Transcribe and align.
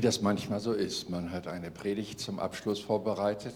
Wie 0.00 0.06
das 0.06 0.22
manchmal 0.22 0.60
so 0.60 0.72
ist. 0.72 1.10
Man 1.10 1.30
hat 1.30 1.46
eine 1.46 1.70
Predigt 1.70 2.20
zum 2.20 2.38
Abschluss 2.38 2.80
vorbereitet. 2.80 3.52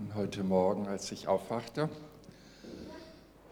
Und 0.00 0.16
heute 0.16 0.42
Morgen, 0.42 0.88
als 0.88 1.12
ich 1.12 1.28
aufwachte, 1.28 1.88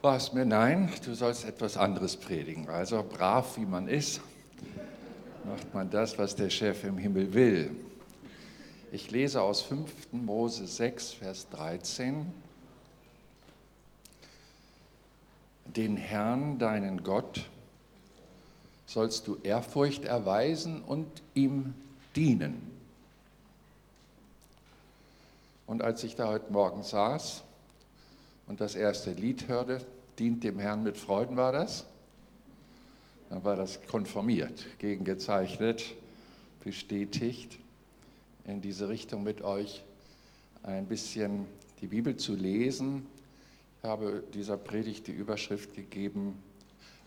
war 0.02 0.16
es 0.16 0.32
mir, 0.32 0.44
nein, 0.44 0.92
du 1.04 1.14
sollst 1.14 1.44
etwas 1.44 1.76
anderes 1.76 2.16
predigen. 2.16 2.68
Also 2.68 3.04
brav 3.08 3.56
wie 3.56 3.66
man 3.66 3.86
ist, 3.86 4.20
macht 5.44 5.72
man 5.72 5.88
das, 5.88 6.18
was 6.18 6.34
der 6.34 6.50
Chef 6.50 6.82
im 6.82 6.98
Himmel 6.98 7.34
will. 7.34 7.70
Ich 8.90 9.12
lese 9.12 9.40
aus 9.40 9.62
5. 9.62 10.08
Mose 10.10 10.66
6, 10.66 11.12
Vers 11.12 11.48
13. 11.50 12.26
Den 15.66 15.96
Herrn, 15.96 16.58
deinen 16.58 17.04
Gott, 17.04 17.48
sollst 18.90 19.28
du 19.28 19.38
Ehrfurcht 19.44 20.04
erweisen 20.04 20.82
und 20.82 21.06
ihm 21.34 21.74
dienen. 22.16 22.60
Und 25.68 25.80
als 25.80 26.02
ich 26.02 26.16
da 26.16 26.26
heute 26.26 26.52
Morgen 26.52 26.82
saß 26.82 27.44
und 28.48 28.60
das 28.60 28.74
erste 28.74 29.12
Lied 29.12 29.46
hörte, 29.46 29.86
dient 30.18 30.42
dem 30.42 30.58
Herrn 30.58 30.82
mit 30.82 30.98
Freuden 30.98 31.36
war 31.36 31.52
das, 31.52 31.84
dann 33.28 33.44
war 33.44 33.54
das 33.54 33.80
konformiert, 33.86 34.66
gegengezeichnet, 34.78 35.94
bestätigt, 36.64 37.60
in 38.44 38.60
diese 38.60 38.88
Richtung 38.88 39.22
mit 39.22 39.42
euch 39.42 39.84
ein 40.64 40.86
bisschen 40.86 41.46
die 41.80 41.86
Bibel 41.86 42.16
zu 42.16 42.34
lesen. 42.34 43.06
Ich 43.80 43.88
habe 43.88 44.24
dieser 44.34 44.56
Predigt 44.56 45.06
die 45.06 45.12
Überschrift 45.12 45.76
gegeben, 45.76 46.42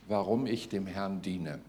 warum 0.08 0.46
ich 0.46 0.70
dem 0.70 0.88
Herrn 0.88 1.22
diene. 1.22 1.60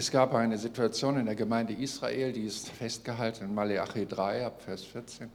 Es 0.00 0.10
gab 0.10 0.32
eine 0.32 0.56
Situation 0.56 1.18
in 1.18 1.26
der 1.26 1.34
Gemeinde 1.34 1.74
Israel, 1.74 2.32
die 2.32 2.44
ist 2.44 2.70
festgehalten 2.70 3.44
in 3.44 3.54
Malachi 3.54 4.06
3 4.06 4.46
ab 4.46 4.62
Vers 4.62 4.82
14. 4.82 5.28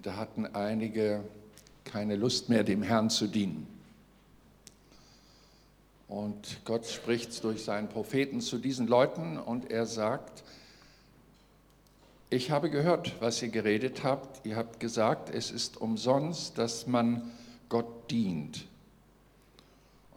Da 0.00 0.14
hatten 0.14 0.46
einige 0.46 1.24
keine 1.82 2.14
Lust 2.14 2.48
mehr, 2.48 2.62
dem 2.62 2.84
Herrn 2.84 3.10
zu 3.10 3.26
dienen. 3.26 3.66
Und 6.06 6.60
Gott 6.64 6.86
spricht 6.86 7.42
durch 7.42 7.64
seinen 7.64 7.88
Propheten 7.88 8.40
zu 8.40 8.56
diesen 8.56 8.86
Leuten 8.86 9.36
und 9.36 9.68
er 9.68 9.84
sagt, 9.84 10.44
ich 12.28 12.52
habe 12.52 12.70
gehört, 12.70 13.20
was 13.20 13.42
ihr 13.42 13.48
geredet 13.48 14.04
habt. 14.04 14.46
Ihr 14.46 14.54
habt 14.54 14.78
gesagt, 14.78 15.34
es 15.34 15.50
ist 15.50 15.80
umsonst, 15.80 16.56
dass 16.56 16.86
man 16.86 17.32
Gott 17.68 18.12
dient. 18.12 18.69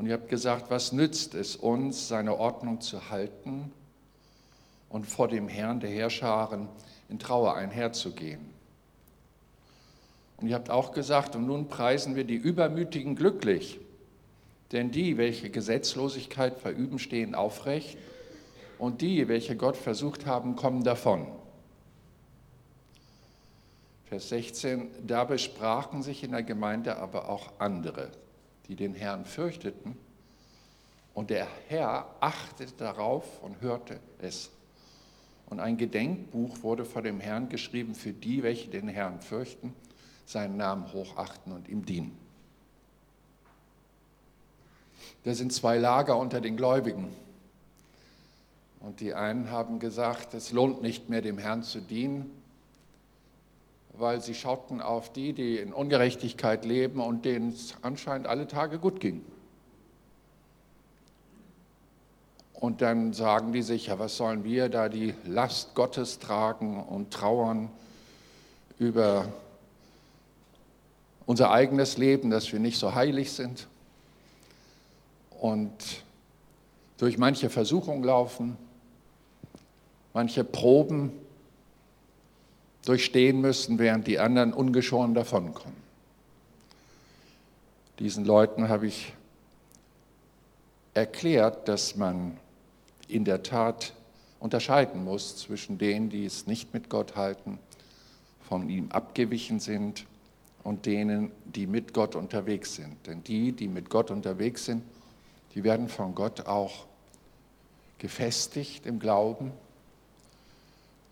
Und 0.03 0.09
ihr 0.09 0.15
habt 0.15 0.27
gesagt, 0.27 0.69
was 0.69 0.91
nützt 0.91 1.33
es 1.33 1.55
uns, 1.55 2.09
seine 2.09 2.37
Ordnung 2.37 2.81
zu 2.81 3.09
halten 3.09 3.71
und 4.89 5.05
vor 5.05 5.29
dem 5.29 5.47
Herrn 5.47 5.79
der 5.79 5.91
Herrscharen 5.91 6.67
in 7.07 7.19
Trauer 7.19 7.55
einherzugehen? 7.55 8.41
Und 10.35 10.49
ihr 10.49 10.55
habt 10.55 10.69
auch 10.69 10.91
gesagt, 10.91 11.37
und 11.37 11.45
nun 11.45 11.69
preisen 11.69 12.17
wir 12.17 12.25
die 12.25 12.35
Übermütigen 12.35 13.15
glücklich, 13.15 13.79
denn 14.73 14.91
die, 14.91 15.15
welche 15.15 15.49
Gesetzlosigkeit 15.49 16.57
verüben, 16.57 16.99
stehen 16.99 17.33
aufrecht, 17.33 17.97
und 18.79 18.99
die, 18.99 19.29
welche 19.29 19.55
Gott 19.55 19.77
versucht 19.77 20.25
haben, 20.25 20.57
kommen 20.57 20.83
davon. 20.83 21.27
Vers 24.07 24.27
16, 24.27 24.89
da 25.07 25.23
besprachen 25.23 26.03
sich 26.03 26.25
in 26.25 26.31
der 26.31 26.43
Gemeinde 26.43 26.97
aber 26.97 27.29
auch 27.29 27.53
andere 27.59 28.11
die 28.67 28.75
den 28.75 28.93
Herrn 28.93 29.25
fürchteten. 29.25 29.97
Und 31.13 31.29
der 31.29 31.47
Herr 31.67 32.07
achtete 32.19 32.73
darauf 32.77 33.41
und 33.43 33.61
hörte 33.61 33.99
es. 34.19 34.49
Und 35.47 35.59
ein 35.59 35.77
Gedenkbuch 35.77 36.63
wurde 36.63 36.85
vor 36.85 37.01
dem 37.01 37.19
Herrn 37.19 37.49
geschrieben 37.49 37.93
für 37.93 38.13
die, 38.13 38.41
welche 38.41 38.69
den 38.69 38.87
Herrn 38.87 39.21
fürchten, 39.21 39.73
seinen 40.25 40.57
Namen 40.57 40.91
hochachten 40.93 41.51
und 41.51 41.67
ihm 41.67 41.85
dienen. 41.85 42.17
Da 45.23 45.33
sind 45.33 45.53
zwei 45.53 45.77
Lager 45.77 46.17
unter 46.17 46.41
den 46.41 46.57
Gläubigen. 46.57 47.09
Und 48.79 48.99
die 48.99 49.13
einen 49.13 49.51
haben 49.51 49.79
gesagt, 49.79 50.33
es 50.33 50.51
lohnt 50.51 50.81
nicht 50.81 51.09
mehr 51.09 51.21
dem 51.21 51.37
Herrn 51.37 51.63
zu 51.63 51.79
dienen, 51.79 52.42
weil 53.93 54.21
sie 54.21 54.33
schauten 54.33 54.81
auf 54.81 55.13
die, 55.13 55.33
die 55.33 55.57
in 55.57 55.71
Ungerechtigkeit 55.71 56.65
leben 56.65 56.99
und 56.99 57.25
denen 57.25 57.49
es 57.49 57.75
anscheinend 57.81 58.27
alle 58.27 58.47
Tage 58.47 58.79
gut 58.79 58.99
ging. 58.99 59.23
Und 62.53 62.81
dann 62.81 63.13
sagen 63.13 63.51
die 63.51 63.61
sich, 63.61 63.87
ja, 63.87 63.99
was 63.99 64.17
sollen 64.17 64.43
wir 64.43 64.69
da 64.69 64.89
die 64.89 65.13
Last 65.25 65.75
Gottes 65.75 66.19
tragen 66.19 66.81
und 66.81 67.11
trauern 67.11 67.69
über 68.79 69.27
unser 71.25 71.51
eigenes 71.51 71.97
Leben, 71.97 72.29
dass 72.29 72.51
wir 72.51 72.59
nicht 72.59 72.79
so 72.79 72.95
heilig 72.95 73.31
sind 73.31 73.67
und 75.39 75.71
durch 76.97 77.17
manche 77.17 77.49
Versuchungen 77.49 78.03
laufen, 78.03 78.57
manche 80.13 80.43
Proben 80.43 81.11
durchstehen 82.85 83.41
müssen, 83.41 83.79
während 83.79 84.07
die 84.07 84.19
anderen 84.19 84.53
ungeschoren 84.53 85.13
davonkommen. 85.13 85.83
Diesen 87.99 88.25
Leuten 88.25 88.69
habe 88.69 88.87
ich 88.87 89.13
erklärt, 90.93 91.67
dass 91.67 91.95
man 91.95 92.37
in 93.07 93.25
der 93.25 93.43
Tat 93.43 93.93
unterscheiden 94.39 95.03
muss 95.03 95.37
zwischen 95.37 95.77
denen, 95.77 96.09
die 96.09 96.25
es 96.25 96.47
nicht 96.47 96.73
mit 96.73 96.89
Gott 96.89 97.15
halten, 97.15 97.59
von 98.47 98.69
ihm 98.69 98.91
abgewichen 98.91 99.59
sind 99.59 100.05
und 100.63 100.85
denen, 100.85 101.31
die 101.45 101.65
mit 101.65 101.93
Gott 101.93 102.15
unterwegs 102.15 102.75
sind. 102.75 103.07
Denn 103.07 103.23
die, 103.23 103.51
die 103.53 103.67
mit 103.67 103.89
Gott 103.89 104.11
unterwegs 104.11 104.65
sind, 104.65 104.83
die 105.55 105.63
werden 105.63 105.87
von 105.87 106.13
Gott 106.15 106.45
auch 106.45 106.85
gefestigt 107.99 108.85
im 108.85 108.99
Glauben 108.99 109.51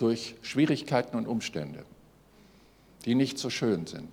durch 0.01 0.33
Schwierigkeiten 0.41 1.15
und 1.15 1.27
Umstände, 1.27 1.85
die 3.05 3.13
nicht 3.13 3.37
so 3.37 3.51
schön 3.51 3.85
sind. 3.85 4.09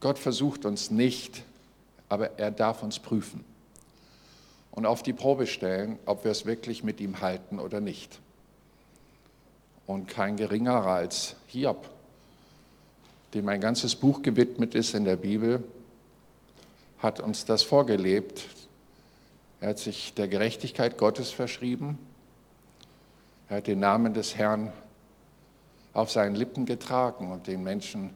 Gott 0.00 0.18
versucht 0.18 0.64
uns 0.64 0.90
nicht, 0.90 1.44
aber 2.08 2.38
er 2.38 2.50
darf 2.50 2.82
uns 2.82 2.98
prüfen 2.98 3.44
und 4.72 4.84
auf 4.84 5.04
die 5.04 5.12
Probe 5.12 5.46
stellen, 5.46 5.98
ob 6.06 6.24
wir 6.24 6.32
es 6.32 6.44
wirklich 6.44 6.82
mit 6.82 7.00
ihm 7.00 7.20
halten 7.20 7.60
oder 7.60 7.80
nicht. 7.80 8.18
Und 9.86 10.08
kein 10.08 10.36
geringerer 10.36 10.86
als 10.86 11.36
Hiob, 11.46 11.88
dem 13.32 13.48
ein 13.48 13.60
ganzes 13.60 13.94
Buch 13.94 14.22
gewidmet 14.22 14.74
ist 14.74 14.94
in 14.94 15.04
der 15.04 15.16
Bibel, 15.16 15.62
hat 16.98 17.20
uns 17.20 17.44
das 17.44 17.62
vorgelebt. 17.62 18.42
Er 19.60 19.70
hat 19.70 19.78
sich 19.78 20.14
der 20.14 20.26
Gerechtigkeit 20.26 20.98
Gottes 20.98 21.30
verschrieben 21.30 21.98
er 23.48 23.58
hat 23.58 23.66
den 23.66 23.80
Namen 23.80 24.14
des 24.14 24.36
Herrn 24.36 24.72
auf 25.92 26.10
seinen 26.10 26.34
Lippen 26.34 26.66
getragen 26.66 27.30
und 27.30 27.46
den 27.46 27.62
Menschen 27.62 28.10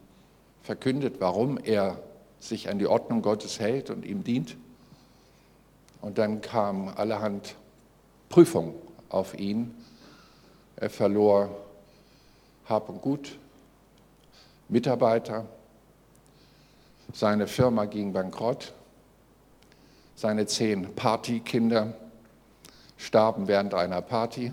verkündet, 0.63 1.17
warum 1.21 1.59
er 1.59 1.99
sich 2.41 2.69
an 2.69 2.79
die 2.79 2.87
Ordnung 2.87 3.23
Gottes 3.23 3.61
hält 3.61 3.91
und 3.91 4.05
ihm 4.05 4.25
dient. 4.25 4.57
Und 6.01 6.19
dann 6.19 6.41
kam 6.41 6.89
allerhand 6.89 7.57
Prüfung 8.29 8.75
auf 9.09 9.39
ihn. 9.39 9.75
Er 10.77 10.91
verlor 10.91 11.51
Hab 12.67 12.89
und 12.89 13.01
Gut, 13.01 13.39
Mitarbeiter, 14.69 15.47
seine 17.13 17.47
Firma 17.47 17.87
ging 17.87 18.13
bankrott, 18.13 18.75
seine 20.15 20.47
zehn 20.47 20.95
Partykinder 20.95 21.95
starben 22.97 23.49
während 23.49 23.73
einer 23.75 24.03
Party. 24.03 24.53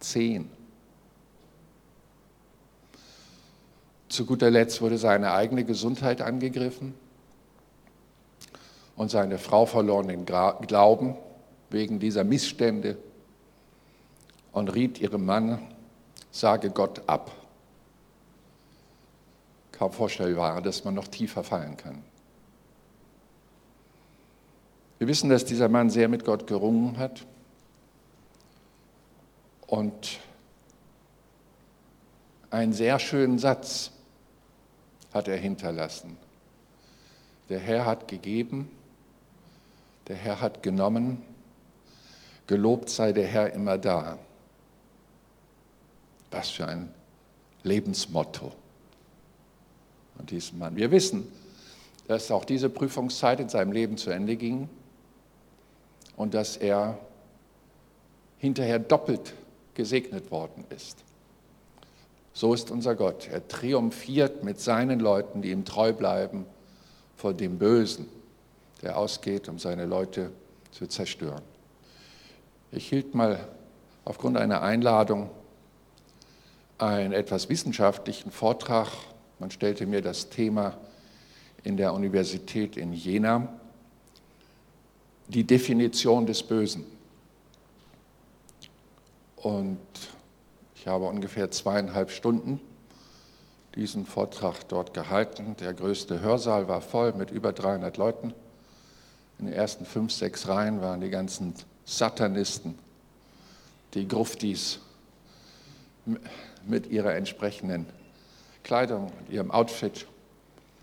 Zehn. 0.00 0.50
Zu 4.08 4.24
guter 4.24 4.50
Letzt 4.50 4.80
wurde 4.80 4.98
seine 4.98 5.32
eigene 5.32 5.64
Gesundheit 5.64 6.22
angegriffen 6.22 6.94
und 8.96 9.10
seine 9.10 9.38
Frau 9.38 9.66
verlor 9.66 10.04
den 10.04 10.24
Glauben 10.24 11.16
wegen 11.70 11.98
dieser 11.98 12.24
Missstände 12.24 12.96
und 14.52 14.74
riet 14.74 15.00
ihrem 15.00 15.26
Mann, 15.26 15.60
sage 16.30 16.70
Gott 16.70 17.08
ab. 17.08 17.32
Kaum 19.72 19.92
vorstellbar, 19.92 20.62
dass 20.62 20.84
man 20.84 20.94
noch 20.94 21.08
tiefer 21.08 21.44
fallen 21.44 21.76
kann. 21.76 22.02
Wir 24.98 25.08
wissen, 25.08 25.28
dass 25.28 25.44
dieser 25.44 25.68
Mann 25.68 25.90
sehr 25.90 26.08
mit 26.08 26.24
Gott 26.24 26.46
gerungen 26.46 26.96
hat 26.96 27.26
und 29.66 30.20
einen 32.50 32.72
sehr 32.72 32.98
schönen 32.98 33.38
Satz 33.38 33.90
hat 35.12 35.28
er 35.28 35.36
hinterlassen. 35.36 36.16
Der 37.48 37.58
Herr 37.58 37.86
hat 37.86 38.08
gegeben, 38.08 38.70
der 40.08 40.16
Herr 40.16 40.40
hat 40.40 40.62
genommen, 40.62 41.22
gelobt 42.46 42.88
sei 42.90 43.12
der 43.12 43.26
Herr 43.26 43.52
immer 43.52 43.78
da. 43.78 44.18
Was 46.30 46.50
für 46.50 46.66
ein 46.66 46.92
Lebensmotto 47.62 48.52
von 50.16 50.26
diesem 50.26 50.58
Mann. 50.58 50.76
Wir 50.76 50.90
wissen, 50.90 51.26
dass 52.08 52.30
auch 52.30 52.44
diese 52.44 52.68
Prüfungszeit 52.68 53.40
in 53.40 53.48
seinem 53.48 53.72
Leben 53.72 53.96
zu 53.96 54.10
Ende 54.10 54.36
ging 54.36 54.68
und 56.16 56.34
dass 56.34 56.56
er 56.56 56.98
hinterher 58.38 58.78
doppelt 58.78 59.34
gesegnet 59.76 60.32
worden 60.32 60.64
ist. 60.70 61.04
So 62.32 62.52
ist 62.52 62.70
unser 62.70 62.96
Gott. 62.96 63.28
Er 63.28 63.46
triumphiert 63.46 64.42
mit 64.42 64.60
seinen 64.60 64.98
Leuten, 64.98 65.40
die 65.40 65.52
ihm 65.52 65.64
treu 65.64 65.92
bleiben, 65.92 66.44
vor 67.16 67.32
dem 67.32 67.58
Bösen, 67.58 68.06
der 68.82 68.98
ausgeht, 68.98 69.48
um 69.48 69.58
seine 69.58 69.86
Leute 69.86 70.32
zu 70.72 70.86
zerstören. 70.86 71.42
Ich 72.72 72.88
hielt 72.88 73.14
mal 73.14 73.46
aufgrund 74.04 74.36
einer 74.36 74.62
Einladung 74.62 75.30
einen 76.78 77.12
etwas 77.12 77.48
wissenschaftlichen 77.48 78.30
Vortrag. 78.30 78.88
Man 79.38 79.50
stellte 79.50 79.86
mir 79.86 80.02
das 80.02 80.28
Thema 80.28 80.76
in 81.62 81.76
der 81.76 81.94
Universität 81.94 82.76
in 82.76 82.92
Jena, 82.92 83.48
die 85.28 85.44
Definition 85.44 86.26
des 86.26 86.42
Bösen. 86.42 86.84
Und 89.46 89.78
ich 90.74 90.88
habe 90.88 91.04
ungefähr 91.04 91.52
zweieinhalb 91.52 92.10
Stunden 92.10 92.60
diesen 93.76 94.04
Vortrag 94.04 94.66
dort 94.66 94.92
gehalten. 94.92 95.54
Der 95.60 95.72
größte 95.72 96.20
Hörsaal 96.20 96.66
war 96.66 96.80
voll 96.80 97.12
mit 97.12 97.30
über 97.30 97.52
300 97.52 97.96
Leuten. 97.96 98.34
In 99.38 99.46
den 99.46 99.54
ersten 99.54 99.86
fünf, 99.86 100.10
sechs 100.10 100.48
Reihen 100.48 100.80
waren 100.80 101.00
die 101.00 101.10
ganzen 101.10 101.54
Satanisten, 101.84 102.76
die 103.94 104.08
Gruftis 104.08 104.80
mit 106.66 106.88
ihrer 106.88 107.14
entsprechenden 107.14 107.86
Kleidung, 108.64 109.12
ihrem 109.30 109.52
Outfit, 109.52 110.08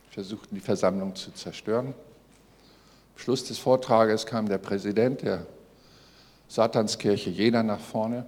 versuchten 0.09 0.55
die 0.55 0.61
Versammlung 0.61 1.17
zu 1.17 1.33
zerstören. 1.33 1.87
Am 1.87 3.17
Schluss 3.17 3.43
des 3.43 3.57
Vortrages 3.57 4.25
kam 4.25 4.47
der 4.47 4.57
Präsident 4.57 5.21
der 5.21 5.47
Satanskirche 6.47 7.29
Jena 7.29 7.61
nach 7.61 7.81
vorne 7.81 8.25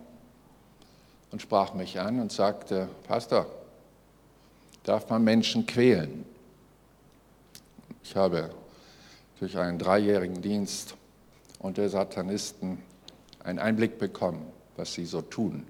und 1.36 1.42
sprach 1.42 1.74
mich 1.74 2.00
an 2.00 2.22
und 2.22 2.32
sagte, 2.32 2.88
Pastor, 3.10 3.46
darf 4.84 5.10
man 5.10 5.22
Menschen 5.22 5.66
quälen? 5.66 6.24
Ich 8.06 8.16
habe 8.16 8.52
durch 9.42 9.58
einen 9.58 9.78
dreijährigen 9.78 10.42
Dienst 10.42 10.96
unter 11.60 11.90
Satanisten 11.90 12.82
einen 13.44 13.60
Einblick 13.60 14.00
bekommen, 14.00 14.48
was 14.78 14.94
sie 14.94 15.06
so 15.06 15.22
tun. 15.22 15.68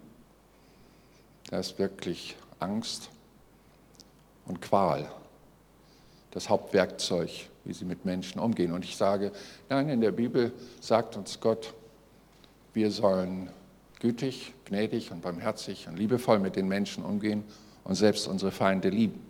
Da 1.50 1.58
ist 1.58 1.80
wirklich 1.80 2.36
Angst 2.60 3.10
und 4.46 4.62
Qual 4.62 5.10
das 6.30 6.48
Hauptwerkzeug, 6.48 7.32
wie 7.64 7.74
sie 7.74 7.86
mit 7.86 8.06
Menschen 8.06 8.40
umgehen. 8.40 8.72
Und 8.72 8.86
ich 8.86 8.96
sage, 8.96 9.32
nein, 9.68 9.90
in 9.90 10.02
der 10.02 10.12
Bibel 10.12 10.54
sagt 10.80 11.18
uns 11.18 11.40
Gott, 11.40 11.74
wir 12.76 12.92
sollen 12.92 13.50
gütig, 14.00 14.54
gnädig 14.66 15.12
und 15.12 15.22
barmherzig 15.22 15.88
und 15.88 15.98
liebevoll 15.98 16.40
mit 16.40 16.56
den 16.56 16.68
Menschen 16.68 17.04
umgehen 17.04 17.44
und 17.84 17.96
selbst 17.96 18.28
unsere 18.28 18.52
Feinde 18.52 18.90
lieben. 18.90 19.22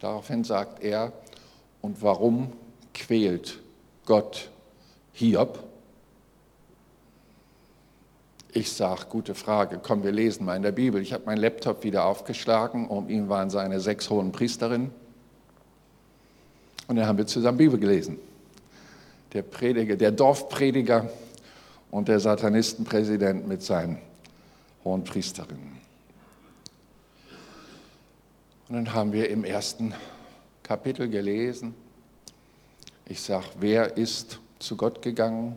Daraufhin 0.00 0.44
sagt 0.44 0.82
er, 0.82 1.12
und 1.80 2.02
warum 2.02 2.52
quält 2.94 3.60
Gott 4.04 4.50
Hiob? 5.12 5.62
Ich 8.52 8.72
sage, 8.72 9.06
gute 9.10 9.34
Frage, 9.34 9.78
komm, 9.82 10.02
wir 10.02 10.12
lesen 10.12 10.46
mal 10.46 10.56
in 10.56 10.62
der 10.62 10.72
Bibel. 10.72 11.00
Ich 11.02 11.12
habe 11.12 11.26
meinen 11.26 11.38
Laptop 11.38 11.84
wieder 11.84 12.06
aufgeschlagen, 12.06 12.88
um 12.88 13.08
ihn 13.08 13.28
waren 13.28 13.50
seine 13.50 13.80
sechs 13.80 14.08
hohen 14.08 14.32
Priesterinnen. 14.32 14.90
Und 16.88 16.96
dann 16.96 17.06
haben 17.06 17.18
wir 17.18 17.26
zusammen 17.26 17.58
Bibel 17.58 17.78
gelesen. 17.78 18.18
Der 19.32 19.42
Prediger, 19.42 19.96
der 19.96 20.12
Dorfprediger 20.12 21.10
und 21.90 22.08
der 22.08 22.20
Satanistenpräsident 22.20 23.46
mit 23.46 23.62
seinen 23.62 23.98
hohen 24.84 25.04
Priesterinnen. 25.04 25.78
Und 28.68 28.74
dann 28.74 28.92
haben 28.92 29.12
wir 29.12 29.30
im 29.30 29.44
ersten 29.44 29.94
Kapitel 30.62 31.08
gelesen, 31.08 31.74
ich 33.08 33.20
sage, 33.20 33.46
wer 33.60 33.96
ist 33.96 34.40
zu 34.58 34.76
Gott 34.76 35.00
gegangen, 35.00 35.56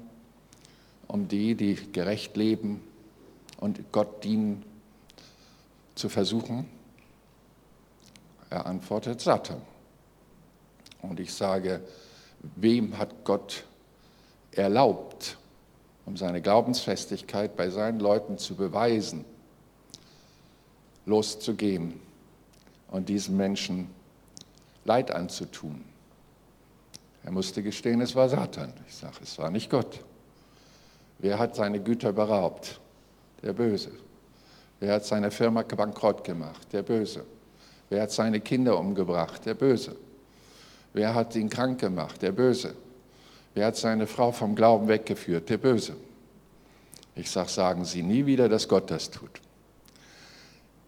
um 1.07 1.27
die, 1.27 1.55
die 1.55 1.75
gerecht 1.91 2.37
leben 2.37 2.81
und 3.59 3.91
Gott 3.91 4.23
dienen, 4.23 4.63
zu 5.95 6.07
versuchen? 6.07 6.65
Er 8.49 8.65
antwortet 8.65 9.19
Satan. 9.19 9.61
Und 11.01 11.19
ich 11.19 11.33
sage, 11.33 11.81
wem 12.55 12.97
hat 12.97 13.25
Gott 13.25 13.65
erlaubt, 14.51 15.37
um 16.09 16.17
seine 16.17 16.41
Glaubensfestigkeit 16.41 17.55
bei 17.55 17.69
seinen 17.69 17.99
Leuten 17.99 18.39
zu 18.39 18.55
beweisen, 18.55 19.25
loszugehen 21.05 21.99
und 22.89 23.09
diesen 23.09 23.37
Menschen 23.37 23.91
Leid 24.85 25.11
anzutun? 25.11 25.85
Er 27.23 27.31
musste 27.31 27.61
gestehen, 27.61 28.01
es 28.01 28.15
war 28.15 28.27
Satan. 28.27 28.73
Ich 28.87 28.95
sage, 28.95 29.17
es 29.21 29.37
war 29.37 29.51
nicht 29.51 29.69
Gott. 29.69 29.99
Wer 31.19 31.37
hat 31.37 31.55
seine 31.55 31.79
Güter 31.79 32.11
beraubt? 32.11 32.79
Der 33.43 33.53
Böse. 33.53 33.91
Wer 34.79 34.95
hat 34.95 35.05
seine 35.05 35.29
Firma 35.29 35.61
bankrott 35.61 36.23
gemacht? 36.23 36.73
Der 36.73 36.81
Böse. 36.81 37.23
Wer 37.89 38.01
hat 38.01 38.11
seine 38.11 38.39
Kinder 38.39 38.79
umgebracht? 38.79 39.45
Der 39.45 39.53
Böse. 39.53 39.95
Wer 40.91 41.13
hat 41.13 41.35
ihn 41.35 41.49
krank 41.49 41.79
gemacht? 41.79 42.19
Der 42.23 42.31
Böse. 42.31 42.73
Wer 43.53 43.67
hat 43.67 43.75
seine 43.75 44.07
Frau 44.07 44.31
vom 44.31 44.55
Glauben 44.55 44.87
weggeführt? 44.87 45.49
Der 45.49 45.57
Böse. 45.57 45.95
Ich 47.15 47.31
sage, 47.31 47.49
sagen 47.49 47.85
Sie 47.85 48.03
nie 48.03 48.25
wieder, 48.25 48.47
dass 48.47 48.67
Gott 48.67 48.91
das 48.91 49.09
tut. 49.09 49.41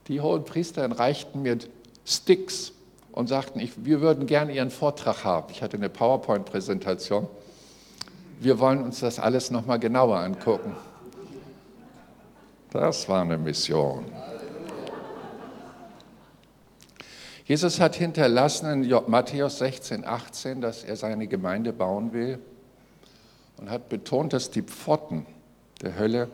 Die 0.08 0.22
hohen 0.22 0.46
Priester 0.46 0.90
reichten 0.98 1.42
mir 1.42 1.58
Sticks 2.06 2.72
und 3.12 3.28
sagten, 3.28 3.60
ich, 3.60 3.86
wir 3.86 4.02
würden 4.02 4.26
gerne 4.26 4.54
Ihren 4.54 4.72
Vortrag 4.72 5.24
haben. 5.24 5.48
Ich 5.52 5.62
hatte 5.62 5.78
eine 5.78 5.90
PowerPoint-Präsentation. 5.90 7.28
Wir 8.40 8.60
wollen 8.60 8.82
uns 8.84 9.02
das 9.02 9.20
alles 9.20 9.52
nochmal 9.52 9.80
genauer 9.80 10.20
angucken. 10.20 10.76
Das 12.72 13.10
war 13.10 13.22
eine 13.22 13.38
Mission. 13.38 14.06
Jesus 17.46 17.82
hat 17.82 17.96
hinterlassen 17.96 18.84
in 18.84 19.02
Matthäus 19.08 19.58
16, 19.58 20.06
18, 20.06 20.62
dass 20.62 20.86
er 20.86 20.96
seine 20.96 21.28
Gemeinde 21.28 21.74
bauen 21.74 22.14
will 22.14 22.40
und 23.62 23.70
hat 23.70 23.90
betont, 23.90 24.34
dass 24.34 24.50
die 24.50 24.64
Pforten 24.64 25.26
der 25.82 25.98
Hölle 25.98 26.30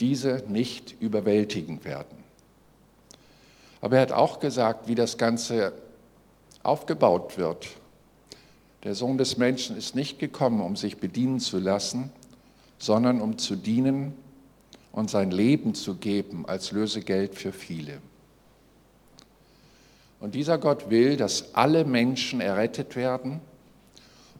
diese 0.00 0.44
nicht 0.48 0.94
überwältigen 1.00 1.84
werden. 1.84 2.24
Aber 3.80 3.96
er 3.96 4.02
hat 4.02 4.12
auch 4.12 4.40
gesagt, 4.40 4.88
wie 4.88 4.94
das 4.94 5.18
Ganze 5.18 5.72
aufgebaut 6.62 7.36
wird. 7.36 7.68
Der 8.84 8.94
Sohn 8.94 9.18
des 9.18 9.36
Menschen 9.36 9.76
ist 9.76 9.94
nicht 9.94 10.18
gekommen, 10.18 10.60
um 10.60 10.76
sich 10.76 10.98
bedienen 10.98 11.40
zu 11.40 11.58
lassen, 11.58 12.10
sondern 12.78 13.20
um 13.20 13.36
zu 13.36 13.56
dienen 13.56 14.14
und 14.92 15.10
sein 15.10 15.30
Leben 15.30 15.74
zu 15.74 15.96
geben 15.96 16.46
als 16.46 16.70
Lösegeld 16.72 17.34
für 17.34 17.52
viele. 17.52 17.98
Und 20.20 20.34
dieser 20.34 20.58
Gott 20.58 20.88
will, 20.88 21.16
dass 21.16 21.54
alle 21.54 21.84
Menschen 21.84 22.40
errettet 22.40 22.96
werden 22.96 23.40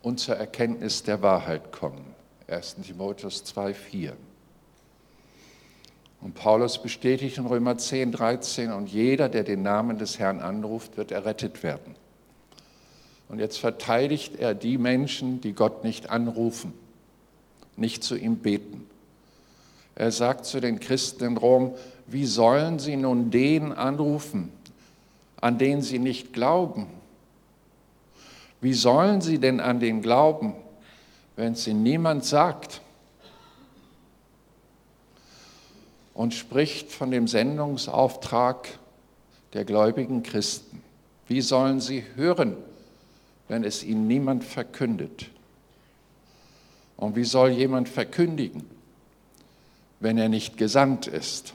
und 0.04 0.20
zur 0.20 0.36
Erkenntnis 0.36 1.02
der 1.02 1.22
Wahrheit 1.22 1.72
kommen. 1.72 2.14
1 2.46 2.76
Timotheus 2.86 3.42
2, 3.44 3.72
4. 3.72 4.12
Und 6.20 6.34
Paulus 6.34 6.80
bestätigt 6.80 7.38
in 7.38 7.46
Römer 7.46 7.78
10, 7.78 8.12
13, 8.12 8.72
und 8.72 8.90
jeder, 8.90 9.30
der 9.30 9.44
den 9.44 9.62
Namen 9.62 9.98
des 9.98 10.18
Herrn 10.18 10.40
anruft, 10.40 10.98
wird 10.98 11.10
errettet 11.10 11.62
werden. 11.62 11.96
Und 13.30 13.38
jetzt 13.38 13.56
verteidigt 13.56 14.36
er 14.38 14.54
die 14.54 14.76
Menschen, 14.76 15.40
die 15.40 15.54
Gott 15.54 15.84
nicht 15.84 16.10
anrufen, 16.10 16.74
nicht 17.76 18.04
zu 18.04 18.14
ihm 18.14 18.36
beten. 18.36 18.86
Er 19.94 20.12
sagt 20.12 20.44
zu 20.44 20.60
den 20.60 20.80
Christen 20.80 21.24
in 21.24 21.36
Rom, 21.38 21.74
wie 22.06 22.26
sollen 22.26 22.78
sie 22.78 22.96
nun 22.96 23.30
den 23.30 23.72
anrufen, 23.72 24.52
an 25.40 25.56
den 25.56 25.80
sie 25.80 25.98
nicht 25.98 26.34
glauben. 26.34 26.88
Wie 28.64 28.72
sollen 28.72 29.20
sie 29.20 29.38
denn 29.38 29.60
an 29.60 29.78
den 29.78 30.00
glauben, 30.00 30.54
wenn 31.36 31.54
sie 31.54 31.74
niemand 31.74 32.24
sagt? 32.24 32.80
Und 36.14 36.32
spricht 36.32 36.90
von 36.90 37.10
dem 37.10 37.28
Sendungsauftrag 37.28 38.78
der 39.52 39.66
gläubigen 39.66 40.22
Christen. 40.22 40.82
Wie 41.28 41.42
sollen 41.42 41.78
sie 41.78 42.04
hören, 42.14 42.56
wenn 43.48 43.64
es 43.64 43.84
ihnen 43.84 44.06
niemand 44.06 44.44
verkündet? 44.44 45.26
Und 46.96 47.16
wie 47.16 47.24
soll 47.24 47.50
jemand 47.50 47.90
verkündigen, 47.90 48.64
wenn 50.00 50.16
er 50.16 50.30
nicht 50.30 50.56
gesandt 50.56 51.06
ist? 51.06 51.52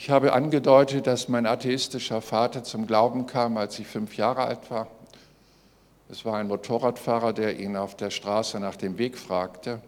Ich 0.00 0.10
habe 0.10 0.32
angedeutet, 0.32 1.08
dass 1.08 1.28
mein 1.28 1.44
atheistischer 1.44 2.20
Vater 2.20 2.62
zum 2.62 2.86
Glauben 2.86 3.26
kam, 3.26 3.56
als 3.56 3.80
ich 3.80 3.88
fünf 3.88 4.16
Jahre 4.16 4.42
alt 4.42 4.70
war. 4.70 4.86
Es 6.08 6.24
war 6.24 6.36
ein 6.36 6.46
Motorradfahrer, 6.46 7.32
der 7.32 7.58
ihn 7.58 7.76
auf 7.76 7.96
der 7.96 8.10
Straße 8.10 8.60
nach 8.60 8.76
dem 8.76 8.96
Weg 8.96 9.18
fragte. 9.18 9.80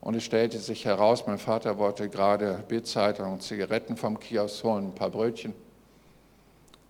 Und 0.00 0.14
es 0.14 0.22
stellte 0.22 0.60
sich 0.60 0.84
heraus, 0.84 1.26
mein 1.26 1.38
Vater 1.38 1.78
wollte 1.78 2.08
gerade 2.08 2.62
Bildzeitung 2.68 3.32
und 3.32 3.42
Zigaretten 3.42 3.96
vom 3.96 4.20
Kiosk 4.20 4.62
holen, 4.62 4.90
ein 4.90 4.94
paar 4.94 5.10
Brötchen. 5.10 5.52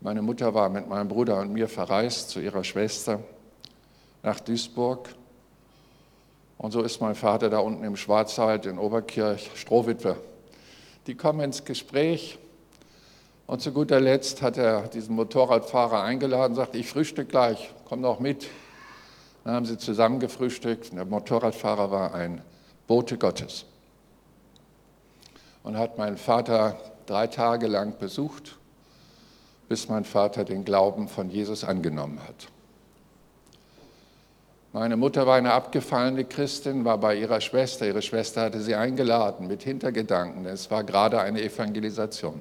Meine 0.02 0.20
Mutter 0.20 0.52
war 0.52 0.68
mit 0.68 0.86
meinem 0.86 1.08
Bruder 1.08 1.40
und 1.40 1.50
mir 1.50 1.66
verreist 1.66 2.28
zu 2.28 2.40
ihrer 2.40 2.62
Schwester 2.62 3.20
nach 4.22 4.38
Duisburg. 4.38 5.08
Und 6.58 6.72
so 6.72 6.82
ist 6.82 7.00
mein 7.00 7.14
Vater 7.14 7.48
da 7.48 7.60
unten 7.60 7.84
im 7.84 7.96
Schwarzwald 7.96 8.66
in 8.66 8.78
Oberkirch, 8.78 9.50
Strohwitwe. 9.54 10.18
Die 11.06 11.14
kommen 11.14 11.40
ins 11.40 11.64
Gespräch 11.64 12.38
und 13.46 13.60
zu 13.60 13.72
guter 13.72 13.98
Letzt 13.98 14.42
hat 14.42 14.56
er 14.56 14.86
diesen 14.86 15.16
Motorradfahrer 15.16 16.02
eingeladen, 16.02 16.54
sagt, 16.54 16.76
ich 16.76 16.88
frühstück 16.88 17.30
gleich, 17.30 17.74
komm 17.84 18.02
doch 18.02 18.20
mit. 18.20 18.46
Dann 19.42 19.54
haben 19.54 19.66
sie 19.66 19.78
zusammen 19.78 20.20
gefrühstückt. 20.20 20.92
Der 20.92 21.04
Motorradfahrer 21.04 21.90
war 21.90 22.14
ein 22.14 22.42
Bote 22.86 23.18
Gottes. 23.18 23.64
Und 25.62 25.76
hat 25.76 25.98
meinen 25.98 26.16
Vater 26.16 26.78
drei 27.06 27.26
Tage 27.26 27.66
lang 27.66 27.98
besucht, 27.98 28.56
bis 29.68 29.88
mein 29.88 30.04
Vater 30.04 30.44
den 30.44 30.64
Glauben 30.64 31.08
von 31.08 31.28
Jesus 31.28 31.64
angenommen 31.64 32.20
hat. 32.22 32.48
Meine 34.72 34.96
Mutter 34.96 35.26
war 35.26 35.36
eine 35.36 35.52
abgefallene 35.52 36.24
Christin, 36.24 36.84
war 36.84 36.98
bei 36.98 37.16
ihrer 37.16 37.40
Schwester. 37.40 37.86
Ihre 37.86 38.02
Schwester 38.02 38.42
hatte 38.42 38.60
sie 38.60 38.74
eingeladen 38.74 39.48
mit 39.48 39.62
Hintergedanken. 39.62 40.46
Es 40.46 40.70
war 40.70 40.84
gerade 40.84 41.20
eine 41.20 41.42
Evangelisation. 41.42 42.40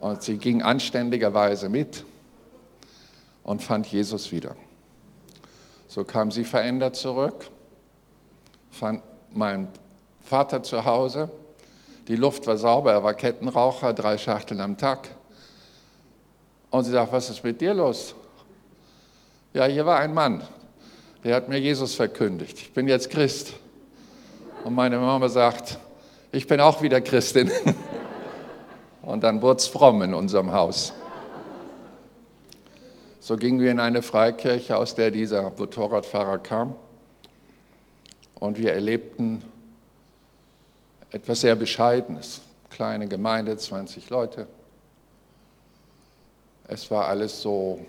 Und 0.00 0.22
sie 0.22 0.38
ging 0.38 0.62
anständigerweise 0.62 1.68
mit 1.68 2.04
und 3.44 3.62
fand 3.62 3.86
Jesus 3.86 4.32
wieder. 4.32 4.56
So 5.86 6.04
kam 6.04 6.30
sie 6.30 6.44
verändert 6.44 6.96
zurück 6.96 7.50
fand 8.70 9.02
mein 9.32 9.68
Vater 10.22 10.62
zu 10.62 10.84
Hause. 10.84 11.30
Die 12.08 12.16
Luft 12.16 12.46
war 12.46 12.56
sauber, 12.56 12.92
er 12.92 13.04
war 13.04 13.14
Kettenraucher, 13.14 13.92
drei 13.92 14.16
Schachteln 14.18 14.60
am 14.60 14.76
Tag. 14.76 15.08
Und 16.70 16.84
sie 16.84 16.92
sagt, 16.92 17.12
was 17.12 17.30
ist 17.30 17.44
mit 17.44 17.60
dir 17.60 17.74
los? 17.74 18.14
Ja, 19.52 19.64
hier 19.64 19.84
war 19.84 19.98
ein 19.98 20.14
Mann, 20.14 20.44
der 21.24 21.34
hat 21.34 21.48
mir 21.48 21.58
Jesus 21.58 21.96
verkündigt. 21.96 22.56
Ich 22.60 22.72
bin 22.72 22.86
jetzt 22.86 23.10
Christ. 23.10 23.54
Und 24.62 24.74
meine 24.74 24.96
Mama 24.98 25.28
sagt, 25.28 25.76
ich 26.30 26.46
bin 26.46 26.60
auch 26.60 26.82
wieder 26.82 27.00
Christin. 27.00 27.50
Und 29.02 29.24
dann 29.24 29.42
wurde 29.42 29.58
es 29.58 29.66
fromm 29.66 30.02
in 30.02 30.14
unserem 30.14 30.52
Haus. 30.52 30.92
So 33.18 33.36
gingen 33.36 33.58
wir 33.58 33.72
in 33.72 33.80
eine 33.80 34.02
Freikirche, 34.02 34.76
aus 34.76 34.94
der 34.94 35.10
dieser 35.10 35.50
Motorradfahrer 35.50 36.38
kam. 36.38 36.76
Und 38.36 38.56
wir 38.56 38.72
erlebten 38.72 39.42
etwas 41.10 41.40
sehr 41.40 41.56
Bescheidenes. 41.56 42.42
Kleine 42.70 43.08
Gemeinde, 43.08 43.56
20 43.56 44.10
Leute. 44.10 44.46
Es 46.68 46.88
war 46.92 47.08
alles 47.08 47.42
so 47.42 47.80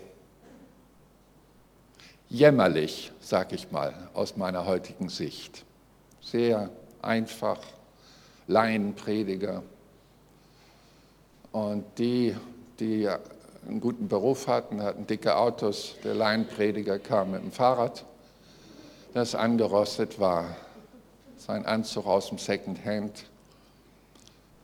jämmerlich, 2.32 3.12
sag 3.20 3.52
ich 3.52 3.70
mal, 3.70 3.92
aus 4.14 4.36
meiner 4.36 4.64
heutigen 4.64 5.10
Sicht. 5.10 5.64
Sehr 6.22 6.70
einfach, 7.02 7.58
Laienprediger. 8.46 9.62
Und 11.52 11.84
die, 11.98 12.34
die 12.80 13.06
einen 13.08 13.80
guten 13.80 14.08
Beruf 14.08 14.48
hatten, 14.48 14.82
hatten 14.82 15.06
dicke 15.06 15.36
Autos. 15.36 15.96
Der 16.02 16.14
Laienprediger 16.14 16.98
kam 16.98 17.32
mit 17.32 17.42
dem 17.42 17.52
Fahrrad 17.52 18.04
das 19.14 19.34
angerostet 19.34 20.18
war. 20.18 20.56
Sein 21.36 21.66
Anzug 21.66 22.06
aus 22.06 22.28
dem 22.28 22.38
Second 22.38 22.82
Hand. 22.84 23.26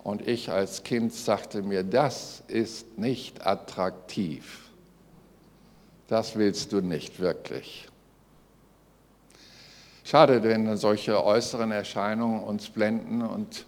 Und 0.02 0.26
ich 0.26 0.50
als 0.50 0.84
Kind 0.84 1.12
sagte 1.12 1.60
mir, 1.60 1.82
das 1.84 2.42
ist 2.48 2.98
nicht 2.98 3.46
attraktiv. 3.46 4.67
Das 6.08 6.36
willst 6.36 6.72
du 6.72 6.80
nicht 6.80 7.20
wirklich. 7.20 7.86
Schade, 10.04 10.42
wenn 10.42 10.74
solche 10.78 11.22
äußeren 11.22 11.70
Erscheinungen 11.70 12.42
uns 12.42 12.70
blenden 12.70 13.20
und 13.20 13.66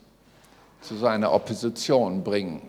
zu 0.81 0.97
so 0.97 1.07
einer 1.07 1.33
Opposition 1.33 2.25
bringen. 2.25 2.63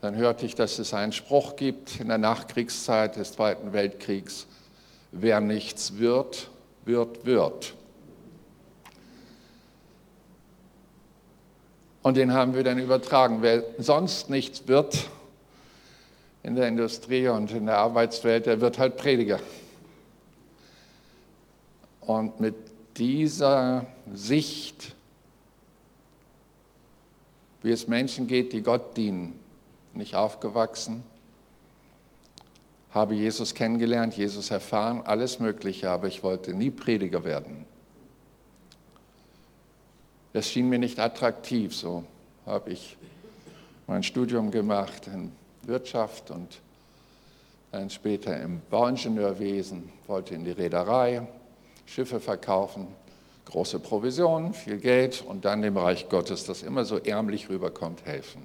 Dann 0.00 0.16
hörte 0.16 0.44
ich, 0.44 0.56
dass 0.56 0.80
es 0.80 0.92
einen 0.92 1.12
Spruch 1.12 1.54
gibt 1.54 2.00
in 2.00 2.08
der 2.08 2.18
Nachkriegszeit 2.18 3.16
des 3.16 3.32
Zweiten 3.32 3.72
Weltkriegs, 3.72 4.46
Wer 5.10 5.40
nichts 5.40 5.96
wird, 5.96 6.50
wird, 6.84 7.24
wird. 7.24 7.74
Und 12.02 12.18
den 12.18 12.34
haben 12.34 12.54
wir 12.54 12.62
dann 12.62 12.78
übertragen. 12.78 13.38
Wer 13.40 13.64
sonst 13.78 14.28
nichts 14.28 14.68
wird 14.68 15.08
in 16.42 16.54
der 16.54 16.68
Industrie 16.68 17.28
und 17.28 17.50
in 17.50 17.66
der 17.66 17.78
Arbeitswelt, 17.78 18.46
der 18.46 18.60
wird 18.60 18.78
halt 18.78 18.96
Prediger. 18.96 19.40
Und 22.00 22.40
mit 22.40 22.54
dieser 22.96 23.86
Sicht, 24.12 24.94
wie 27.62 27.70
es 27.70 27.86
Menschen 27.86 28.26
geht, 28.26 28.52
die 28.52 28.62
Gott 28.62 28.96
dienen, 28.96 29.38
nicht 29.92 30.14
aufgewachsen, 30.14 31.02
habe 32.90 33.14
Jesus 33.14 33.54
kennengelernt, 33.54 34.16
Jesus 34.16 34.50
erfahren, 34.50 35.02
alles 35.04 35.40
Mögliche, 35.40 35.90
aber 35.90 36.08
ich 36.08 36.22
wollte 36.22 36.54
nie 36.54 36.70
Prediger 36.70 37.24
werden. 37.24 37.66
Das 40.32 40.48
schien 40.48 40.68
mir 40.68 40.78
nicht 40.78 40.98
attraktiv, 40.98 41.74
so 41.74 42.04
habe 42.46 42.70
ich 42.70 42.96
mein 43.86 44.02
Studium 44.02 44.50
gemacht 44.50 45.06
in 45.06 45.32
Wirtschaft 45.68 46.30
und 46.30 46.60
dann 47.70 47.90
später 47.90 48.40
im 48.40 48.60
Bauingenieurwesen, 48.70 49.90
wollte 50.06 50.34
in 50.34 50.44
die 50.44 50.50
Reederei, 50.50 51.26
Schiffe 51.86 52.18
verkaufen, 52.20 52.88
große 53.44 53.78
Provisionen, 53.78 54.54
viel 54.54 54.78
Geld 54.78 55.22
und 55.26 55.44
dann 55.44 55.62
dem 55.62 55.76
Reich 55.76 56.08
Gottes, 56.08 56.44
das 56.44 56.62
immer 56.62 56.84
so 56.84 56.98
ärmlich 56.98 57.48
rüberkommt, 57.48 58.04
helfen. 58.04 58.42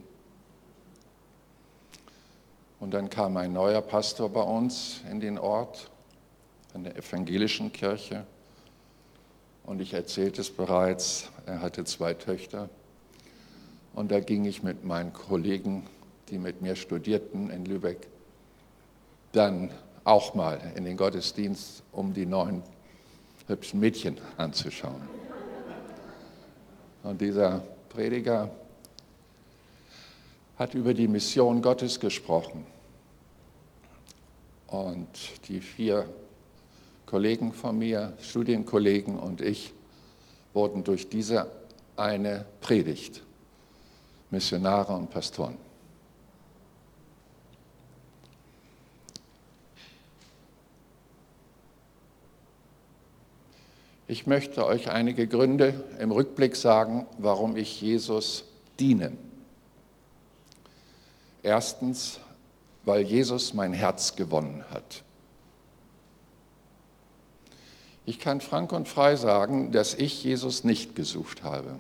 Und 2.80 2.94
dann 2.94 3.10
kam 3.10 3.38
ein 3.38 3.53
neuer 3.53 3.82
Pastor 3.82 4.30
bei 4.30 4.42
uns 4.42 5.01
in 5.10 5.20
den 5.20 5.38
Ort, 5.38 5.89
an 6.74 6.84
der 6.84 6.98
evangelischen 6.98 7.72
Kirche. 7.72 8.25
Und 9.65 9.80
ich 9.80 9.94
erzählte 9.94 10.42
es 10.42 10.51
bereits, 10.51 11.30
er 11.46 11.62
hatte 11.62 11.86
zwei 11.86 12.13
Töchter. 12.13 12.70
Und 13.94 14.12
da 14.12 14.20
ging 14.20 14.44
ich 14.44 14.63
mit 14.63 14.84
meinen 14.84 15.13
Kollegen, 15.13 15.88
die 16.34 16.40
mit 16.40 16.63
mir 16.63 16.75
studierten 16.75 17.52
in 17.52 17.66
Lübeck, 17.66 18.08
dann 19.34 19.70
auch 20.04 20.34
mal 20.34 20.60
in 20.75 20.84
den 20.84 20.98
Gottesdienst, 20.98 21.84
um 21.92 22.12
die 22.12 22.25
neuen 22.25 22.63
hübschen 23.46 23.80
Mädchen 23.80 24.18
anzuschauen. 24.38 25.02
Und 27.04 27.22
dieser 27.22 27.62
Prediger 27.90 28.50
hat 30.58 30.74
über 30.74 30.96
die 30.96 31.08
Mission 31.08 31.62
Gottes 31.62 32.00
gesprochen. 32.00 32.66
Und 34.68 35.08
die 35.48 35.62
vier 35.62 36.10
Kollegen 37.06 37.54
von 37.54 37.78
mir, 37.78 38.13
Studienkollegen 38.20 39.20
und 39.20 39.40
ich, 39.40 39.72
wurden 40.54 40.84
durch 40.84 41.10
diese 41.10 41.52
eine 41.96 42.46
Predigt 42.60 43.22
Missionare 44.32 44.94
und 44.94 45.12
Pastoren. 45.12 45.73
Ich 54.08 54.28
möchte 54.28 54.66
euch 54.66 54.90
einige 54.90 55.28
Gründe 55.28 55.82
im 56.00 56.12
Rückblick 56.12 56.56
sagen, 56.58 57.08
warum 57.18 57.56
ich 57.56 57.82
Jesus 57.82 58.44
diene. 58.80 59.14
Erstens, 61.42 62.20
weil 62.84 63.02
Jesus 63.02 63.54
mein 63.54 63.72
Herz 63.72 64.16
gewonnen 64.16 64.66
hat. 64.72 65.04
Ich 68.06 68.20
kann 68.20 68.42
frank 68.42 68.74
und 68.74 68.90
frei 68.90 69.16
sagen, 69.16 69.72
dass 69.72 69.94
ich 69.94 70.24
Jesus 70.24 70.66
nicht 70.66 70.96
gesucht 70.96 71.44
habe. 71.44 71.80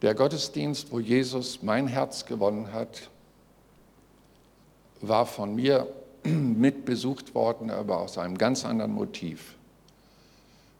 Der 0.00 0.14
Gottesdienst, 0.14 0.90
wo 0.92 1.00
Jesus 1.00 1.62
mein 1.62 1.88
Herz 1.88 2.24
gewonnen 2.24 2.72
hat, 2.72 3.10
war 5.02 5.26
von 5.26 5.54
mir 5.54 5.86
mitbesucht 6.56 7.34
worden, 7.34 7.70
aber 7.70 8.00
aus 8.00 8.18
einem 8.18 8.38
ganz 8.38 8.64
anderen 8.64 8.92
Motiv. 8.92 9.54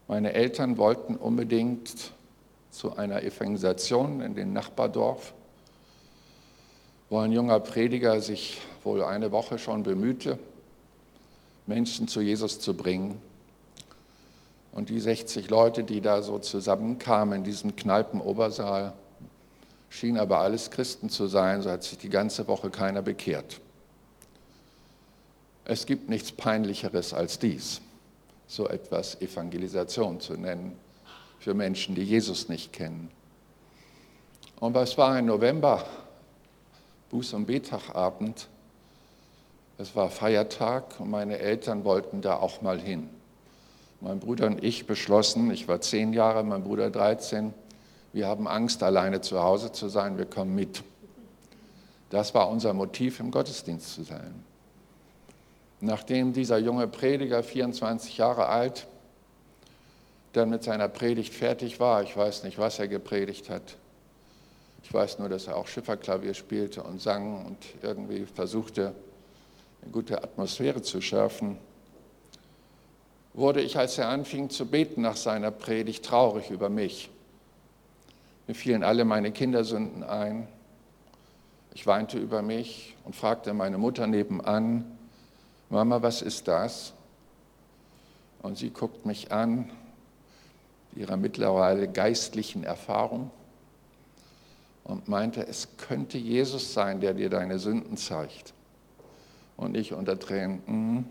Meine 0.07 0.33
Eltern 0.33 0.77
wollten 0.77 1.15
unbedingt 1.15 2.11
zu 2.71 2.95
einer 2.95 3.23
Evangelisation 3.23 4.21
in 4.21 4.35
den 4.35 4.53
Nachbardorf, 4.53 5.33
wo 7.09 7.19
ein 7.19 7.31
junger 7.31 7.59
Prediger 7.59 8.21
sich 8.21 8.61
wohl 8.83 9.03
eine 9.03 9.31
Woche 9.31 9.57
schon 9.57 9.83
bemühte, 9.83 10.37
Menschen 11.65 12.07
zu 12.07 12.21
Jesus 12.21 12.59
zu 12.59 12.75
bringen. 12.75 13.21
Und 14.71 14.89
die 14.89 14.99
60 14.99 15.49
Leute, 15.49 15.83
die 15.83 16.01
da 16.01 16.21
so 16.21 16.39
zusammenkamen 16.39 17.39
in 17.39 17.43
diesem 17.43 17.75
Kneipenobersaal, 17.75 18.93
schien 19.89 20.17
aber 20.17 20.39
alles 20.39 20.69
Christen 20.69 21.09
zu 21.09 21.27
sein, 21.27 21.61
so 21.61 21.71
hat 21.71 21.83
sich 21.83 21.97
die 21.97 22.09
ganze 22.09 22.47
Woche 22.47 22.69
keiner 22.69 23.01
bekehrt. 23.01 23.59
Es 25.69 25.85
gibt 25.85 26.07
nichts 26.07 26.31
Peinlicheres 26.31 27.13
als 27.13 27.39
dies, 27.39 27.81
so 28.47 28.69
etwas 28.69 29.19
Evangelisation 29.19 30.21
zu 30.21 30.35
nennen 30.35 30.79
für 31.39 31.53
Menschen, 31.53 31.93
die 31.93 32.03
Jesus 32.03 32.47
nicht 32.47 32.71
kennen. 32.71 33.11
Und 34.61 34.77
es 34.77 34.97
war 34.97 35.11
ein 35.11 35.25
November, 35.25 35.83
Buß- 37.11 37.35
und 37.35 37.47
Betagabend. 37.47 38.47
Es 39.77 39.93
war 39.93 40.09
Feiertag 40.09 41.01
und 41.01 41.09
meine 41.09 41.37
Eltern 41.37 41.83
wollten 41.83 42.21
da 42.21 42.37
auch 42.37 42.61
mal 42.61 42.79
hin. 42.79 43.09
Mein 43.99 44.21
Bruder 44.21 44.47
und 44.47 44.63
ich 44.63 44.87
beschlossen, 44.87 45.51
ich 45.51 45.67
war 45.67 45.81
zehn 45.81 46.13
Jahre, 46.13 46.45
mein 46.45 46.63
Bruder 46.63 46.89
13, 46.89 47.53
wir 48.13 48.25
haben 48.25 48.47
Angst, 48.47 48.83
alleine 48.83 49.19
zu 49.19 49.43
Hause 49.43 49.73
zu 49.73 49.89
sein, 49.89 50.17
wir 50.17 50.27
kommen 50.27 50.55
mit. 50.55 50.81
Das 52.09 52.33
war 52.33 52.49
unser 52.49 52.73
Motiv, 52.73 53.19
im 53.19 53.31
Gottesdienst 53.31 53.95
zu 53.95 54.03
sein. 54.03 54.45
Nachdem 55.79 56.33
dieser 56.33 56.57
junge 56.57 56.87
Prediger, 56.87 57.43
24 57.43 58.17
Jahre 58.17 58.47
alt, 58.47 58.87
dann 60.33 60.49
mit 60.49 60.63
seiner 60.63 60.87
Predigt 60.87 61.33
fertig 61.33 61.79
war, 61.79 62.03
ich 62.03 62.15
weiß 62.15 62.43
nicht, 62.43 62.57
was 62.57 62.79
er 62.79 62.87
gepredigt 62.87 63.49
hat, 63.49 63.77
ich 64.83 64.93
weiß 64.93 65.19
nur, 65.19 65.29
dass 65.29 65.47
er 65.47 65.57
auch 65.57 65.67
Schifferklavier 65.67 66.33
spielte 66.33 66.81
und 66.81 67.01
sang 67.01 67.45
und 67.45 67.57
irgendwie 67.81 68.25
versuchte, 68.25 68.93
eine 69.81 69.91
gute 69.91 70.23
Atmosphäre 70.23 70.81
zu 70.81 71.01
schärfen, 71.01 71.57
wurde 73.33 73.61
ich, 73.61 73.77
als 73.77 73.97
er 73.97 74.09
anfing 74.09 74.49
zu 74.49 74.65
beten 74.65 75.01
nach 75.01 75.15
seiner 75.15 75.51
Predigt, 75.51 76.05
traurig 76.05 76.49
über 76.49 76.69
mich. 76.69 77.09
Mir 78.47 78.55
fielen 78.55 78.83
alle 78.83 79.05
meine 79.05 79.31
Kindersünden 79.31 80.03
ein. 80.03 80.47
Ich 81.73 81.85
weinte 81.85 82.17
über 82.17 82.41
mich 82.41 82.95
und 83.03 83.15
fragte 83.15 83.53
meine 83.53 83.77
Mutter 83.77 84.07
nebenan, 84.07 84.96
Mama, 85.69 86.01
was 86.01 86.21
ist 86.21 86.47
das? 86.47 86.93
Und 88.41 88.57
sie 88.57 88.69
guckt 88.69 89.05
mich 89.05 89.31
an, 89.31 89.69
ihrer 90.95 91.17
mittlerweile 91.17 91.87
geistlichen 91.87 92.63
Erfahrung, 92.63 93.31
und 94.87 95.09
meinte, 95.09 95.45
es 95.45 95.67
könnte 95.75 96.17
Jesus 96.17 96.73
sein, 96.73 97.01
der 97.01 97.13
dir 97.13 97.29
deine 97.29 97.59
Sünden 97.59 97.97
zeigt. 97.97 98.53
Und 99.57 99.75
ich 99.75 99.91
unter 99.91 100.17
Tränen, 100.17 100.61
mm. 100.65 101.05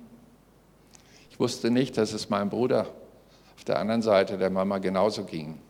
ich 1.31 1.39
wusste 1.39 1.71
nicht, 1.71 1.99
dass 1.99 2.15
es 2.15 2.31
meinem 2.31 2.49
Bruder 2.49 2.87
auf 3.55 3.65
der 3.65 3.79
anderen 3.79 4.01
Seite 4.01 4.39
der 4.39 4.49
Mama 4.49 4.79
genauso 4.79 5.25
ging. 5.25 5.61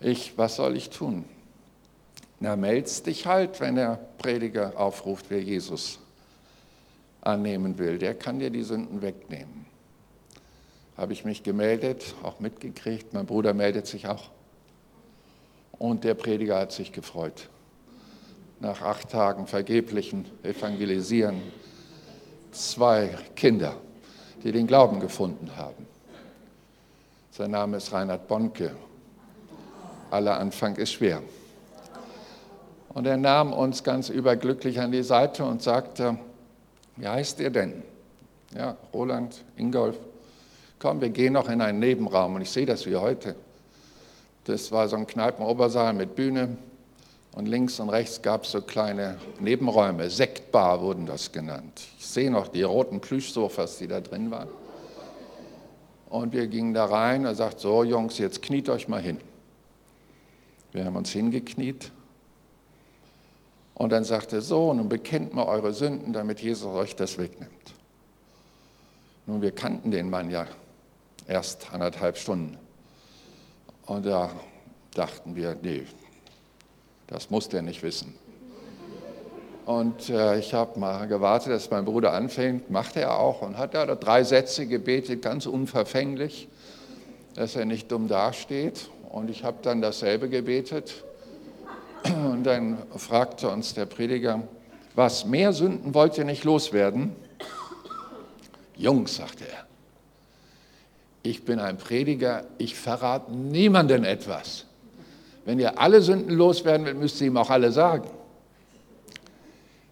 Ich, 0.00 0.38
was 0.38 0.56
soll 0.56 0.76
ich 0.76 0.88
tun? 0.88 1.26
Na, 2.40 2.56
meldest 2.56 3.06
dich 3.06 3.26
halt, 3.26 3.60
wenn 3.60 3.74
der 3.74 4.00
Prediger 4.16 4.78
aufruft, 4.80 5.26
wer 5.28 5.42
Jesus 5.42 5.98
annehmen 7.20 7.78
will. 7.78 7.98
Der 7.98 8.14
kann 8.14 8.38
dir 8.38 8.50
die 8.50 8.62
Sünden 8.62 9.02
wegnehmen. 9.02 9.66
Habe 10.96 11.12
ich 11.12 11.24
mich 11.24 11.42
gemeldet, 11.42 12.14
auch 12.22 12.40
mitgekriegt. 12.40 13.14
Mein 13.14 13.26
Bruder 13.26 13.54
meldet 13.54 13.86
sich 13.86 14.08
auch. 14.08 14.30
Und 15.72 16.04
der 16.04 16.14
Prediger 16.14 16.58
hat 16.58 16.72
sich 16.72 16.92
gefreut. 16.92 17.48
Nach 18.60 18.82
acht 18.82 19.10
Tagen 19.10 19.46
vergeblichen 19.46 20.26
Evangelisieren 20.42 21.40
zwei 22.50 23.16
Kinder, 23.36 23.76
die 24.42 24.50
den 24.50 24.66
Glauben 24.66 24.98
gefunden 24.98 25.50
haben. 25.56 25.86
Sein 27.30 27.52
Name 27.52 27.76
ist 27.76 27.92
Reinhard 27.92 28.26
Bonke. 28.26 28.72
Aller 30.10 30.40
Anfang 30.40 30.74
ist 30.76 30.92
schwer. 30.92 31.22
Und 32.88 33.06
er 33.06 33.16
nahm 33.16 33.52
uns 33.52 33.84
ganz 33.84 34.08
überglücklich 34.08 34.80
an 34.80 34.90
die 34.90 35.04
Seite 35.04 35.44
und 35.44 35.62
sagte, 35.62 36.18
wie 36.98 37.08
heißt 37.08 37.40
ihr 37.40 37.50
denn? 37.50 37.82
Ja, 38.54 38.76
Roland, 38.92 39.44
Ingolf. 39.56 39.96
Komm, 40.78 41.00
wir 41.00 41.10
gehen 41.10 41.32
noch 41.32 41.48
in 41.48 41.60
einen 41.60 41.80
Nebenraum 41.80 42.36
und 42.36 42.42
ich 42.42 42.50
sehe 42.50 42.66
das 42.66 42.86
wie 42.86 42.96
heute. 42.96 43.34
Das 44.44 44.72
war 44.72 44.88
so 44.88 44.96
ein 44.96 45.06
Kneipenobersaal 45.06 45.92
mit 45.92 46.14
Bühne 46.14 46.56
und 47.32 47.46
links 47.46 47.78
und 47.80 47.90
rechts 47.90 48.22
gab 48.22 48.44
es 48.44 48.52
so 48.52 48.62
kleine 48.62 49.18
Nebenräume, 49.40 50.08
Sektbar 50.10 50.80
wurden 50.80 51.06
das 51.06 51.30
genannt. 51.32 51.82
Ich 51.98 52.06
sehe 52.06 52.30
noch 52.30 52.48
die 52.48 52.62
roten 52.62 53.00
Plüschsofas, 53.00 53.78
die 53.78 53.88
da 53.88 54.00
drin 54.00 54.30
waren. 54.30 54.48
Und 56.08 56.32
wir 56.32 56.46
gingen 56.46 56.72
da 56.72 56.86
rein, 56.86 57.26
er 57.26 57.34
sagt, 57.34 57.60
so 57.60 57.84
Jungs, 57.84 58.18
jetzt 58.18 58.40
kniet 58.42 58.68
euch 58.68 58.88
mal 58.88 59.02
hin. 59.02 59.18
Wir 60.72 60.84
haben 60.84 60.96
uns 60.96 61.10
hingekniet. 61.10 61.92
Und 63.78 63.90
dann 63.90 64.02
sagte 64.02 64.36
er, 64.36 64.42
so, 64.42 64.74
nun 64.74 64.88
bekennt 64.88 65.34
mal 65.34 65.46
eure 65.46 65.72
Sünden, 65.72 66.12
damit 66.12 66.40
Jesus 66.40 66.66
euch 66.74 66.96
das 66.96 67.16
wegnimmt. 67.16 67.52
Nun, 69.26 69.40
wir 69.40 69.52
kannten 69.52 69.92
den 69.92 70.10
Mann 70.10 70.30
ja 70.30 70.46
erst 71.28 71.72
anderthalb 71.72 72.18
Stunden. 72.18 72.58
Und 73.86 74.04
da 74.04 74.30
dachten 74.94 75.36
wir, 75.36 75.56
nee, 75.62 75.84
das 77.06 77.30
muss 77.30 77.48
der 77.48 77.62
nicht 77.62 77.84
wissen. 77.84 78.14
Und 79.64 80.10
äh, 80.10 80.38
ich 80.38 80.54
habe 80.54 80.80
mal 80.80 81.06
gewartet, 81.06 81.52
dass 81.52 81.70
mein 81.70 81.84
Bruder 81.84 82.12
anfängt, 82.14 82.70
machte 82.70 83.00
er 83.00 83.20
auch 83.20 83.42
und 83.42 83.58
hat 83.58 83.74
da 83.74 83.86
drei 83.94 84.24
Sätze 84.24 84.66
gebetet, 84.66 85.22
ganz 85.22 85.46
unverfänglich, 85.46 86.48
dass 87.34 87.54
er 87.54 87.64
nicht 87.64 87.92
dumm 87.92 88.08
dasteht. 88.08 88.90
Und 89.08 89.30
ich 89.30 89.44
habe 89.44 89.58
dann 89.62 89.80
dasselbe 89.82 90.28
gebetet. 90.28 91.04
Und 92.04 92.44
dann 92.44 92.78
fragte 92.96 93.48
uns 93.48 93.74
der 93.74 93.86
Prediger, 93.86 94.42
was, 94.94 95.24
mehr 95.24 95.52
Sünden 95.52 95.94
wollt 95.94 96.18
ihr 96.18 96.24
nicht 96.24 96.44
loswerden? 96.44 97.14
Jungs, 98.76 99.16
sagte 99.16 99.44
er, 99.44 99.66
ich 101.22 101.44
bin 101.44 101.58
ein 101.58 101.78
Prediger, 101.78 102.44
ich 102.58 102.74
verrate 102.74 103.32
niemandem 103.32 104.04
etwas. 104.04 104.64
Wenn 105.44 105.58
ihr 105.58 105.78
alle 105.80 106.02
Sünden 106.02 106.36
loswerden 106.36 106.86
wollt, 106.86 106.96
müsst 106.96 107.20
ihr 107.20 107.26
ihm 107.28 107.36
auch 107.36 107.50
alle 107.50 107.72
sagen. 107.72 108.08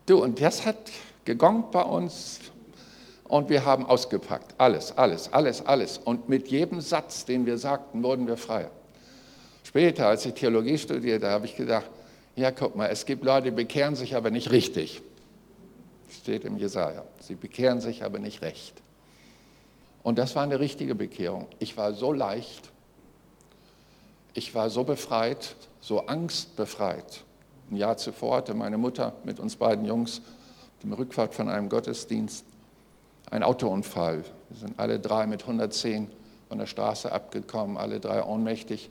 Du, 0.07 0.23
und 0.23 0.41
das 0.41 0.65
hat 0.65 0.77
gegongt 1.25 1.73
bei 1.73 1.83
uns 1.83 2.41
und 3.25 3.49
wir 3.49 3.65
haben 3.65 3.87
ausgepackt. 3.87 4.55
Alles, 4.59 4.97
alles, 4.97 5.33
alles, 5.33 5.67
alles. 5.67 5.99
Und 5.99 6.29
mit 6.29 6.49
jedem 6.49 6.81
Satz, 6.81 7.25
den 7.25 7.45
wir 7.45 7.59
sagten, 7.59 8.03
wurden 8.03 8.27
wir 8.27 8.37
freier. 8.37 8.71
Später, 9.65 10.07
als 10.07 10.25
ich 10.27 10.35
Theologie 10.35 10.79
studierte, 10.79 11.29
habe 11.29 11.47
ich 11.47 11.57
gedacht, 11.57 11.91
ja, 12.37 12.51
guck 12.51 12.77
mal, 12.77 12.87
es 12.89 13.07
gibt 13.07 13.25
Leute, 13.25 13.51
die 13.51 13.57
bekehren 13.57 13.97
sich 13.97 14.15
aber 14.15 14.31
nicht 14.31 14.51
richtig. 14.51 15.03
Steht 16.11 16.45
im 16.45 16.59
Jesaja. 16.59 17.05
Sie 17.21 17.35
bekehren 17.35 17.81
sich 17.81 18.05
aber 18.05 18.19
nicht 18.19 18.43
recht. 18.43 18.75
Und 20.03 20.19
das 20.19 20.37
war 20.37 20.43
eine 20.43 20.61
richtige 20.61 20.95
Bekehrung. 20.95 21.49
Ich 21.59 21.77
war 21.77 21.95
so 21.95 22.13
leicht, 22.13 22.71
ich 24.35 24.55
war 24.55 24.71
so 24.71 24.85
befreit, 24.85 25.57
so 25.81 26.07
angstbefreit. 26.07 27.25
Ein 27.71 27.77
Jahr 27.77 27.97
zuvor 27.97 28.37
hatte 28.37 28.55
meine 28.55 28.79
Mutter 28.79 29.15
mit 29.25 29.41
uns 29.41 29.57
beiden 29.57 29.85
Jungs 29.85 30.21
dem 30.83 30.93
Rückfahrt 30.93 31.35
von 31.35 31.49
einem 31.49 31.69
Gottesdienst 31.69 32.45
einen 33.31 33.43
Autounfall. 33.43 34.25
Wir 34.51 34.59
sind 34.59 34.79
alle 34.79 35.01
drei 35.01 35.27
mit 35.27 35.43
110 35.43 36.09
von 36.49 36.59
der 36.59 36.67
Straße 36.67 37.11
abgekommen, 37.11 37.77
alle 37.77 37.99
drei 37.99 38.23
ohnmächtig 38.23 38.91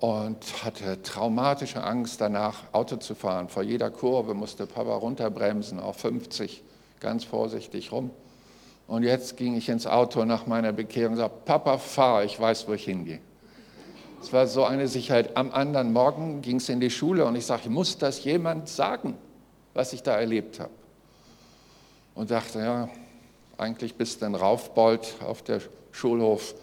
und 0.00 0.64
hatte 0.64 1.02
traumatische 1.02 1.84
Angst 1.84 2.20
danach, 2.20 2.64
Auto 2.72 2.96
zu 2.96 3.14
fahren. 3.14 3.48
Vor 3.48 3.62
jeder 3.62 3.90
Kurve 3.90 4.34
musste 4.34 4.66
Papa 4.66 4.94
runterbremsen, 4.94 5.78
auf 5.78 5.96
50, 5.98 6.62
ganz 7.00 7.24
vorsichtig 7.24 7.92
rum. 7.92 8.10
Und 8.88 9.02
jetzt 9.02 9.36
ging 9.36 9.56
ich 9.56 9.68
ins 9.68 9.86
Auto 9.86 10.24
nach 10.24 10.46
meiner 10.46 10.72
Bekehrung 10.72 11.12
und 11.12 11.18
sagte, 11.18 11.40
Papa, 11.44 11.78
fahr, 11.78 12.24
ich 12.24 12.40
weiß, 12.40 12.66
wo 12.66 12.72
ich 12.72 12.84
hingehe. 12.84 13.20
Es 14.22 14.32
war 14.32 14.46
so 14.46 14.64
eine 14.64 14.88
Sicherheit. 14.88 15.36
Am 15.36 15.52
anderen 15.52 15.92
Morgen 15.92 16.42
ging 16.42 16.56
es 16.56 16.68
in 16.68 16.80
die 16.80 16.90
Schule 16.90 17.24
und 17.26 17.36
ich 17.36 17.46
sagte, 17.46 17.70
muss 17.70 17.98
das 17.98 18.24
jemand 18.24 18.68
sagen, 18.68 19.16
was 19.74 19.92
ich 19.92 20.02
da 20.02 20.18
erlebt 20.18 20.60
habe? 20.60 20.72
Und 22.14 22.30
dachte, 22.30 22.58
ja, 22.58 22.88
eigentlich 23.58 23.94
bist 23.94 24.22
du 24.22 24.26
ein 24.26 24.34
Raufbold 24.34 25.16
auf 25.26 25.42
der 25.42 25.60
Schulhof, 25.92 26.54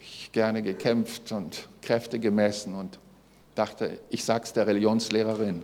ich 0.00 0.30
gerne 0.32 0.62
gekämpft 0.62 1.32
und 1.32 1.68
Kräfte 1.82 2.18
gemessen 2.18 2.74
und 2.74 2.98
dachte, 3.54 3.98
ich 4.10 4.24
sag's 4.24 4.52
der 4.52 4.66
Religionslehrerin. 4.66 5.62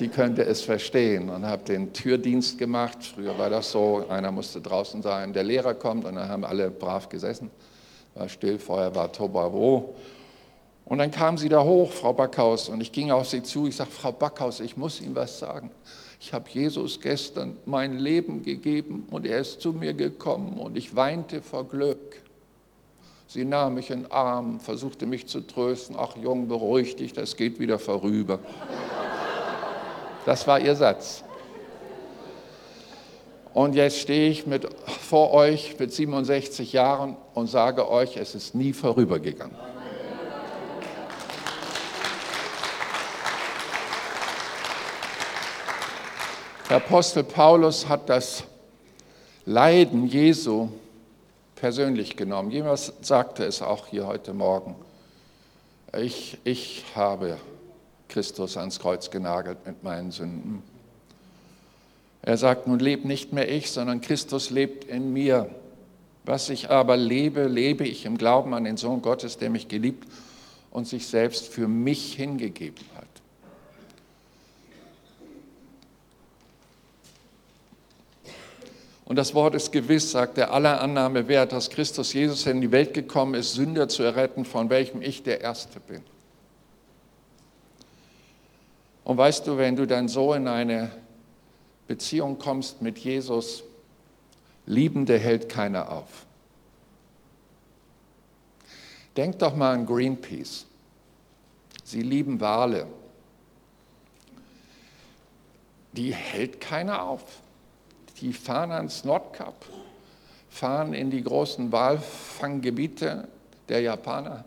Die 0.00 0.08
könnte 0.08 0.44
es 0.44 0.62
verstehen 0.62 1.28
und 1.28 1.46
habe 1.46 1.64
den 1.64 1.92
Türdienst 1.92 2.58
gemacht. 2.58 2.98
Früher 3.14 3.38
war 3.38 3.50
das 3.50 3.70
so, 3.70 4.06
einer 4.08 4.32
musste 4.32 4.60
draußen 4.60 5.02
sein, 5.02 5.32
der 5.32 5.44
Lehrer 5.44 5.74
kommt 5.74 6.04
und 6.04 6.14
dann 6.14 6.28
haben 6.28 6.44
alle 6.44 6.70
brav 6.70 7.08
gesessen. 7.08 7.50
War 8.14 8.28
still, 8.28 8.58
vorher 8.58 8.94
war 8.94 9.12
Tobavo. 9.12 9.94
Und 10.84 10.98
dann 10.98 11.10
kam 11.10 11.38
sie 11.38 11.48
da 11.48 11.62
hoch, 11.62 11.92
Frau 11.92 12.12
Backhaus, 12.12 12.68
und 12.68 12.80
ich 12.80 12.92
ging 12.92 13.10
auf 13.10 13.28
sie 13.28 13.42
zu. 13.42 13.66
Ich 13.66 13.76
sagte, 13.76 13.92
Frau 13.92 14.12
Backhaus, 14.12 14.60
ich 14.60 14.76
muss 14.76 15.00
Ihnen 15.00 15.14
was 15.14 15.38
sagen. 15.38 15.70
Ich 16.20 16.32
habe 16.32 16.48
Jesus 16.50 17.00
gestern 17.00 17.56
mein 17.64 17.98
Leben 17.98 18.42
gegeben 18.42 19.06
und 19.10 19.26
er 19.26 19.40
ist 19.40 19.60
zu 19.60 19.72
mir 19.72 19.92
gekommen 19.92 20.58
und 20.58 20.76
ich 20.76 20.94
weinte 20.94 21.42
vor 21.42 21.68
Glück. 21.68 22.21
Sie 23.32 23.46
nahm 23.46 23.72
mich 23.72 23.88
in 23.88 24.02
den 24.02 24.12
Arm, 24.12 24.60
versuchte 24.60 25.06
mich 25.06 25.26
zu 25.26 25.40
trösten. 25.40 25.96
Ach 25.98 26.14
Jung, 26.22 26.48
beruhig 26.48 26.96
dich, 26.96 27.14
das 27.14 27.34
geht 27.34 27.58
wieder 27.58 27.78
vorüber. 27.78 28.40
Das 30.26 30.46
war 30.46 30.60
ihr 30.60 30.76
Satz. 30.76 31.24
Und 33.54 33.74
jetzt 33.74 34.00
stehe 34.00 34.28
ich 34.28 34.46
mit, 34.46 34.68
vor 34.86 35.32
euch 35.32 35.78
mit 35.78 35.94
67 35.94 36.74
Jahren 36.74 37.16
und 37.32 37.46
sage 37.46 37.88
euch, 37.90 38.18
es 38.18 38.34
ist 38.34 38.54
nie 38.54 38.74
vorübergegangen. 38.74 39.56
Der 46.68 46.76
Apostel 46.76 47.24
Paulus 47.24 47.88
hat 47.88 48.10
das 48.10 48.44
Leiden 49.46 50.06
Jesu 50.06 50.68
persönlich 51.62 52.16
genommen. 52.16 52.50
Jemand 52.50 52.92
sagte 53.02 53.44
es 53.44 53.62
auch 53.62 53.86
hier 53.86 54.08
heute 54.08 54.34
Morgen. 54.34 54.74
Ich, 55.96 56.36
ich 56.42 56.84
habe 56.96 57.36
Christus 58.08 58.56
ans 58.56 58.80
Kreuz 58.80 59.12
genagelt 59.12 59.64
mit 59.64 59.84
meinen 59.84 60.10
Sünden. 60.10 60.64
Er 62.20 62.36
sagt, 62.36 62.66
nun 62.66 62.80
lebt 62.80 63.04
nicht 63.04 63.32
mehr 63.32 63.48
ich, 63.48 63.70
sondern 63.70 64.00
Christus 64.00 64.50
lebt 64.50 64.82
in 64.82 65.12
mir. 65.12 65.50
Was 66.24 66.50
ich 66.50 66.68
aber 66.68 66.96
lebe, 66.96 67.44
lebe 67.44 67.84
ich 67.84 68.06
im 68.06 68.18
Glauben 68.18 68.54
an 68.54 68.64
den 68.64 68.76
Sohn 68.76 69.00
Gottes, 69.00 69.38
der 69.38 69.48
mich 69.48 69.68
geliebt 69.68 70.08
und 70.72 70.88
sich 70.88 71.06
selbst 71.06 71.46
für 71.46 71.68
mich 71.68 72.14
hingegeben 72.14 72.84
hat. 72.96 73.06
Und 79.04 79.16
das 79.16 79.34
Wort 79.34 79.54
ist 79.54 79.72
gewiss, 79.72 80.12
sagt 80.12 80.38
er, 80.38 80.52
aller 80.52 80.80
Annahme 80.80 81.28
wert, 81.28 81.52
dass 81.52 81.70
Christus 81.70 82.12
Jesus 82.12 82.46
in 82.46 82.60
die 82.60 82.70
Welt 82.70 82.94
gekommen 82.94 83.34
ist, 83.34 83.54
Sünder 83.54 83.88
zu 83.88 84.02
erretten, 84.02 84.44
von 84.44 84.70
welchem 84.70 85.02
ich 85.02 85.22
der 85.22 85.40
Erste 85.40 85.80
bin. 85.80 86.02
Und 89.04 89.16
weißt 89.16 89.46
du, 89.46 89.58
wenn 89.58 89.74
du 89.74 89.86
dann 89.86 90.08
so 90.08 90.32
in 90.34 90.46
eine 90.46 90.90
Beziehung 91.88 92.38
kommst 92.38 92.80
mit 92.80 92.98
Jesus, 92.98 93.64
Liebende 94.64 95.18
hält 95.18 95.48
keiner 95.48 95.90
auf. 95.90 96.24
Denk 99.16 99.40
doch 99.40 99.56
mal 99.56 99.74
an 99.74 99.84
Greenpeace. 99.84 100.66
Sie 101.82 102.00
lieben 102.00 102.40
Wale. 102.40 102.86
Die 105.92 106.14
hält 106.14 106.60
keiner 106.60 107.02
auf 107.02 107.22
die 108.22 108.32
fahren 108.32 108.70
ans 108.70 109.04
Nordkap, 109.04 109.66
fahren 110.48 110.94
in 110.94 111.10
die 111.10 111.22
großen 111.22 111.72
Walfanggebiete 111.72 113.26
der 113.68 113.80
Japaner 113.80 114.44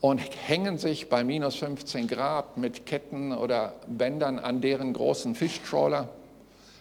und 0.00 0.18
hängen 0.18 0.76
sich 0.76 1.08
bei 1.08 1.24
minus 1.24 1.56
15 1.56 2.06
Grad 2.06 2.58
mit 2.58 2.84
Ketten 2.84 3.32
oder 3.32 3.72
Bändern 3.86 4.38
an 4.38 4.60
deren 4.60 4.92
großen 4.92 5.34
Fischtrawler, 5.34 6.10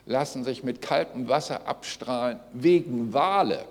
lassen 0.05 0.43
sich 0.43 0.63
mit 0.63 0.81
kaltem 0.81 1.29
Wasser 1.29 1.65
abstrahlen 1.65 2.41
wegen 2.51 3.13
Wale. 3.13 3.63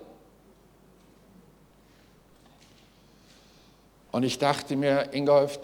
Und 4.11 4.23
ich 4.23 4.39
dachte 4.39 4.75
mir, 4.75 5.13
Ingolf, 5.13 5.59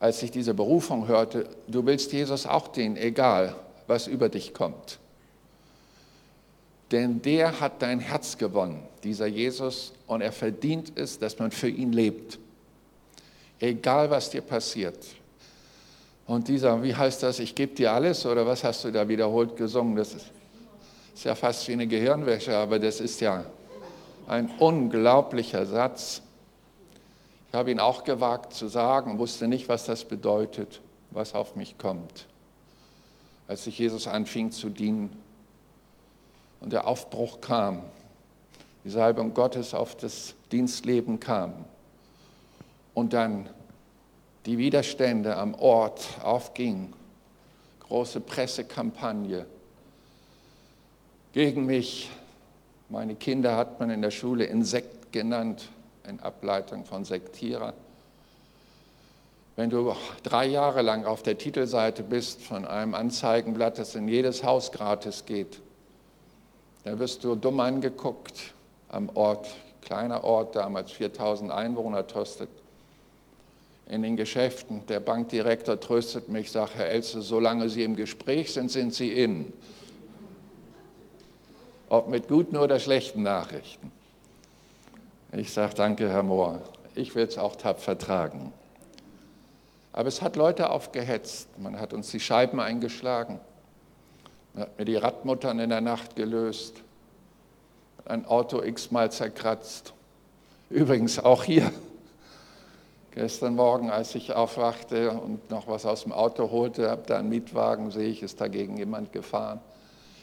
als 0.00 0.20
ich 0.24 0.32
diese 0.32 0.52
Berufung 0.52 1.06
hörte, 1.06 1.48
du 1.68 1.86
willst 1.86 2.12
Jesus 2.12 2.44
auch 2.46 2.66
dienen, 2.68 2.96
egal 2.96 3.54
was 3.86 4.06
über 4.06 4.28
dich 4.28 4.54
kommt. 4.54 4.98
Denn 6.92 7.20
der 7.20 7.60
hat 7.60 7.82
dein 7.82 7.98
Herz 7.98 8.38
gewonnen, 8.38 8.82
dieser 9.02 9.26
Jesus, 9.26 9.92
und 10.06 10.20
er 10.20 10.32
verdient 10.32 10.92
es, 10.96 11.18
dass 11.18 11.38
man 11.38 11.50
für 11.50 11.68
ihn 11.68 11.92
lebt. 11.92 12.38
Egal, 13.58 14.10
was 14.10 14.30
dir 14.30 14.42
passiert. 14.42 14.98
Und 16.26 16.48
dieser, 16.48 16.82
wie 16.82 16.94
heißt 16.94 17.22
das, 17.22 17.38
ich 17.38 17.54
gebe 17.54 17.74
dir 17.74 17.92
alles, 17.92 18.24
oder 18.24 18.46
was 18.46 18.62
hast 18.62 18.84
du 18.84 18.92
da 18.92 19.08
wiederholt 19.08 19.56
gesungen? 19.56 19.96
Das 19.96 20.14
ist, 20.14 20.26
ist 21.14 21.24
ja 21.24 21.34
fast 21.34 21.66
wie 21.66 21.72
eine 21.72 21.86
Gehirnwäsche, 21.86 22.56
aber 22.56 22.78
das 22.78 23.00
ist 23.00 23.20
ja 23.20 23.44
ein 24.28 24.50
unglaublicher 24.58 25.66
Satz. 25.66 26.22
Ich 27.48 27.54
habe 27.54 27.70
ihn 27.70 27.80
auch 27.80 28.04
gewagt 28.04 28.52
zu 28.52 28.68
sagen, 28.68 29.18
wusste 29.18 29.48
nicht, 29.48 29.68
was 29.68 29.86
das 29.86 30.04
bedeutet, 30.04 30.80
was 31.10 31.34
auf 31.34 31.56
mich 31.56 31.78
kommt 31.78 32.26
als 33.48 33.64
sich 33.64 33.78
Jesus 33.78 34.06
anfing 34.06 34.50
zu 34.50 34.70
dienen 34.70 35.10
und 36.60 36.72
der 36.72 36.86
Aufbruch 36.86 37.40
kam, 37.40 37.82
die 38.84 38.90
Salbung 38.90 39.34
Gottes 39.34 39.74
auf 39.74 39.96
das 39.96 40.34
Dienstleben 40.52 41.20
kam 41.20 41.64
und 42.94 43.12
dann 43.12 43.48
die 44.46 44.58
Widerstände 44.58 45.36
am 45.36 45.54
Ort 45.54 46.06
aufgingen, 46.22 46.92
große 47.80 48.20
Pressekampagne 48.20 49.46
gegen 51.32 51.66
mich. 51.66 52.10
Meine 52.88 53.16
Kinder 53.16 53.56
hat 53.56 53.80
man 53.80 53.90
in 53.90 54.02
der 54.02 54.12
Schule 54.12 54.44
Insekt 54.44 55.12
genannt, 55.12 55.68
in 56.08 56.20
Ableitung 56.20 56.84
von 56.84 57.04
Sektierer. 57.04 57.74
Wenn 59.56 59.70
du 59.70 59.94
drei 60.22 60.46
Jahre 60.46 60.82
lang 60.82 61.06
auf 61.06 61.22
der 61.22 61.38
Titelseite 61.38 62.02
bist 62.02 62.42
von 62.42 62.66
einem 62.66 62.94
Anzeigenblatt, 62.94 63.78
das 63.78 63.94
in 63.94 64.06
jedes 64.06 64.44
Haus 64.44 64.70
gratis 64.70 65.24
geht, 65.24 65.62
dann 66.84 66.98
wirst 66.98 67.24
du 67.24 67.34
dumm 67.34 67.58
angeguckt 67.60 68.54
am 68.90 69.08
Ort, 69.14 69.48
kleiner 69.80 70.24
Ort, 70.24 70.56
damals 70.56 70.92
4000 70.92 71.50
Einwohner 71.50 72.06
tröstet. 72.06 72.50
In 73.88 74.02
den 74.02 74.16
Geschäften, 74.16 74.84
der 74.86 75.00
Bankdirektor 75.00 75.80
tröstet 75.80 76.28
mich, 76.28 76.50
sagt, 76.50 76.74
Herr 76.74 76.88
Elze, 76.88 77.22
solange 77.22 77.70
Sie 77.70 77.82
im 77.82 77.96
Gespräch 77.96 78.52
sind, 78.52 78.70
sind 78.70 78.92
Sie 78.92 79.10
in. 79.12 79.52
Ob 81.88 82.08
mit 82.08 82.28
guten 82.28 82.56
oder 82.56 82.78
schlechten 82.78 83.22
Nachrichten. 83.22 83.90
Ich 85.32 85.52
sage, 85.52 85.74
danke, 85.74 86.08
Herr 86.10 86.22
Mohr, 86.22 86.60
ich 86.94 87.14
will 87.14 87.24
es 87.24 87.38
auch 87.38 87.56
tapfer 87.56 87.96
tragen. 87.96 88.52
Aber 89.96 90.08
es 90.08 90.20
hat 90.20 90.36
Leute 90.36 90.68
aufgehetzt. 90.68 91.48
Man 91.58 91.80
hat 91.80 91.94
uns 91.94 92.10
die 92.10 92.20
Scheiben 92.20 92.60
eingeschlagen. 92.60 93.40
Man 94.52 94.64
hat 94.64 94.78
mir 94.78 94.84
die 94.84 94.96
Radmuttern 94.96 95.58
in 95.58 95.70
der 95.70 95.80
Nacht 95.80 96.16
gelöst. 96.16 96.82
Ein 98.04 98.26
Auto 98.26 98.62
x-mal 98.62 99.10
zerkratzt. 99.10 99.94
Übrigens 100.68 101.18
auch 101.18 101.44
hier. 101.44 101.72
Gestern 103.12 103.54
Morgen, 103.54 103.90
als 103.90 104.14
ich 104.14 104.34
aufwachte 104.34 105.12
und 105.12 105.50
noch 105.50 105.66
was 105.66 105.86
aus 105.86 106.02
dem 106.02 106.12
Auto 106.12 106.50
holte, 106.50 106.90
habe 106.90 107.04
da 107.06 107.18
einen 107.18 107.30
Mietwagen, 107.30 107.90
sehe 107.90 108.08
ich, 108.10 108.22
ist 108.22 108.38
dagegen 108.38 108.76
jemand 108.76 109.14
gefahren. 109.14 109.60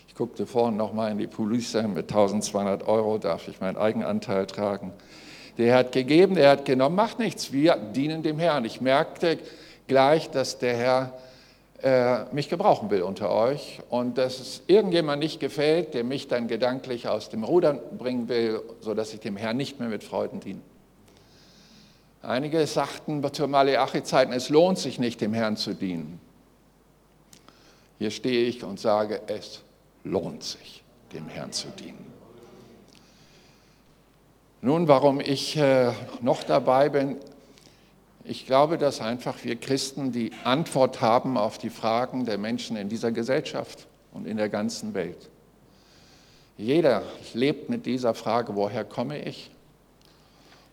Ich 0.08 0.14
guckte 0.14 0.46
vorhin 0.46 0.78
noch 0.78 0.94
mal 0.94 1.10
in 1.10 1.18
die 1.18 1.26
Police, 1.26 1.74
mit 1.74 2.12
1200 2.12 2.88
Euro 2.88 3.18
darf 3.18 3.48
ich 3.48 3.60
meinen 3.60 3.78
Eigenanteil 3.78 4.46
tragen. 4.46 4.94
Der 5.58 5.76
hat 5.76 5.92
gegeben, 5.92 6.36
der 6.36 6.50
hat 6.52 6.66
genommen, 6.66 6.96
macht 6.96 7.20
nichts, 7.20 7.52
wir 7.52 7.76
dienen 7.76 8.24
dem 8.24 8.40
Herrn. 8.40 8.66
Ich 8.66 8.82
merkte, 8.82 9.38
gleich, 9.88 10.32
dass 10.32 10.58
der 10.58 10.76
Herr 10.76 11.14
äh, 11.84 12.34
mich 12.34 12.50
gebrauchen 12.50 12.90
will 12.90 13.02
unter 13.02 13.30
euch 13.30 13.82
und 13.90 14.18
dass 14.18 14.40
es 14.40 14.62
irgendjemand 14.68 15.20
nicht 15.20 15.40
gefällt, 15.40 15.94
der 15.94 16.04
mich 16.04 16.28
dann 16.28 16.48
gedanklich 16.48 17.08
aus 17.08 17.30
dem 17.30 17.44
Rudern 17.44 17.80
bringen 17.98 18.30
will, 18.30 18.62
sodass 18.80 19.14
ich 19.14 19.20
dem 19.20 19.36
Herrn 19.36 19.58
nicht 19.58 19.80
mehr 19.80 19.90
mit 19.90 20.04
Freuden 20.04 20.40
diene. 20.40 20.62
Einige 22.22 22.66
sagten 22.68 23.22
zur 23.34 23.48
Maleachi-Zeiten, 23.48 24.32
es 24.32 24.48
lohnt 24.48 24.80
sich 24.80 24.98
nicht, 24.98 25.20
dem 25.20 25.34
Herrn 25.34 25.58
zu 25.58 25.74
dienen. 25.74 26.22
Hier 28.00 28.12
stehe 28.12 28.46
ich 28.46 28.64
und 28.64 28.80
sage, 28.80 29.22
es 29.28 29.62
lohnt 30.06 30.42
sich, 30.42 30.84
dem 31.12 31.28
Herrn 31.28 31.52
zu 31.52 31.68
dienen. 31.68 32.13
Nun, 34.66 34.88
warum 34.88 35.20
ich 35.20 35.58
äh, 35.58 35.92
noch 36.22 36.42
dabei 36.42 36.88
bin, 36.88 37.18
ich 38.24 38.46
glaube, 38.46 38.78
dass 38.78 39.02
einfach 39.02 39.44
wir 39.44 39.58
Christen 39.58 40.14
die 40.14 40.32
Antwort 40.46 41.02
haben 41.02 41.38
auf 41.38 41.58
die 41.58 41.70
Fragen 41.70 42.24
der 42.24 42.38
Menschen 42.38 42.78
in 42.78 42.88
dieser 42.88 43.12
Gesellschaft 43.12 43.88
und 44.14 44.26
in 44.26 44.38
der 44.38 44.48
ganzen 44.48 44.94
Welt. 44.94 45.30
Jeder 46.58 47.04
lebt 47.34 47.70
mit 47.70 47.86
dieser 47.86 48.14
Frage, 48.14 48.56
woher 48.56 48.86
komme 48.86 49.22
ich? 49.22 49.52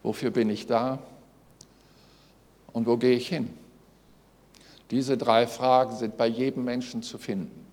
Wofür 0.04 0.30
bin 0.30 0.50
ich 0.50 0.68
da? 0.68 1.00
Und 2.72 2.86
wo 2.86 2.96
gehe 2.96 3.16
ich 3.16 3.26
hin? 3.26 3.50
Diese 4.92 5.18
drei 5.18 5.48
Fragen 5.48 5.96
sind 5.96 6.16
bei 6.16 6.28
jedem 6.28 6.62
Menschen 6.62 7.02
zu 7.02 7.18
finden. 7.18 7.66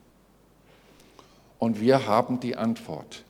Und 1.60 1.80
wir 1.80 2.08
haben 2.08 2.40
die 2.40 2.56
Antwort. 2.56 3.24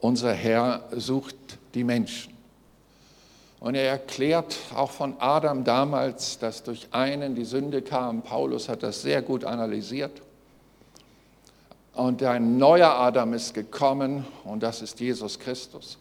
Unser 0.00 0.32
Herr 0.32 0.82
sucht 0.90 1.36
die 1.74 1.84
Menschen. 1.84 2.32
Und 3.60 3.76
er 3.76 3.88
erklärt 3.88 4.56
auch 4.74 4.90
von 4.90 5.14
Adam 5.20 5.62
damals, 5.62 6.38
dass 6.38 6.64
durch 6.64 6.88
einen 6.90 7.36
die 7.36 7.44
Sünde 7.44 7.80
kam. 7.80 8.22
Paulus 8.22 8.68
hat 8.68 8.82
das 8.82 9.02
sehr 9.02 9.22
gut 9.22 9.44
analysiert. 9.44 10.20
Und 11.94 12.22
ein 12.22 12.56
neuer 12.56 12.90
Adam 12.90 13.34
ist 13.34 13.54
gekommen 13.54 14.26
und 14.44 14.62
das 14.62 14.82
ist 14.82 14.98
Jesus 14.98 15.38
Christus. 15.38 15.98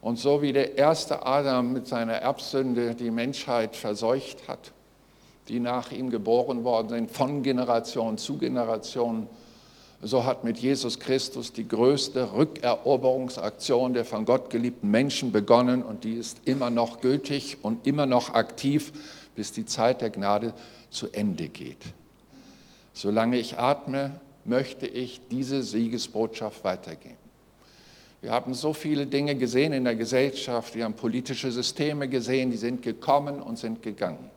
Und 0.00 0.18
so 0.18 0.40
wie 0.40 0.52
der 0.52 0.78
erste 0.78 1.26
Adam 1.26 1.72
mit 1.72 1.86
seiner 1.86 2.14
Erbsünde 2.14 2.94
die 2.94 3.10
Menschheit 3.10 3.76
verseucht 3.76 4.48
hat, 4.48 4.72
die 5.48 5.60
nach 5.60 5.92
ihm 5.92 6.10
geboren 6.10 6.64
worden 6.64 6.88
sind, 6.88 7.10
von 7.10 7.42
Generation 7.42 8.16
zu 8.16 8.38
Generation, 8.38 9.28
so 10.02 10.24
hat 10.24 10.44
mit 10.44 10.58
Jesus 10.58 10.98
Christus 10.98 11.52
die 11.52 11.68
größte 11.68 12.32
Rückeroberungsaktion 12.32 13.92
der 13.92 14.04
von 14.04 14.24
Gott 14.24 14.48
geliebten 14.48 14.90
Menschen 14.90 15.30
begonnen 15.30 15.82
und 15.82 16.04
die 16.04 16.14
ist 16.14 16.40
immer 16.46 16.70
noch 16.70 17.00
gültig 17.00 17.58
und 17.62 17.86
immer 17.86 18.06
noch 18.06 18.32
aktiv, 18.32 18.92
bis 19.36 19.52
die 19.52 19.66
Zeit 19.66 20.00
der 20.00 20.10
Gnade 20.10 20.54
zu 20.90 21.08
Ende 21.12 21.48
geht. 21.48 21.84
Solange 22.94 23.38
ich 23.38 23.58
atme, 23.58 24.20
möchte 24.44 24.86
ich 24.86 25.20
diese 25.30 25.62
Siegesbotschaft 25.62 26.64
weitergeben. 26.64 27.16
Wir 28.22 28.32
haben 28.32 28.52
so 28.52 28.72
viele 28.72 29.06
Dinge 29.06 29.34
gesehen 29.34 29.72
in 29.72 29.84
der 29.84 29.96
Gesellschaft, 29.96 30.74
wir 30.74 30.84
haben 30.84 30.94
politische 30.94 31.50
Systeme 31.50 32.08
gesehen, 32.08 32.50
die 32.50 32.56
sind 32.56 32.82
gekommen 32.82 33.40
und 33.40 33.58
sind 33.58 33.82
gegangen. 33.82 34.30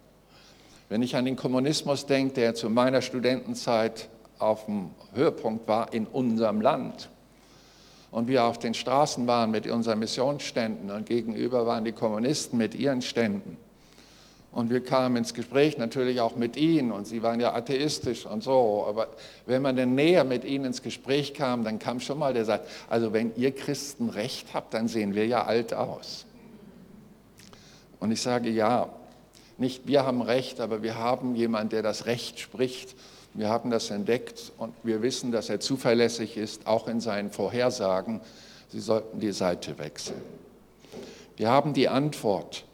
Wenn 0.89 1.01
ich 1.01 1.15
an 1.15 1.25
den 1.25 1.35
Kommunismus 1.35 2.05
denke, 2.05 2.35
der 2.35 2.55
zu 2.55 2.69
meiner 2.69 3.01
Studentenzeit 3.01 4.09
auf 4.39 4.65
dem 4.65 4.91
Höhepunkt 5.13 5.67
war 5.67 5.93
in 5.93 6.07
unserem 6.07 6.61
Land, 6.61 7.09
und 8.11 8.27
wir 8.27 8.43
auf 8.43 8.59
den 8.59 8.75
Straßen 8.75 9.25
waren 9.25 9.49
mit 9.49 9.65
unseren 9.67 9.99
Missionsständen 9.99 10.91
und 10.91 11.07
gegenüber 11.07 11.65
waren 11.65 11.83
die 11.83 11.93
Kommunisten 11.93 12.57
mit 12.57 12.75
ihren 12.75 13.01
Ständen, 13.01 13.57
und 14.53 14.69
wir 14.69 14.83
kamen 14.83 15.15
ins 15.15 15.33
Gespräch 15.33 15.79
natürlich 15.79 16.21
auch 16.21 16.35
mit 16.35 16.57
ihnen 16.57 16.91
und 16.91 17.07
sie 17.07 17.23
waren 17.23 17.39
ja 17.39 17.55
atheistisch 17.55 18.27
und 18.27 18.43
so. 18.43 18.85
Aber 18.87 19.07
wenn 19.47 19.63
man 19.63 19.75
dann 19.75 19.95
näher 19.95 20.23
mit 20.23 20.45
ihnen 20.45 20.65
ins 20.65 20.83
Gespräch 20.83 21.33
kam, 21.33 21.63
dann 21.63 21.79
kam 21.79 21.99
schon 21.99 22.19
mal 22.19 22.35
der 22.35 22.45
Satz, 22.45 22.67
also 22.87 23.13
wenn 23.13 23.35
ihr 23.35 23.51
Christen 23.51 24.09
recht 24.09 24.53
habt, 24.53 24.75
dann 24.75 24.87
sehen 24.87 25.15
wir 25.15 25.25
ja 25.25 25.45
alt 25.45 25.73
aus. 25.73 26.27
Und 27.99 28.11
ich 28.11 28.21
sage 28.21 28.51
ja, 28.51 28.89
nicht 29.57 29.87
wir 29.87 30.05
haben 30.05 30.21
recht, 30.21 30.59
aber 30.59 30.83
wir 30.83 30.99
haben 30.99 31.35
jemanden, 31.35 31.69
der 31.69 31.81
das 31.81 32.05
Recht 32.05 32.39
spricht. 32.39 32.95
Wir 33.33 33.49
haben 33.49 33.71
das 33.71 33.89
entdeckt 33.89 34.51
und 34.57 34.73
wir 34.83 35.01
wissen, 35.01 35.31
dass 35.31 35.49
er 35.49 35.59
zuverlässig 35.59 36.37
ist, 36.37 36.67
auch 36.67 36.87
in 36.87 36.99
seinen 36.99 37.31
Vorhersagen. 37.31 38.21
Sie 38.69 38.79
sollten 38.79 39.19
die 39.19 39.31
Seite 39.31 39.79
wechseln. 39.79 40.21
Wir 41.35 41.49
haben 41.49 41.73
die 41.73 41.89
Antwort 41.89 42.65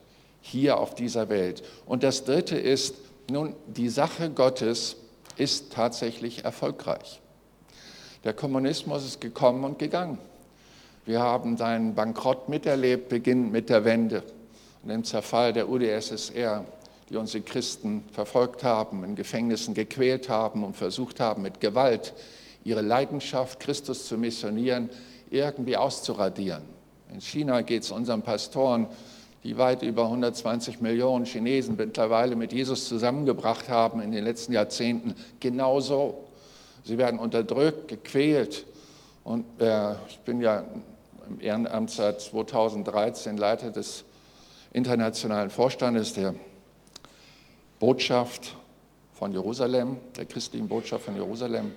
hier 0.41 0.77
auf 0.77 0.95
dieser 0.95 1.29
Welt. 1.29 1.63
Und 1.85 2.03
das 2.03 2.25
Dritte 2.25 2.57
ist, 2.57 2.95
nun, 3.29 3.55
die 3.67 3.89
Sache 3.89 4.29
Gottes 4.29 4.97
ist 5.37 5.71
tatsächlich 5.71 6.43
erfolgreich. 6.43 7.21
Der 8.25 8.33
Kommunismus 8.33 9.05
ist 9.05 9.21
gekommen 9.21 9.63
und 9.63 9.79
gegangen. 9.79 10.17
Wir 11.05 11.21
haben 11.21 11.55
seinen 11.55 11.95
Bankrott 11.95 12.49
miterlebt, 12.49 13.07
beginnend 13.07 13.51
mit 13.53 13.69
der 13.69 13.85
Wende 13.85 14.23
und 14.83 14.89
dem 14.89 15.03
Zerfall 15.03 15.53
der 15.53 15.69
UdSSR, 15.69 16.65
die 17.09 17.17
unsere 17.17 17.43
Christen 17.43 18.03
verfolgt 18.11 18.63
haben, 18.63 19.03
in 19.03 19.15
Gefängnissen 19.15 19.73
gequält 19.73 20.29
haben 20.29 20.63
und 20.63 20.75
versucht 20.75 21.19
haben, 21.19 21.41
mit 21.41 21.59
Gewalt 21.59 22.13
ihre 22.63 22.81
Leidenschaft, 22.81 23.59
Christus 23.59 24.07
zu 24.07 24.17
missionieren, 24.17 24.89
irgendwie 25.29 25.77
auszuradieren. 25.77 26.63
In 27.11 27.21
China 27.21 27.61
geht 27.61 27.83
es 27.83 27.91
unseren 27.91 28.21
Pastoren 28.21 28.87
die 29.43 29.57
weit 29.57 29.83
über 29.83 30.03
120 30.03 30.81
Millionen 30.81 31.25
Chinesen 31.25 31.75
mittlerweile 31.77 32.35
mit 32.35 32.51
Jesus 32.51 32.87
zusammengebracht 32.87 33.69
haben 33.69 34.01
in 34.01 34.11
den 34.11 34.23
letzten 34.23 34.53
Jahrzehnten, 34.53 35.15
genauso. 35.39 36.25
Sie 36.83 36.97
werden 36.97 37.19
unterdrückt, 37.19 37.87
gequält. 37.87 38.65
Und 39.23 39.45
äh, 39.61 39.93
ich 40.09 40.19
bin 40.19 40.41
ja 40.41 40.63
im 41.29 41.39
Ehrenamt 41.39 41.91
seit 41.91 42.21
2013 42.21 43.37
Leiter 43.37 43.71
des 43.71 44.03
internationalen 44.73 45.49
Vorstandes 45.49 46.13
der 46.13 46.33
Botschaft 47.79 48.55
von 49.13 49.31
Jerusalem, 49.31 49.97
der 50.15 50.25
christlichen 50.25 50.67
Botschaft 50.67 51.05
von 51.05 51.15
Jerusalem. 51.15 51.71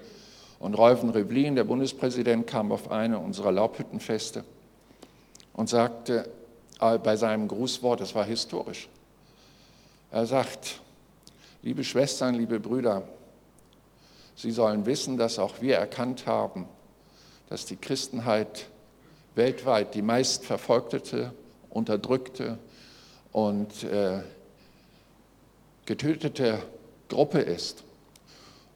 Und 0.58 0.74
Reuven 0.74 1.10
Rivlin, 1.10 1.56
der 1.56 1.64
Bundespräsident, 1.64 2.46
kam 2.46 2.70
auf 2.70 2.90
eine 2.90 3.18
unserer 3.18 3.50
Laubhüttenfeste 3.50 4.44
und 5.54 5.68
sagte, 5.68 6.28
bei 6.78 7.16
seinem 7.16 7.48
Grußwort, 7.48 8.00
das 8.00 8.14
war 8.14 8.24
historisch. 8.24 8.88
Er 10.10 10.26
sagt, 10.26 10.80
liebe 11.62 11.84
Schwestern, 11.84 12.34
liebe 12.34 12.60
Brüder, 12.60 13.02
Sie 14.34 14.50
sollen 14.50 14.86
wissen, 14.86 15.16
dass 15.16 15.38
auch 15.38 15.60
wir 15.60 15.76
erkannt 15.76 16.26
haben, 16.26 16.66
dass 17.48 17.66
die 17.66 17.76
Christenheit 17.76 18.66
weltweit 19.34 19.94
die 19.94 20.02
meist 20.02 20.44
verfolgte, 20.44 21.32
unterdrückte 21.70 22.58
und 23.30 23.84
äh, 23.84 24.20
getötete 25.86 26.62
Gruppe 27.08 27.40
ist. 27.40 27.84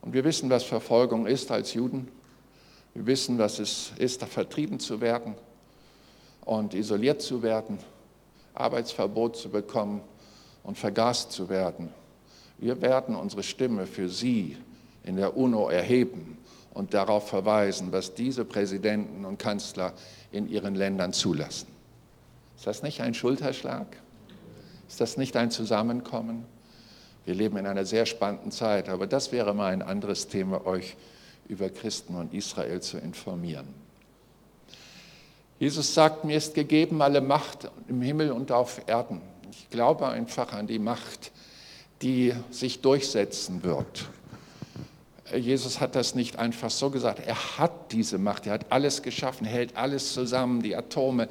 Und 0.01 0.13
wir 0.13 0.23
wissen, 0.23 0.49
was 0.49 0.63
Verfolgung 0.63 1.25
ist 1.25 1.51
als 1.51 1.73
Juden. 1.73 2.07
Wir 2.93 3.05
wissen, 3.05 3.37
was 3.37 3.59
es 3.59 3.91
ist, 3.97 4.23
vertrieben 4.23 4.79
zu 4.79 5.01
werden 5.01 5.35
und 6.45 6.73
isoliert 6.73 7.21
zu 7.21 7.43
werden. 7.43 7.79
Arbeitsverbot 8.53 9.35
zu 9.35 9.49
bekommen 9.49 10.01
und 10.63 10.77
vergast 10.77 11.31
zu 11.31 11.49
werden. 11.49 11.93
Wir 12.57 12.81
werden 12.81 13.15
unsere 13.15 13.43
Stimme 13.43 13.85
für 13.85 14.09
Sie 14.09 14.57
in 15.03 15.15
der 15.15 15.37
UNO 15.37 15.69
erheben 15.69 16.37
und 16.73 16.93
darauf 16.93 17.29
verweisen, 17.29 17.91
was 17.91 18.13
diese 18.13 18.45
Präsidenten 18.45 19.25
und 19.25 19.37
Kanzler 19.37 19.93
in 20.31 20.49
ihren 20.49 20.75
Ländern 20.75 21.13
zulassen. 21.13 21.67
Ist 22.55 22.65
das 22.65 22.81
nicht 22.81 23.01
ein 23.01 23.13
Schulterschlag? 23.13 23.85
Ist 24.87 24.99
das 25.01 25.17
nicht 25.17 25.35
ein 25.35 25.51
Zusammenkommen? 25.51 26.45
Wir 27.27 27.35
leben 27.35 27.57
in 27.57 27.67
einer 27.67 27.83
sehr 27.83 28.05
spannenden 28.05 28.53
Zeit, 28.53 28.87
aber 28.87 29.05
das 29.05 29.33
wäre 29.33 29.53
mal 29.53 29.73
ein 29.73 29.81
anderes 29.81 30.29
Thema, 30.29 30.65
euch 30.65 30.95
über 31.49 31.69
Christen 31.69 32.15
und 32.15 32.33
Israel 32.33 32.79
zu 32.79 32.99
informieren. 32.99 33.67
Jesus 35.59 35.93
sagt, 35.93 36.23
mir 36.23 36.37
ist 36.37 36.53
gegeben 36.53 37.01
alle 37.01 37.19
Macht 37.19 37.69
im 37.89 38.01
Himmel 38.01 38.31
und 38.31 38.53
auf 38.53 38.79
Erden. 38.87 39.19
Ich 39.51 39.69
glaube 39.69 40.07
einfach 40.07 40.53
an 40.53 40.67
die 40.67 40.79
Macht, 40.79 41.33
die 42.01 42.33
sich 42.49 42.79
durchsetzen 42.79 43.61
wird. 43.61 44.05
Jesus 45.35 45.81
hat 45.81 45.95
das 45.95 46.15
nicht 46.15 46.39
einfach 46.39 46.69
so 46.69 46.89
gesagt. 46.91 47.27
Er 47.27 47.57
hat 47.57 47.91
diese 47.91 48.19
Macht. 48.19 48.47
Er 48.47 48.53
hat 48.53 48.67
alles 48.69 49.01
geschaffen, 49.01 49.45
hält 49.45 49.75
alles 49.75 50.13
zusammen, 50.13 50.61
die 50.61 50.77
Atome, 50.77 51.27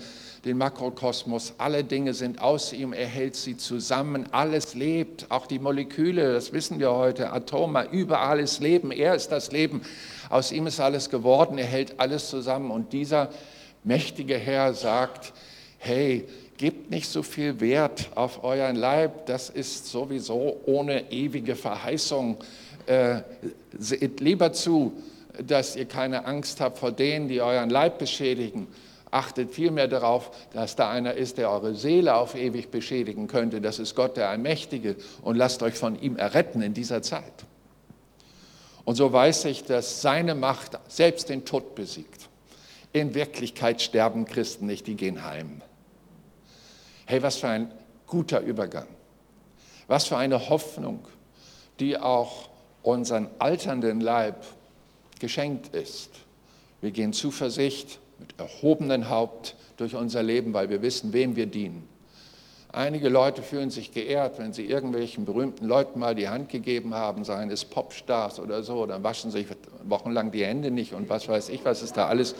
den 0.46 0.58
Makrokosmos. 0.58 1.54
Alle 1.58 1.82
Dinge 1.82 2.14
sind 2.14 2.40
aus 2.40 2.72
ihm. 2.72 2.92
Er 2.92 3.06
hält 3.06 3.34
sie 3.34 3.56
zusammen. 3.56 4.26
Alles 4.30 4.74
lebt, 4.74 5.26
auch 5.28 5.46
die 5.46 5.58
Moleküle, 5.58 6.32
das 6.32 6.52
wissen 6.52 6.78
wir 6.78 6.92
heute, 6.92 7.32
Atome, 7.32 7.88
überall 7.90 8.38
ist 8.38 8.60
Leben. 8.60 8.92
Er 8.92 9.16
ist 9.16 9.28
das 9.28 9.50
Leben. 9.50 9.82
Aus 10.30 10.52
ihm 10.52 10.68
ist 10.68 10.78
alles 10.78 11.10
geworden. 11.10 11.58
Er 11.58 11.66
hält 11.66 11.98
alles 11.98 12.30
zusammen. 12.30 12.70
Und 12.70 12.92
dieser 12.92 13.30
mächtige 13.82 14.38
Herr 14.38 14.72
sagt, 14.72 15.32
hey, 15.78 16.26
gebt 16.56 16.90
nicht 16.90 17.08
so 17.08 17.24
viel 17.24 17.60
Wert 17.60 18.08
auf 18.14 18.44
euren 18.44 18.76
Leib, 18.76 19.26
das 19.26 19.50
ist 19.50 19.86
sowieso 19.86 20.60
ohne 20.64 21.10
ewige 21.10 21.56
Verheißung. 21.56 22.36
Äh, 22.86 23.22
seht 23.76 24.20
lieber 24.20 24.52
zu, 24.52 24.92
dass 25.44 25.74
ihr 25.74 25.86
keine 25.86 26.24
Angst 26.24 26.60
habt 26.60 26.78
vor 26.78 26.92
denen, 26.92 27.28
die 27.28 27.40
euren 27.40 27.68
Leib 27.68 27.98
beschädigen. 27.98 28.68
Achtet 29.10 29.52
vielmehr 29.52 29.88
darauf, 29.88 30.30
dass 30.52 30.76
da 30.76 30.90
einer 30.90 31.14
ist, 31.14 31.38
der 31.38 31.50
eure 31.50 31.74
Seele 31.74 32.14
auf 32.14 32.34
ewig 32.34 32.70
beschädigen 32.70 33.28
könnte. 33.28 33.60
Das 33.60 33.78
ist 33.78 33.94
Gott 33.94 34.16
der 34.16 34.28
Allmächtige 34.28 34.96
und 35.22 35.36
lasst 35.36 35.62
euch 35.62 35.74
von 35.74 36.00
ihm 36.00 36.16
erretten 36.16 36.60
in 36.60 36.74
dieser 36.74 37.02
Zeit. 37.02 37.44
Und 38.84 38.96
so 38.96 39.12
weiß 39.12 39.46
ich, 39.46 39.64
dass 39.64 40.02
seine 40.02 40.34
Macht 40.34 40.78
selbst 40.88 41.28
den 41.28 41.44
Tod 41.44 41.74
besiegt. 41.74 42.28
In 42.92 43.14
Wirklichkeit 43.14 43.82
sterben 43.82 44.24
Christen 44.24 44.66
nicht, 44.66 44.86
die 44.86 44.94
gehen 44.94 45.24
heim. 45.24 45.60
Hey, 47.04 47.22
was 47.22 47.36
für 47.36 47.48
ein 47.48 47.72
guter 48.06 48.40
Übergang. 48.40 48.86
Was 49.86 50.06
für 50.06 50.16
eine 50.16 50.48
Hoffnung, 50.48 51.06
die 51.78 51.98
auch 51.98 52.48
unseren 52.82 53.28
alternden 53.38 54.00
Leib 54.00 54.44
geschenkt 55.18 55.74
ist. 55.74 56.10
Wir 56.80 56.90
gehen 56.90 57.12
Zuversicht 57.12 57.98
mit 58.18 58.38
erhobenem 58.38 59.10
Haupt 59.10 59.54
durch 59.76 59.94
unser 59.94 60.22
Leben, 60.22 60.54
weil 60.54 60.70
wir 60.70 60.82
wissen, 60.82 61.12
wem 61.12 61.36
wir 61.36 61.46
dienen. 61.46 61.88
Einige 62.72 63.08
Leute 63.08 63.42
fühlen 63.42 63.70
sich 63.70 63.92
geehrt, 63.92 64.38
wenn 64.38 64.52
sie 64.52 64.66
irgendwelchen 64.66 65.24
berühmten 65.24 65.64
Leuten 65.66 65.98
mal 65.98 66.14
die 66.14 66.28
Hand 66.28 66.50
gegeben 66.50 66.94
haben, 66.94 67.24
seien 67.24 67.50
es 67.50 67.64
Popstars 67.64 68.38
oder 68.38 68.62
so, 68.62 68.84
dann 68.84 69.02
waschen 69.02 69.30
sich 69.30 69.46
wochenlang 69.84 70.30
die 70.30 70.44
Hände 70.44 70.70
nicht 70.70 70.92
und 70.92 71.08
was 71.08 71.26
weiß 71.28 71.48
ich, 71.48 71.64
was 71.64 71.82
es 71.82 71.92
da 71.92 72.06
alles 72.06 72.34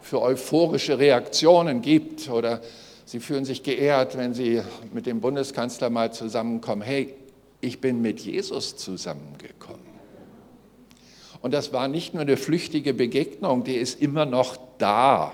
für 0.00 0.22
euphorische 0.22 0.98
Reaktionen 0.98 1.82
gibt. 1.82 2.30
Oder 2.30 2.62
sie 3.04 3.20
fühlen 3.20 3.44
sich 3.44 3.62
geehrt, 3.62 4.16
wenn 4.16 4.32
sie 4.32 4.62
mit 4.92 5.06
dem 5.06 5.20
Bundeskanzler 5.20 5.90
mal 5.90 6.12
zusammenkommen. 6.12 6.82
Hey, 6.82 7.14
ich 7.60 7.80
bin 7.80 8.00
mit 8.00 8.20
Jesus 8.20 8.76
zusammengekommen. 8.76 9.88
Und 11.40 11.52
das 11.52 11.72
war 11.72 11.88
nicht 11.88 12.14
nur 12.14 12.22
eine 12.22 12.36
flüchtige 12.36 12.94
Begegnung, 12.94 13.64
die 13.64 13.76
ist 13.76 14.00
immer 14.00 14.24
noch 14.24 14.56
da. 14.78 15.32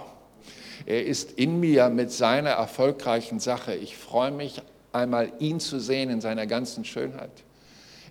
Er 0.87 1.05
ist 1.05 1.33
in 1.33 1.61
mir 1.61 1.89
mit 1.89 2.11
seiner 2.11 2.51
erfolgreichen 2.51 3.41
Sache. 3.41 3.75
Ich 3.75 3.97
freue 3.97 4.31
mich 4.31 4.63
einmal, 4.93 5.33
ihn 5.39 5.61
zu 5.61 5.81
sehen 5.81 6.11
in 6.11 6.21
seiner 6.21 6.47
ganzen 6.47 6.85
Schönheit. 6.85 7.31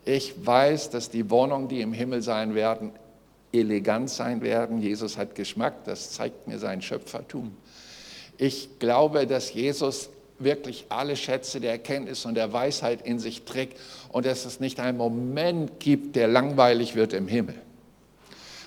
Ich 0.05 0.45
weiß, 0.45 0.89
dass 0.89 1.09
die 1.09 1.29
Wohnungen, 1.29 1.67
die 1.67 1.81
im 1.81 1.93
Himmel 1.93 2.21
sein 2.21 2.55
werden, 2.55 2.91
elegant 3.53 4.09
sein 4.09 4.41
werden. 4.41 4.81
Jesus 4.81 5.17
hat 5.17 5.35
Geschmack, 5.35 5.85
das 5.85 6.11
zeigt 6.11 6.47
mir 6.47 6.59
sein 6.59 6.81
Schöpfertum. 6.81 7.55
Ich 8.37 8.79
glaube, 8.79 9.27
dass 9.27 9.53
Jesus 9.53 10.09
wirklich 10.39 10.85
alle 10.89 11.15
Schätze 11.15 11.59
der 11.61 11.71
Erkenntnis 11.71 12.25
und 12.25 12.35
der 12.35 12.51
Weisheit 12.51 13.05
in 13.05 13.19
sich 13.19 13.43
trägt 13.43 13.79
und 14.11 14.25
dass 14.25 14.45
es 14.45 14.59
nicht 14.59 14.79
einen 14.79 14.97
Moment 14.97 15.79
gibt, 15.79 16.15
der 16.15 16.27
langweilig 16.27 16.95
wird 16.95 17.13
im 17.13 17.27
Himmel. 17.27 17.55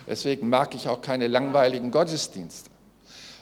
Deswegen 0.07 0.49
mag 0.49 0.75
ich 0.75 0.89
auch 0.89 1.01
keine 1.01 1.27
langweiligen 1.27 1.91
Gottesdienste. 1.91 2.71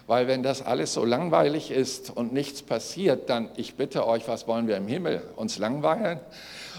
Weil 0.07 0.27
wenn 0.29 0.43
das 0.43 0.61
alles 0.61 0.93
so 0.93 1.05
langweilig 1.05 1.71
ist 1.71 2.11
und 2.11 2.33
nichts 2.33 2.63
passiert, 2.63 3.31
dann, 3.31 3.49
ich 3.57 3.77
bitte 3.77 4.07
euch, 4.07 4.29
was 4.29 4.47
wollen 4.47 4.69
wir 4.69 4.77
im 4.77 4.87
Himmel? 4.87 5.23
Uns 5.37 5.59
langweilen? 5.59 6.21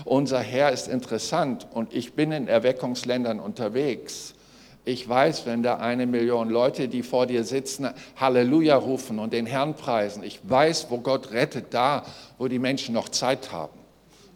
Unser 0.03 0.39
Herr 0.39 0.71
ist 0.71 0.87
interessant 0.87 1.67
und 1.73 1.93
ich 1.93 2.13
bin 2.13 2.31
in 2.31 2.47
Erweckungsländern 2.47 3.39
unterwegs. 3.39 4.35
Ich 4.83 5.09
weiß, 5.09 5.47
wenn 5.47 5.63
da 5.63 5.77
eine 5.77 6.05
Million 6.05 6.49
Leute, 6.49 6.87
die 6.87 7.01
vor 7.01 7.25
dir 7.25 7.43
sitzen, 7.43 7.89
Halleluja 8.17 8.75
rufen 8.75 9.17
und 9.17 9.33
den 9.33 9.47
Herrn 9.47 9.73
preisen. 9.73 10.21
Ich 10.21 10.39
weiß, 10.43 10.87
wo 10.89 10.99
Gott 10.99 11.31
rettet, 11.31 11.73
da, 11.73 12.05
wo 12.37 12.47
die 12.47 12.59
Menschen 12.59 12.93
noch 12.93 13.09
Zeit 13.09 13.51
haben 13.51 13.84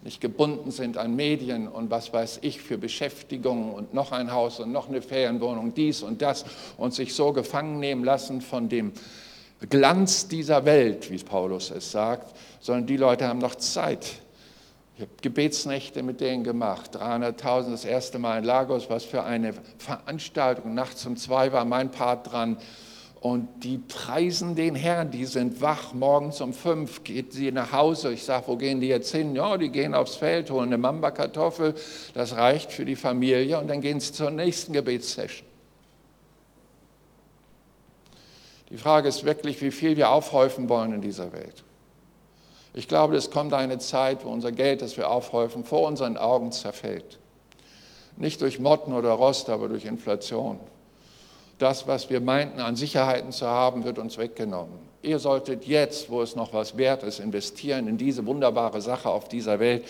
nicht 0.02 0.20
gebunden 0.20 0.70
sind 0.70 0.96
an 0.96 1.14
Medien 1.14 1.68
und 1.68 1.90
was 1.90 2.12
weiß 2.12 2.38
ich 2.42 2.60
für 2.60 2.78
Beschäftigungen 2.78 3.72
und 3.72 3.92
noch 3.92 4.12
ein 4.12 4.32
Haus 4.32 4.58
und 4.60 4.72
noch 4.72 4.88
eine 4.88 5.02
Ferienwohnung, 5.02 5.74
dies 5.74 6.02
und 6.02 6.22
das 6.22 6.44
und 6.78 6.94
sich 6.94 7.14
so 7.14 7.32
gefangen 7.32 7.80
nehmen 7.80 8.04
lassen 8.04 8.40
von 8.40 8.68
dem 8.68 8.92
Glanz 9.68 10.26
dieser 10.26 10.64
Welt, 10.64 11.10
wie 11.10 11.18
Paulus 11.18 11.70
es 11.70 11.90
sagt, 11.90 12.34
sondern 12.60 12.86
die 12.86 12.96
Leute 12.96 13.28
haben 13.28 13.40
noch 13.40 13.56
Zeit. 13.56 14.06
Ich 14.96 15.02
habe 15.02 15.12
Gebetsnächte 15.20 16.02
mit 16.02 16.20
denen 16.20 16.44
gemacht, 16.44 16.96
300.000 16.96 17.70
das 17.70 17.84
erste 17.84 18.18
Mal 18.18 18.38
in 18.38 18.44
Lagos, 18.44 18.88
was 18.88 19.04
für 19.04 19.22
eine 19.22 19.54
Veranstaltung. 19.78 20.74
Nachts 20.74 21.04
um 21.04 21.16
zwei 21.16 21.52
war 21.52 21.66
mein 21.66 21.90
Part 21.90 22.32
dran 22.32 22.56
und 23.20 23.48
die 23.64 23.76
preisen 23.76 24.54
den 24.54 24.74
Herrn, 24.74 25.10
die 25.10 25.26
sind 25.26 25.60
wach, 25.60 25.92
morgens 25.92 26.40
um 26.40 26.54
fünf 26.54 27.04
geht 27.04 27.34
sie 27.34 27.52
nach 27.52 27.70
Hause. 27.70 28.12
Ich 28.12 28.24
sage, 28.24 28.44
wo 28.46 28.56
gehen 28.56 28.80
die 28.80 28.88
jetzt 28.88 29.12
hin? 29.12 29.34
Ja, 29.34 29.58
die 29.58 29.68
gehen 29.68 29.94
aufs 29.94 30.16
Feld, 30.16 30.50
holen 30.50 30.68
eine 30.68 30.78
Mamba-Kartoffel, 30.78 31.74
das 32.14 32.36
reicht 32.36 32.72
für 32.72 32.86
die 32.86 32.96
Familie 32.96 33.58
und 33.58 33.68
dann 33.68 33.82
gehen 33.82 34.00
sie 34.00 34.12
zur 34.12 34.30
nächsten 34.30 34.72
Gebetssession. 34.72 35.46
Die 38.70 38.78
Frage 38.78 39.08
ist 39.08 39.24
wirklich, 39.24 39.60
wie 39.60 39.72
viel 39.72 39.98
wir 39.98 40.10
aufhäufen 40.10 40.68
wollen 40.70 40.94
in 40.94 41.02
dieser 41.02 41.32
Welt. 41.32 41.64
Ich 42.72 42.88
glaube, 42.88 43.16
es 43.16 43.30
kommt 43.30 43.52
eine 43.52 43.78
Zeit, 43.78 44.24
wo 44.24 44.30
unser 44.30 44.52
Geld, 44.52 44.80
das 44.80 44.96
wir 44.96 45.10
aufhäufen, 45.10 45.64
vor 45.64 45.86
unseren 45.88 46.16
Augen 46.16 46.52
zerfällt. 46.52 47.18
Nicht 48.16 48.40
durch 48.40 48.60
Motten 48.60 48.94
oder 48.94 49.10
Rost, 49.10 49.50
aber 49.50 49.68
durch 49.68 49.84
Inflation 49.84 50.60
das, 51.60 51.86
was 51.86 52.10
wir 52.10 52.20
meinten 52.20 52.60
an 52.60 52.76
Sicherheiten 52.76 53.32
zu 53.32 53.46
haben, 53.46 53.84
wird 53.84 53.98
uns 53.98 54.18
weggenommen. 54.18 54.78
Ihr 55.02 55.18
solltet 55.18 55.66
jetzt, 55.66 56.10
wo 56.10 56.22
es 56.22 56.36
noch 56.36 56.52
was 56.52 56.76
wert 56.76 57.02
ist, 57.02 57.20
investieren 57.20 57.88
in 57.88 57.96
diese 57.96 58.26
wunderbare 58.26 58.80
Sache 58.80 59.08
auf 59.08 59.28
dieser 59.28 59.58
Welt, 59.58 59.84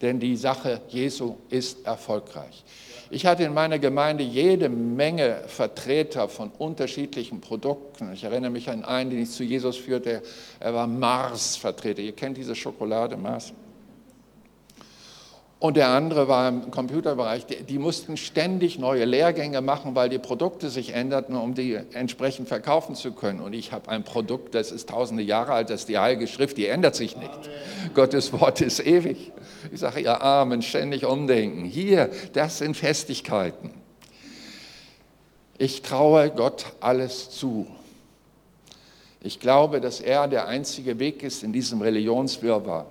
denn 0.00 0.20
die 0.20 0.36
Sache 0.36 0.80
Jesu 0.88 1.36
ist 1.50 1.86
erfolgreich. 1.86 2.64
Ich 3.10 3.26
hatte 3.26 3.44
in 3.44 3.54
meiner 3.54 3.78
Gemeinde 3.78 4.24
jede 4.24 4.68
Menge 4.68 5.42
Vertreter 5.46 6.28
von 6.28 6.50
unterschiedlichen 6.58 7.40
Produkten. 7.40 8.12
Ich 8.12 8.24
erinnere 8.24 8.50
mich 8.50 8.68
an 8.70 8.84
einen, 8.84 9.10
den 9.10 9.22
ich 9.22 9.30
zu 9.30 9.44
Jesus 9.44 9.76
führte. 9.76 10.22
Er 10.58 10.74
war 10.74 10.86
Mars-Vertreter. 10.86 12.00
Ihr 12.00 12.12
kennt 12.12 12.38
diese 12.38 12.54
Schokolade 12.54 13.16
Mars? 13.16 13.52
Und 15.64 15.78
der 15.78 15.88
andere 15.88 16.28
war 16.28 16.46
im 16.46 16.70
Computerbereich. 16.70 17.46
Die, 17.46 17.62
die, 17.62 17.78
mussten 17.78 18.18
ständig 18.18 18.78
neue 18.78 19.06
Lehrgänge 19.06 19.62
machen, 19.62 19.94
weil 19.94 20.10
die 20.10 20.18
Produkte 20.18 20.68
sich 20.68 20.92
änderten, 20.92 21.34
um 21.36 21.54
die 21.54 21.80
entsprechend 21.94 22.48
verkaufen 22.48 22.94
zu 22.94 23.12
können. 23.12 23.40
Und 23.40 23.54
ich 23.54 23.72
habe 23.72 23.88
ein 23.88 24.04
Produkt, 24.04 24.54
das 24.54 24.70
ist 24.70 24.90
tausende 24.90 25.22
Jahre 25.22 25.54
alt, 25.54 25.70
das 25.70 25.80
ist 25.80 25.88
die 25.88 25.98
Heilige 25.98 26.26
Schrift, 26.26 26.58
die 26.58 26.66
ändert 26.66 26.94
sich 26.94 27.16
nicht. 27.16 27.30
Amen. 27.30 27.94
Gottes 27.94 28.30
Wort 28.34 28.60
ist 28.60 28.86
ewig. 28.86 29.32
Ich 29.72 29.80
sage, 29.80 30.00
ihr 30.00 30.20
Armen, 30.20 30.60
ständig 30.60 31.06
umdenken. 31.06 31.64
Hier, 31.64 32.10
das 32.34 32.58
sind 32.58 32.76
Festigkeiten. 32.76 33.70
Ich 35.56 35.80
traue 35.80 36.28
Gott 36.28 36.66
alles 36.80 37.30
zu. 37.30 37.66
Ich 39.22 39.40
glaube, 39.40 39.80
dass 39.80 40.00
er 40.00 40.28
der 40.28 40.46
einzige 40.46 40.98
Weg 40.98 41.22
ist 41.22 41.42
in 41.42 41.54
diesem 41.54 41.80
Religionswirrwarr. 41.80 42.84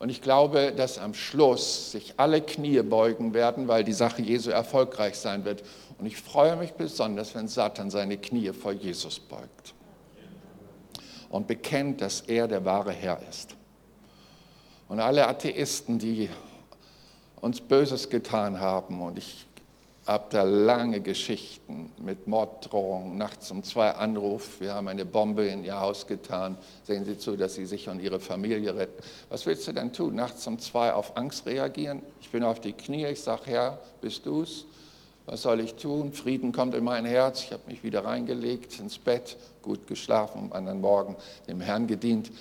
Und 0.00 0.08
ich 0.08 0.22
glaube, 0.22 0.72
dass 0.72 0.98
am 0.98 1.12
Schluss 1.12 1.92
sich 1.92 2.14
alle 2.16 2.40
Knie 2.40 2.80
beugen 2.80 3.34
werden, 3.34 3.68
weil 3.68 3.84
die 3.84 3.92
Sache 3.92 4.22
Jesu 4.22 4.50
erfolgreich 4.50 5.16
sein 5.16 5.44
wird. 5.44 5.62
Und 5.98 6.06
ich 6.06 6.16
freue 6.16 6.56
mich 6.56 6.72
besonders, 6.72 7.34
wenn 7.34 7.48
Satan 7.48 7.90
seine 7.90 8.16
Knie 8.16 8.54
vor 8.54 8.72
Jesus 8.72 9.20
beugt 9.20 9.74
und 11.28 11.46
bekennt, 11.46 12.00
dass 12.00 12.22
er 12.22 12.48
der 12.48 12.64
wahre 12.64 12.92
Herr 12.92 13.20
ist. 13.28 13.54
Und 14.88 15.00
alle 15.00 15.28
Atheisten, 15.28 15.98
die 15.98 16.30
uns 17.42 17.60
Böses 17.60 18.08
getan 18.08 18.58
haben, 18.58 19.02
und 19.02 19.18
ich 19.18 19.46
habe 20.10 20.26
da 20.30 20.42
lange 20.42 21.00
Geschichten 21.00 21.92
mit 21.98 22.26
Morddrohungen, 22.26 23.16
nachts 23.16 23.48
um 23.52 23.62
zwei 23.62 23.92
Anruf, 23.92 24.60
wir 24.60 24.74
haben 24.74 24.88
eine 24.88 25.04
Bombe 25.04 25.46
in 25.46 25.62
ihr 25.62 25.78
Haus 25.78 26.08
getan, 26.08 26.58
sehen 26.82 27.04
Sie 27.04 27.16
zu, 27.16 27.36
dass 27.36 27.54
Sie 27.54 27.64
sich 27.64 27.88
und 27.88 28.00
Ihre 28.00 28.18
Familie 28.18 28.74
retten. 28.74 29.00
Was 29.28 29.46
willst 29.46 29.68
du 29.68 29.72
denn 29.72 29.92
tun? 29.92 30.16
Nachts 30.16 30.44
um 30.48 30.58
zwei 30.58 30.92
auf 30.92 31.16
Angst 31.16 31.46
reagieren? 31.46 32.02
Ich 32.20 32.30
bin 32.30 32.42
auf 32.42 32.60
die 32.60 32.72
Knie, 32.72 33.06
ich 33.06 33.20
sage, 33.20 33.42
Herr, 33.46 33.78
bist 34.00 34.26
du's? 34.26 34.66
Was 35.26 35.42
soll 35.42 35.60
ich 35.60 35.74
tun? 35.74 36.12
Frieden 36.12 36.50
kommt 36.50 36.74
in 36.74 36.82
mein 36.82 37.04
Herz. 37.04 37.44
Ich 37.44 37.52
habe 37.52 37.62
mich 37.68 37.84
wieder 37.84 38.04
reingelegt 38.04 38.80
ins 38.80 38.98
Bett, 38.98 39.36
gut 39.62 39.86
geschlafen, 39.86 40.46
am 40.46 40.52
anderen 40.52 40.80
Morgen 40.80 41.14
dem 41.46 41.60
Herrn 41.60 41.86
gedient. 41.86 42.32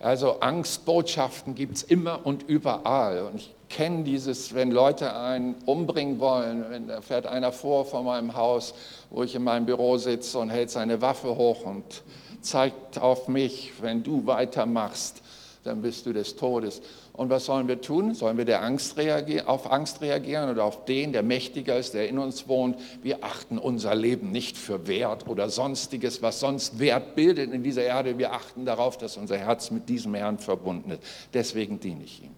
Also 0.00 0.38
Angstbotschaften 0.40 1.54
gibt 1.54 1.76
es 1.76 1.82
immer 1.82 2.24
und 2.24 2.44
überall. 2.44 3.22
Und 3.22 3.36
ich 3.36 3.54
kenne 3.68 4.04
dieses, 4.04 4.54
wenn 4.54 4.70
Leute 4.70 5.16
einen 5.16 5.56
umbringen 5.66 6.20
wollen, 6.20 6.64
wenn, 6.70 6.86
da 6.86 7.00
fährt 7.00 7.26
einer 7.26 7.52
vor 7.52 7.84
vor 7.84 8.02
meinem 8.02 8.36
Haus, 8.36 8.74
wo 9.10 9.24
ich 9.24 9.34
in 9.34 9.42
meinem 9.42 9.66
Büro 9.66 9.96
sitze 9.96 10.38
und 10.38 10.50
hält 10.50 10.70
seine 10.70 11.00
Waffe 11.00 11.36
hoch 11.36 11.64
und 11.64 12.02
zeigt 12.40 12.98
auf 13.00 13.28
mich, 13.28 13.72
wenn 13.80 14.02
du 14.04 14.24
weitermachst, 14.26 15.22
dann 15.64 15.82
bist 15.82 16.06
du 16.06 16.12
des 16.12 16.36
Todes. 16.36 16.80
Und 17.18 17.30
was 17.30 17.46
sollen 17.46 17.66
wir 17.66 17.80
tun? 17.80 18.14
Sollen 18.14 18.38
wir 18.38 18.44
der 18.44 18.62
Angst 18.62 18.96
auf 19.44 19.72
Angst 19.72 20.02
reagieren 20.02 20.50
oder 20.50 20.62
auf 20.62 20.84
den, 20.84 21.12
der 21.12 21.24
mächtiger 21.24 21.76
ist, 21.76 21.94
der 21.94 22.08
in 22.08 22.16
uns 22.16 22.46
wohnt? 22.46 22.78
Wir 23.02 23.24
achten 23.24 23.58
unser 23.58 23.96
Leben 23.96 24.30
nicht 24.30 24.56
für 24.56 24.86
Wert 24.86 25.26
oder 25.26 25.50
sonstiges, 25.50 26.22
was 26.22 26.38
sonst 26.38 26.78
Wert 26.78 27.16
bildet 27.16 27.52
in 27.52 27.64
dieser 27.64 27.82
Erde. 27.82 28.18
Wir 28.18 28.34
achten 28.34 28.64
darauf, 28.64 28.98
dass 28.98 29.16
unser 29.16 29.36
Herz 29.36 29.72
mit 29.72 29.88
diesem 29.88 30.14
Herrn 30.14 30.38
verbunden 30.38 30.92
ist. 30.92 31.02
Deswegen 31.34 31.80
diene 31.80 32.04
ich 32.04 32.22
ihm. 32.22 32.36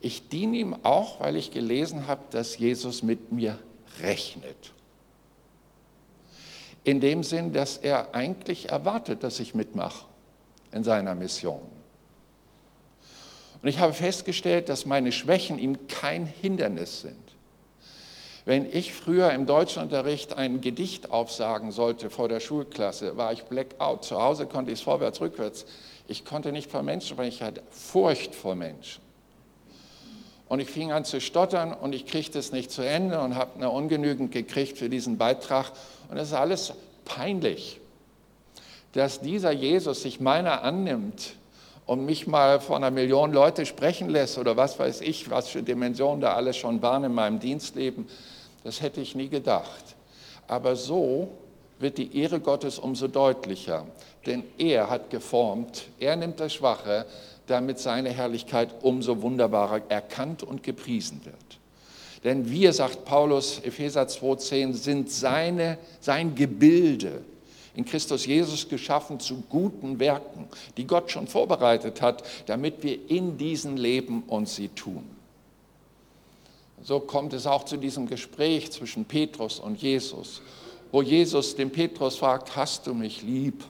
Ich 0.00 0.28
diene 0.28 0.58
ihm 0.58 0.76
auch, 0.84 1.18
weil 1.18 1.34
ich 1.34 1.50
gelesen 1.50 2.06
habe, 2.06 2.22
dass 2.30 2.56
Jesus 2.56 3.02
mit 3.02 3.32
mir 3.32 3.58
rechnet. 4.00 4.74
In 6.84 7.00
dem 7.00 7.24
Sinn, 7.24 7.52
dass 7.52 7.78
er 7.78 8.14
eigentlich 8.14 8.68
erwartet, 8.68 9.24
dass 9.24 9.40
ich 9.40 9.56
mitmache 9.56 10.06
in 10.70 10.84
seiner 10.84 11.16
Mission. 11.16 11.77
Und 13.62 13.68
ich 13.68 13.78
habe 13.78 13.92
festgestellt, 13.92 14.68
dass 14.68 14.86
meine 14.86 15.12
Schwächen 15.12 15.58
ihm 15.58 15.88
kein 15.88 16.26
Hindernis 16.26 17.00
sind. 17.00 17.16
Wenn 18.44 18.64
ich 18.72 18.94
früher 18.94 19.30
im 19.32 19.44
Deutschunterricht 19.44 20.38
ein 20.38 20.62
Gedicht 20.62 21.10
aufsagen 21.10 21.70
sollte 21.70 22.08
vor 22.08 22.28
der 22.28 22.40
Schulklasse, 22.40 23.16
war 23.18 23.32
ich 23.32 23.42
blackout. 23.44 24.04
Zu 24.04 24.22
Hause 24.22 24.46
konnte 24.46 24.70
ich 24.70 24.78
es 24.78 24.82
vorwärts, 24.82 25.20
rückwärts. 25.20 25.66
Ich 26.06 26.24
konnte 26.24 26.50
nicht 26.50 26.70
vor 26.70 26.82
Menschen 26.82 27.08
sprechen, 27.10 27.34
ich 27.34 27.42
hatte 27.42 27.62
Furcht 27.70 28.34
vor 28.34 28.54
Menschen. 28.54 29.02
Und 30.48 30.60
ich 30.60 30.70
fing 30.70 30.92
an 30.92 31.04
zu 31.04 31.20
stottern 31.20 31.74
und 31.74 31.94
ich 31.94 32.06
kriegte 32.06 32.38
es 32.38 32.52
nicht 32.52 32.70
zu 32.70 32.80
Ende 32.80 33.20
und 33.20 33.34
habe 33.34 33.56
eine 33.56 33.68
ungenügend 33.68 34.32
gekriegt 34.32 34.78
für 34.78 34.88
diesen 34.88 35.18
Beitrag. 35.18 35.72
Und 36.08 36.16
das 36.16 36.28
ist 36.28 36.34
alles 36.34 36.72
peinlich, 37.04 37.80
dass 38.92 39.20
dieser 39.20 39.52
Jesus 39.52 40.00
sich 40.00 40.20
meiner 40.20 40.62
annimmt 40.62 41.34
und 41.88 42.04
mich 42.04 42.26
mal 42.26 42.60
vor 42.60 42.76
einer 42.76 42.90
Million 42.90 43.32
Leute 43.32 43.64
sprechen 43.64 44.10
lässt 44.10 44.36
oder 44.36 44.58
was 44.58 44.78
weiß 44.78 45.00
ich, 45.00 45.30
was 45.30 45.48
für 45.48 45.62
Dimensionen 45.62 46.20
da 46.20 46.34
alles 46.34 46.58
schon 46.58 46.82
waren 46.82 47.04
in 47.04 47.14
meinem 47.14 47.40
Dienstleben. 47.40 48.06
Das 48.62 48.82
hätte 48.82 49.00
ich 49.00 49.14
nie 49.14 49.30
gedacht. 49.30 49.96
Aber 50.46 50.76
so 50.76 51.30
wird 51.78 51.96
die 51.96 52.20
Ehre 52.20 52.40
Gottes 52.40 52.78
umso 52.78 53.08
deutlicher, 53.08 53.86
denn 54.26 54.44
er 54.58 54.90
hat 54.90 55.08
geformt, 55.08 55.86
er 55.98 56.14
nimmt 56.16 56.40
das 56.40 56.52
Schwache, 56.52 57.06
damit 57.46 57.78
seine 57.78 58.10
Herrlichkeit 58.10 58.68
umso 58.82 59.22
wunderbarer 59.22 59.80
erkannt 59.88 60.42
und 60.42 60.62
gepriesen 60.62 61.24
wird. 61.24 61.58
Denn 62.22 62.50
wir, 62.50 62.74
sagt 62.74 63.06
Paulus, 63.06 63.60
Epheser 63.60 64.02
2,10, 64.02 64.74
sind 64.74 65.10
seine, 65.10 65.78
sein 66.00 66.34
Gebilde 66.34 67.22
in 67.78 67.84
Christus 67.84 68.26
Jesus 68.26 68.68
geschaffen 68.68 69.20
zu 69.20 69.44
guten 69.48 70.00
Werken, 70.00 70.48
die 70.76 70.84
Gott 70.84 71.12
schon 71.12 71.28
vorbereitet 71.28 72.02
hat, 72.02 72.24
damit 72.46 72.82
wir 72.82 73.08
in 73.08 73.38
diesen 73.38 73.76
leben 73.76 74.24
und 74.26 74.48
sie 74.48 74.66
tun. 74.70 75.08
So 76.82 76.98
kommt 76.98 77.34
es 77.34 77.46
auch 77.46 77.64
zu 77.64 77.76
diesem 77.76 78.08
Gespräch 78.08 78.72
zwischen 78.72 79.04
Petrus 79.04 79.60
und 79.60 79.80
Jesus, 79.80 80.42
wo 80.90 81.02
Jesus 81.02 81.54
dem 81.54 81.70
Petrus 81.70 82.16
fragt, 82.16 82.56
hast 82.56 82.88
du 82.88 82.94
mich 82.94 83.22
lieb? 83.22 83.62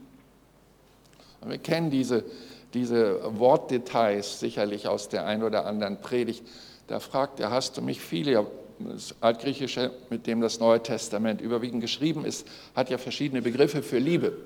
Und 1.43 1.51
wir 1.51 1.59
kennen 1.59 1.91
diese, 1.91 2.25
diese 2.73 3.39
Wortdetails 3.39 4.41
sicherlich 4.41 4.89
aus 4.89 5.11
der 5.11 5.27
ein 5.27 5.43
oder 5.43 5.67
anderen 5.67 6.01
Predigt. 6.01 6.43
Da 6.87 6.99
fragt 6.99 7.41
er, 7.41 7.51
hast 7.51 7.77
du 7.77 7.83
mich 7.83 8.01
viele? 8.01 8.47
Das 8.81 9.15
Altgriechische, 9.21 9.93
mit 10.11 10.27
dem 10.27 10.41
das 10.41 10.61
Neue 10.61 10.83
Testament 10.83 11.41
überwiegend 11.41 11.81
geschrieben 11.81 12.25
ist, 12.25 12.47
hat 12.75 12.91
ja 12.91 12.99
verschiedene 12.99 13.43
Begriffe 13.43 13.83
für 13.83 13.99
Liebe. 13.99 14.37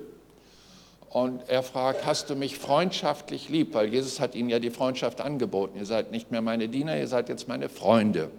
Und 1.09 1.47
er 1.47 1.61
fragt, 1.61 2.07
hast 2.07 2.31
du 2.31 2.35
mich 2.35 2.57
freundschaftlich 2.57 3.47
lieb? 3.47 3.75
Weil 3.75 3.93
Jesus 3.93 4.19
hat 4.19 4.33
ihnen 4.33 4.49
ja 4.49 4.57
die 4.57 4.71
Freundschaft 4.71 5.21
angeboten. 5.21 5.77
Ihr 5.77 5.85
seid 5.85 6.09
nicht 6.09 6.31
mehr 6.31 6.41
meine 6.41 6.69
Diener, 6.69 6.97
ihr 6.97 7.07
seid 7.07 7.29
jetzt 7.29 7.47
meine 7.47 7.69
Freunde. 7.69 8.31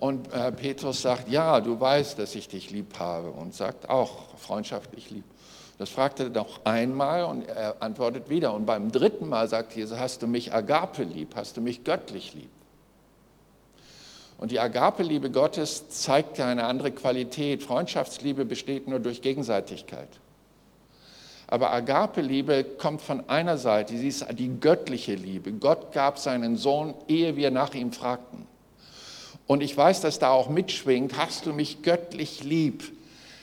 Und 0.00 0.32
äh, 0.32 0.50
Petrus 0.50 1.02
sagt, 1.02 1.28
ja, 1.28 1.60
du 1.60 1.78
weißt, 1.78 2.18
dass 2.18 2.34
ich 2.34 2.48
dich 2.48 2.70
lieb 2.70 2.98
habe 2.98 3.30
und 3.30 3.54
sagt 3.54 3.88
auch 3.88 4.36
freundschaftlich 4.36 5.10
lieb. 5.10 5.24
Das 5.78 5.90
fragt 5.90 6.18
er 6.18 6.28
noch 6.28 6.64
einmal 6.64 7.24
und 7.24 7.48
er 7.48 7.80
antwortet 7.80 8.28
wieder. 8.28 8.52
Und 8.52 8.66
beim 8.66 8.90
dritten 8.90 9.28
Mal 9.28 9.48
sagt 9.48 9.76
Jesus, 9.76 9.96
hast 9.96 10.22
du 10.22 10.26
mich 10.26 10.52
Agape 10.52 11.04
lieb, 11.04 11.36
hast 11.36 11.56
du 11.56 11.60
mich 11.60 11.84
göttlich 11.84 12.34
lieb. 12.34 12.50
Und 14.38 14.52
die 14.52 14.60
Agape-Liebe 14.60 15.30
Gottes 15.30 15.88
zeigt 15.90 16.40
eine 16.40 16.64
andere 16.64 16.92
Qualität. 16.92 17.62
Freundschaftsliebe 17.62 18.44
besteht 18.44 18.86
nur 18.88 19.00
durch 19.00 19.20
Gegenseitigkeit. 19.20 20.08
Aber 21.48 21.72
Agape-Liebe 21.72 22.64
kommt 22.78 23.00
von 23.00 23.28
einer 23.28 23.58
Seite, 23.58 23.96
sie 23.96 24.08
ist 24.08 24.26
die 24.32 24.60
göttliche 24.60 25.14
Liebe. 25.14 25.50
Gott 25.52 25.92
gab 25.92 26.18
seinen 26.18 26.56
Sohn, 26.56 26.94
ehe 27.08 27.36
wir 27.36 27.50
nach 27.50 27.74
ihm 27.74 27.90
fragten. 27.90 28.46
Und 29.46 29.62
ich 29.62 29.76
weiß, 29.76 30.02
dass 30.02 30.18
da 30.18 30.30
auch 30.30 30.50
mitschwingt, 30.50 31.16
hast 31.16 31.46
du 31.46 31.52
mich 31.52 31.82
göttlich 31.82 32.44
lieb? 32.44 32.92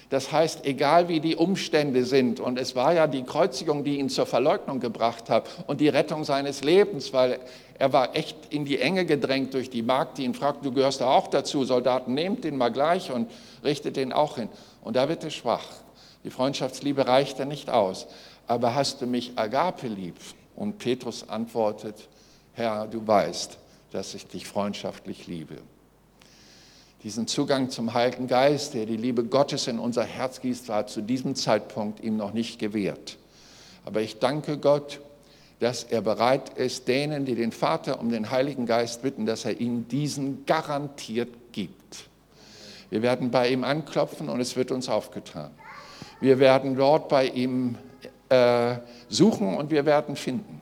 Das 0.09 0.31
heißt, 0.31 0.65
egal 0.65 1.07
wie 1.07 1.19
die 1.19 1.35
Umstände 1.35 2.05
sind, 2.05 2.39
und 2.39 2.59
es 2.59 2.75
war 2.75 2.93
ja 2.93 3.07
die 3.07 3.23
Kreuzigung, 3.23 3.83
die 3.83 3.97
ihn 3.97 4.09
zur 4.09 4.27
Verleugnung 4.27 4.79
gebracht 4.79 5.31
hat 5.31 5.49
und 5.65 5.81
die 5.81 5.89
Rettung 5.89 6.23
seines 6.23 6.63
Lebens, 6.63 7.11
weil 7.11 7.39
er 7.77 7.93
war 7.93 8.15
echt 8.15 8.37
in 8.49 8.65
die 8.65 8.79
Enge 8.79 9.05
gedrängt 9.05 9.53
durch 9.53 9.69
die 9.69 9.81
Magd, 9.81 10.17
die 10.17 10.23
ihn 10.23 10.33
fragt, 10.33 10.65
du 10.65 10.71
gehörst 10.71 11.01
da 11.01 11.07
auch 11.07 11.27
dazu, 11.27 11.65
Soldaten, 11.65 12.13
nehmt 12.13 12.43
den 12.43 12.57
mal 12.57 12.71
gleich 12.71 13.11
und 13.11 13.29
richtet 13.63 13.97
den 13.97 14.13
auch 14.13 14.37
hin. 14.37 14.49
Und 14.81 14.95
da 14.95 15.09
wird 15.09 15.23
er 15.23 15.29
schwach. 15.29 15.65
Die 16.23 16.29
Freundschaftsliebe 16.29 17.07
reicht 17.07 17.39
er 17.39 17.45
nicht 17.45 17.69
aus. 17.69 18.07
Aber 18.47 18.75
hast 18.75 19.01
du 19.01 19.07
mich 19.07 19.33
Agape 19.35 19.87
lieb? 19.87 20.15
Und 20.55 20.77
Petrus 20.77 21.27
antwortet, 21.27 22.07
Herr, 22.53 22.87
du 22.87 23.05
weißt, 23.05 23.57
dass 23.91 24.13
ich 24.13 24.25
dich 24.27 24.47
freundschaftlich 24.47 25.27
liebe 25.27 25.57
diesen 27.05 27.27
Zugang 27.27 27.69
zum 27.69 27.93
Heiligen 27.93 28.25
Geist, 28.25 28.73
der 28.73 28.87
die 28.87 28.97
Liebe 28.97 29.23
Gottes 29.23 29.67
in 29.67 29.77
unser 29.77 30.03
Herz 30.03 30.41
gießt, 30.41 30.69
war 30.69 30.87
zu 30.87 31.01
diesem 31.01 31.35
Zeitpunkt 31.35 32.03
ihm 32.03 32.17
noch 32.17 32.33
nicht 32.33 32.57
gewährt. 32.57 33.17
Aber 33.85 34.01
ich 34.01 34.17
danke 34.17 34.57
Gott, 34.57 34.99
dass 35.59 35.83
er 35.83 36.01
bereit 36.01 36.49
ist, 36.57 36.87
denen, 36.87 37.25
die 37.25 37.35
den 37.35 37.51
Vater 37.51 37.99
um 37.99 38.09
den 38.09 38.29
Heiligen 38.29 38.65
Geist 38.65 39.01
bitten, 39.01 39.25
dass 39.25 39.45
er 39.45 39.59
ihnen 39.59 39.87
diesen 39.87 40.45
garantiert 40.45 41.29
gibt. 41.51 42.09
Wir 42.89 43.01
werden 43.01 43.31
bei 43.31 43.49
ihm 43.49 43.63
anklopfen 43.63 44.29
und 44.29 44.39
es 44.39 44.55
wird 44.55 44.71
uns 44.71 44.89
aufgetan. 44.89 45.51
Wir 46.19 46.39
werden 46.39 46.75
dort 46.75 47.09
bei 47.09 47.27
ihm 47.27 47.77
äh, 48.29 48.75
suchen 49.09 49.55
und 49.55 49.71
wir 49.71 49.85
werden 49.85 50.15
finden. 50.15 50.61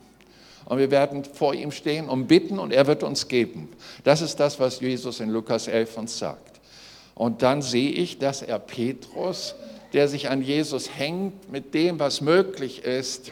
Und 0.66 0.78
wir 0.78 0.90
werden 0.90 1.24
vor 1.24 1.54
ihm 1.54 1.70
stehen 1.70 2.08
und 2.08 2.26
bitten 2.26 2.58
und 2.58 2.72
er 2.72 2.86
wird 2.86 3.02
uns 3.02 3.28
geben. 3.28 3.68
Das 4.02 4.22
ist 4.22 4.40
das, 4.40 4.58
was 4.58 4.80
Jesus 4.80 5.20
in 5.20 5.28
Lukas 5.28 5.68
11 5.68 5.98
uns 5.98 6.18
sagt. 6.18 6.60
Und 7.14 7.42
dann 7.42 7.62
sehe 7.62 7.90
ich, 7.90 8.18
dass 8.18 8.42
er 8.42 8.58
Petrus, 8.58 9.54
der 9.92 10.08
sich 10.08 10.30
an 10.30 10.42
Jesus 10.42 10.90
hängt, 10.96 11.52
mit 11.52 11.74
dem, 11.74 12.00
was 12.00 12.20
möglich 12.20 12.84
ist, 12.84 13.30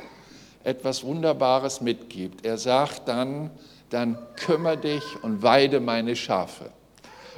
etwas 0.64 1.04
Wunderbares 1.04 1.80
mitgibt. 1.80 2.44
Er 2.44 2.58
sagt 2.58 3.08
dann, 3.08 3.50
dann 3.90 4.18
kümmere 4.36 4.78
dich 4.78 5.02
und 5.22 5.42
weide 5.42 5.80
meine 5.80 6.16
Schafe. 6.16 6.70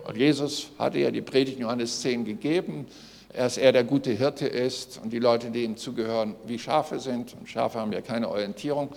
Und 0.07 0.17
Jesus 0.17 0.71
hatte 0.79 0.99
ja 0.99 1.11
die 1.11 1.23
Predigt 1.23 1.59
Johannes 1.59 2.01
10 2.03 2.25
gegeben, 2.25 2.87
dass 3.35 3.57
er 3.59 3.73
der 3.73 3.85
gute 3.85 4.13
Hirte 4.13 4.47
ist 4.47 5.01
und 5.03 5.13
die 5.13 5.19
Leute, 5.19 5.51
die 5.51 5.65
ihm 5.65 5.77
zugehören, 5.77 6.37
wie 6.47 6.59
Schafe 6.59 7.01
sind. 7.01 7.35
Und 7.35 7.49
Schafe 7.49 7.81
haben 7.81 7.93
ja 7.93 8.01
keine 8.01 8.29
Orientierung 8.29 8.91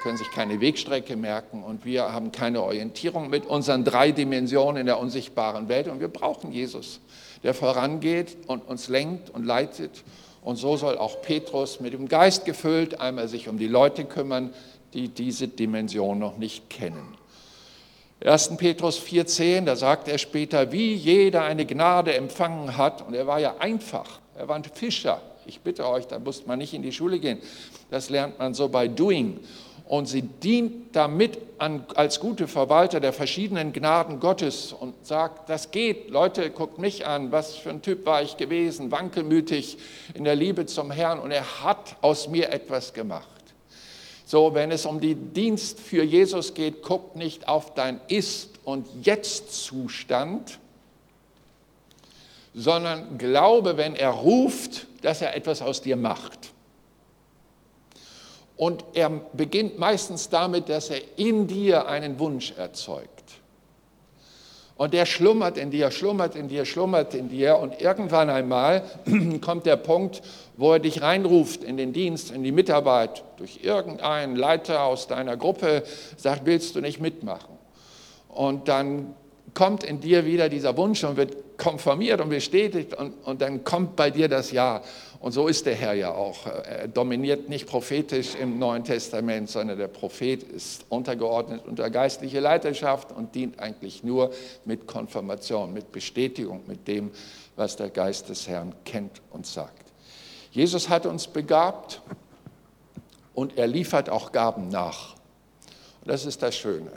können 0.00 0.16
sich 0.16 0.30
keine 0.30 0.60
Wegstrecke 0.60 1.16
merken 1.16 1.62
und 1.62 1.84
wir 1.84 2.12
haben 2.12 2.32
keine 2.32 2.62
Orientierung 2.62 3.28
mit 3.28 3.46
unseren 3.46 3.84
drei 3.84 4.12
Dimensionen 4.12 4.78
in 4.78 4.86
der 4.86 4.98
unsichtbaren 4.98 5.68
Welt 5.68 5.88
und 5.88 6.00
wir 6.00 6.08
brauchen 6.08 6.52
Jesus, 6.52 7.00
der 7.42 7.54
vorangeht 7.54 8.36
und 8.46 8.66
uns 8.66 8.88
lenkt 8.88 9.30
und 9.30 9.44
leitet. 9.44 10.02
Und 10.42 10.56
so 10.56 10.76
soll 10.76 10.96
auch 10.96 11.22
Petrus 11.22 11.80
mit 11.80 11.92
dem 11.92 12.08
Geist 12.08 12.44
gefüllt 12.44 13.00
einmal 13.00 13.28
sich 13.28 13.48
um 13.48 13.58
die 13.58 13.68
Leute 13.68 14.04
kümmern, 14.04 14.54
die 14.94 15.08
diese 15.08 15.48
Dimension 15.48 16.18
noch 16.18 16.38
nicht 16.38 16.70
kennen. 16.70 17.16
1. 18.24 18.56
Petrus 18.56 19.00
4,10, 19.00 19.64
da 19.64 19.76
sagt 19.76 20.08
er 20.08 20.18
später, 20.18 20.72
wie 20.72 20.94
jeder 20.94 21.42
eine 21.42 21.64
Gnade 21.64 22.14
empfangen 22.14 22.76
hat, 22.76 23.06
und 23.06 23.14
er 23.14 23.26
war 23.26 23.40
ja 23.40 23.56
einfach, 23.58 24.20
er 24.36 24.46
war 24.48 24.56
ein 24.56 24.64
Fischer. 24.64 25.22
Ich 25.46 25.60
bitte 25.60 25.88
euch, 25.88 26.06
da 26.06 26.18
muss 26.18 26.46
man 26.46 26.58
nicht 26.58 26.74
in 26.74 26.82
die 26.82 26.92
Schule 26.92 27.18
gehen. 27.18 27.38
Das 27.90 28.10
lernt 28.10 28.38
man 28.38 28.52
so 28.52 28.68
bei 28.68 28.88
Doing 28.88 29.40
und 29.90 30.06
sie 30.06 30.22
dient 30.22 30.94
damit 30.94 31.36
an, 31.58 31.84
als 31.96 32.20
gute 32.20 32.46
Verwalter 32.46 33.00
der 33.00 33.12
verschiedenen 33.12 33.72
Gnaden 33.72 34.20
Gottes 34.20 34.72
und 34.72 34.94
sagt, 35.04 35.50
das 35.50 35.72
geht, 35.72 36.10
Leute, 36.10 36.50
guckt 36.50 36.78
mich 36.78 37.08
an, 37.08 37.32
was 37.32 37.56
für 37.56 37.70
ein 37.70 37.82
Typ 37.82 38.06
war 38.06 38.22
ich 38.22 38.36
gewesen, 38.36 38.92
wankelmütig 38.92 39.78
in 40.14 40.22
der 40.22 40.36
Liebe 40.36 40.66
zum 40.66 40.92
Herrn 40.92 41.18
und 41.18 41.32
er 41.32 41.64
hat 41.64 41.96
aus 42.02 42.28
mir 42.28 42.52
etwas 42.52 42.92
gemacht. 42.92 43.26
So, 44.26 44.54
wenn 44.54 44.70
es 44.70 44.86
um 44.86 45.00
den 45.00 45.32
Dienst 45.32 45.80
für 45.80 46.04
Jesus 46.04 46.54
geht, 46.54 46.84
guckt 46.84 47.16
nicht 47.16 47.48
auf 47.48 47.74
dein 47.74 48.00
Ist- 48.06 48.60
und 48.62 48.86
Jetzt-Zustand, 49.02 50.60
sondern 52.54 53.18
glaube, 53.18 53.76
wenn 53.76 53.96
er 53.96 54.10
ruft, 54.10 54.86
dass 55.02 55.20
er 55.20 55.34
etwas 55.34 55.62
aus 55.62 55.82
dir 55.82 55.96
macht. 55.96 56.52
Und 58.60 58.84
er 58.92 59.08
beginnt 59.32 59.78
meistens 59.78 60.28
damit, 60.28 60.68
dass 60.68 60.90
er 60.90 61.00
in 61.16 61.46
dir 61.46 61.88
einen 61.88 62.18
Wunsch 62.18 62.52
erzeugt. 62.58 63.24
Und 64.76 64.92
der 64.92 65.06
schlummert 65.06 65.56
in 65.56 65.70
dir, 65.70 65.90
schlummert 65.90 66.36
in 66.36 66.48
dir, 66.48 66.66
schlummert 66.66 67.14
in 67.14 67.30
dir. 67.30 67.56
Und 67.56 67.80
irgendwann 67.80 68.28
einmal 68.28 68.82
kommt 69.40 69.64
der 69.64 69.76
Punkt, 69.76 70.20
wo 70.58 70.74
er 70.74 70.78
dich 70.78 71.00
reinruft 71.00 71.64
in 71.64 71.78
den 71.78 71.94
Dienst, 71.94 72.32
in 72.32 72.42
die 72.42 72.52
Mitarbeit, 72.52 73.24
durch 73.38 73.60
irgendeinen 73.62 74.36
Leiter 74.36 74.82
aus 74.82 75.06
deiner 75.06 75.38
Gruppe, 75.38 75.82
sagt, 76.18 76.44
willst 76.44 76.74
du 76.74 76.82
nicht 76.82 77.00
mitmachen? 77.00 77.56
Und 78.28 78.68
dann 78.68 79.14
kommt 79.54 79.84
in 79.84 80.00
dir 80.00 80.26
wieder 80.26 80.50
dieser 80.50 80.76
Wunsch 80.76 81.02
und 81.02 81.16
wird 81.16 81.56
konformiert 81.56 82.20
und 82.20 82.30
bestätigt 82.30 82.94
und, 82.94 83.12
und 83.24 83.40
dann 83.40 83.64
kommt 83.64 83.96
bei 83.96 84.10
dir 84.10 84.28
das 84.28 84.50
Ja. 84.50 84.82
Und 85.20 85.32
so 85.32 85.48
ist 85.48 85.66
der 85.66 85.74
Herr 85.74 85.92
ja 85.92 86.14
auch. 86.14 86.46
Er 86.46 86.88
dominiert 86.88 87.50
nicht 87.50 87.66
prophetisch 87.66 88.34
im 88.34 88.58
Neuen 88.58 88.84
Testament, 88.84 89.50
sondern 89.50 89.76
der 89.76 89.88
Prophet 89.88 90.42
ist 90.42 90.86
untergeordnet 90.88 91.66
unter 91.66 91.90
geistliche 91.90 92.40
Leiterschaft 92.40 93.12
und 93.12 93.34
dient 93.34 93.60
eigentlich 93.60 94.02
nur 94.02 94.32
mit 94.64 94.86
Konfirmation, 94.86 95.74
mit 95.74 95.92
Bestätigung, 95.92 96.62
mit 96.66 96.88
dem, 96.88 97.10
was 97.54 97.76
der 97.76 97.90
Geist 97.90 98.30
des 98.30 98.48
Herrn 98.48 98.74
kennt 98.86 99.20
und 99.30 99.46
sagt. 99.46 99.92
Jesus 100.52 100.88
hat 100.88 101.04
uns 101.04 101.26
begabt 101.26 102.00
und 103.34 103.58
er 103.58 103.66
liefert 103.66 104.08
auch 104.08 104.32
Gaben 104.32 104.68
nach. 104.68 105.16
Und 106.00 106.10
das 106.10 106.24
ist 106.24 106.42
das 106.42 106.56
Schöne. 106.56 106.92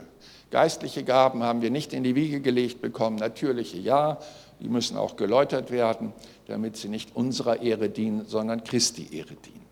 Geistliche 0.50 1.04
Gaben 1.04 1.42
haben 1.42 1.60
wir 1.60 1.70
nicht 1.70 1.92
in 1.92 2.04
die 2.04 2.14
Wiege 2.14 2.40
gelegt 2.40 2.80
bekommen, 2.80 3.16
natürliche 3.16 3.76
ja, 3.76 4.18
die 4.60 4.68
müssen 4.68 4.96
auch 4.96 5.16
geläutert 5.16 5.70
werden, 5.70 6.12
damit 6.46 6.76
sie 6.76 6.88
nicht 6.88 7.14
unserer 7.16 7.62
Ehre 7.62 7.88
dienen, 7.88 8.26
sondern 8.26 8.64
Christi 8.64 9.16
Ehre 9.16 9.34
dienen. 9.34 9.64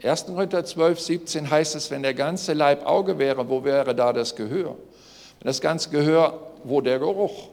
In 0.00 0.08
1. 0.08 0.26
Korinther 0.26 0.64
12, 0.64 1.00
17 1.00 1.50
heißt 1.50 1.76
es, 1.76 1.90
wenn 1.90 2.02
der 2.02 2.14
ganze 2.14 2.54
Leib 2.54 2.86
Auge 2.86 3.18
wäre, 3.18 3.48
wo 3.48 3.64
wäre 3.64 3.94
da 3.94 4.12
das 4.12 4.34
Gehör? 4.34 4.76
Wenn 5.38 5.46
das 5.46 5.60
ganze 5.60 5.90
Gehör, 5.90 6.40
wo 6.64 6.80
der 6.80 6.98
Geruch? 6.98 7.48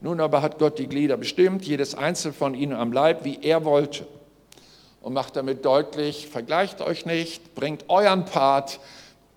Nun 0.00 0.20
aber 0.20 0.42
hat 0.42 0.58
Gott 0.58 0.78
die 0.78 0.88
Glieder 0.88 1.16
bestimmt, 1.16 1.64
jedes 1.64 1.94
einzelne 1.94 2.34
von 2.34 2.54
ihnen 2.54 2.72
am 2.72 2.92
Leib, 2.92 3.24
wie 3.24 3.38
er 3.42 3.64
wollte. 3.64 4.06
Und 5.00 5.12
macht 5.12 5.36
damit 5.36 5.64
deutlich, 5.64 6.26
vergleicht 6.26 6.80
euch 6.80 7.06
nicht, 7.06 7.54
bringt 7.54 7.84
euren 7.88 8.24
Part 8.24 8.80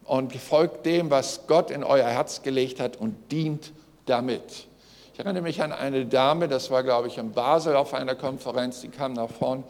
und 0.05 0.33
folgt 0.33 0.85
dem, 0.85 1.11
was 1.11 1.47
Gott 1.47 1.69
in 1.69 1.83
euer 1.83 2.07
Herz 2.07 2.41
gelegt 2.41 2.79
hat 2.79 2.97
und 2.97 3.31
dient 3.31 3.73
damit. 4.05 4.67
Ich 5.15 5.19
erinnere 5.19 5.43
mich 5.43 5.63
an 5.63 5.71
eine 5.71 6.05
Dame, 6.05 6.49
das 6.49 6.69
war, 6.71 6.83
glaube 6.83 7.07
ich, 7.07 7.17
in 7.17 7.31
Basel 7.31 7.77
auf 7.77 7.93
einer 7.93 8.15
Konferenz, 8.15 8.81
die 8.81 8.89
kam 8.89 9.13
nach 9.13 9.29
vorn, 9.29 9.63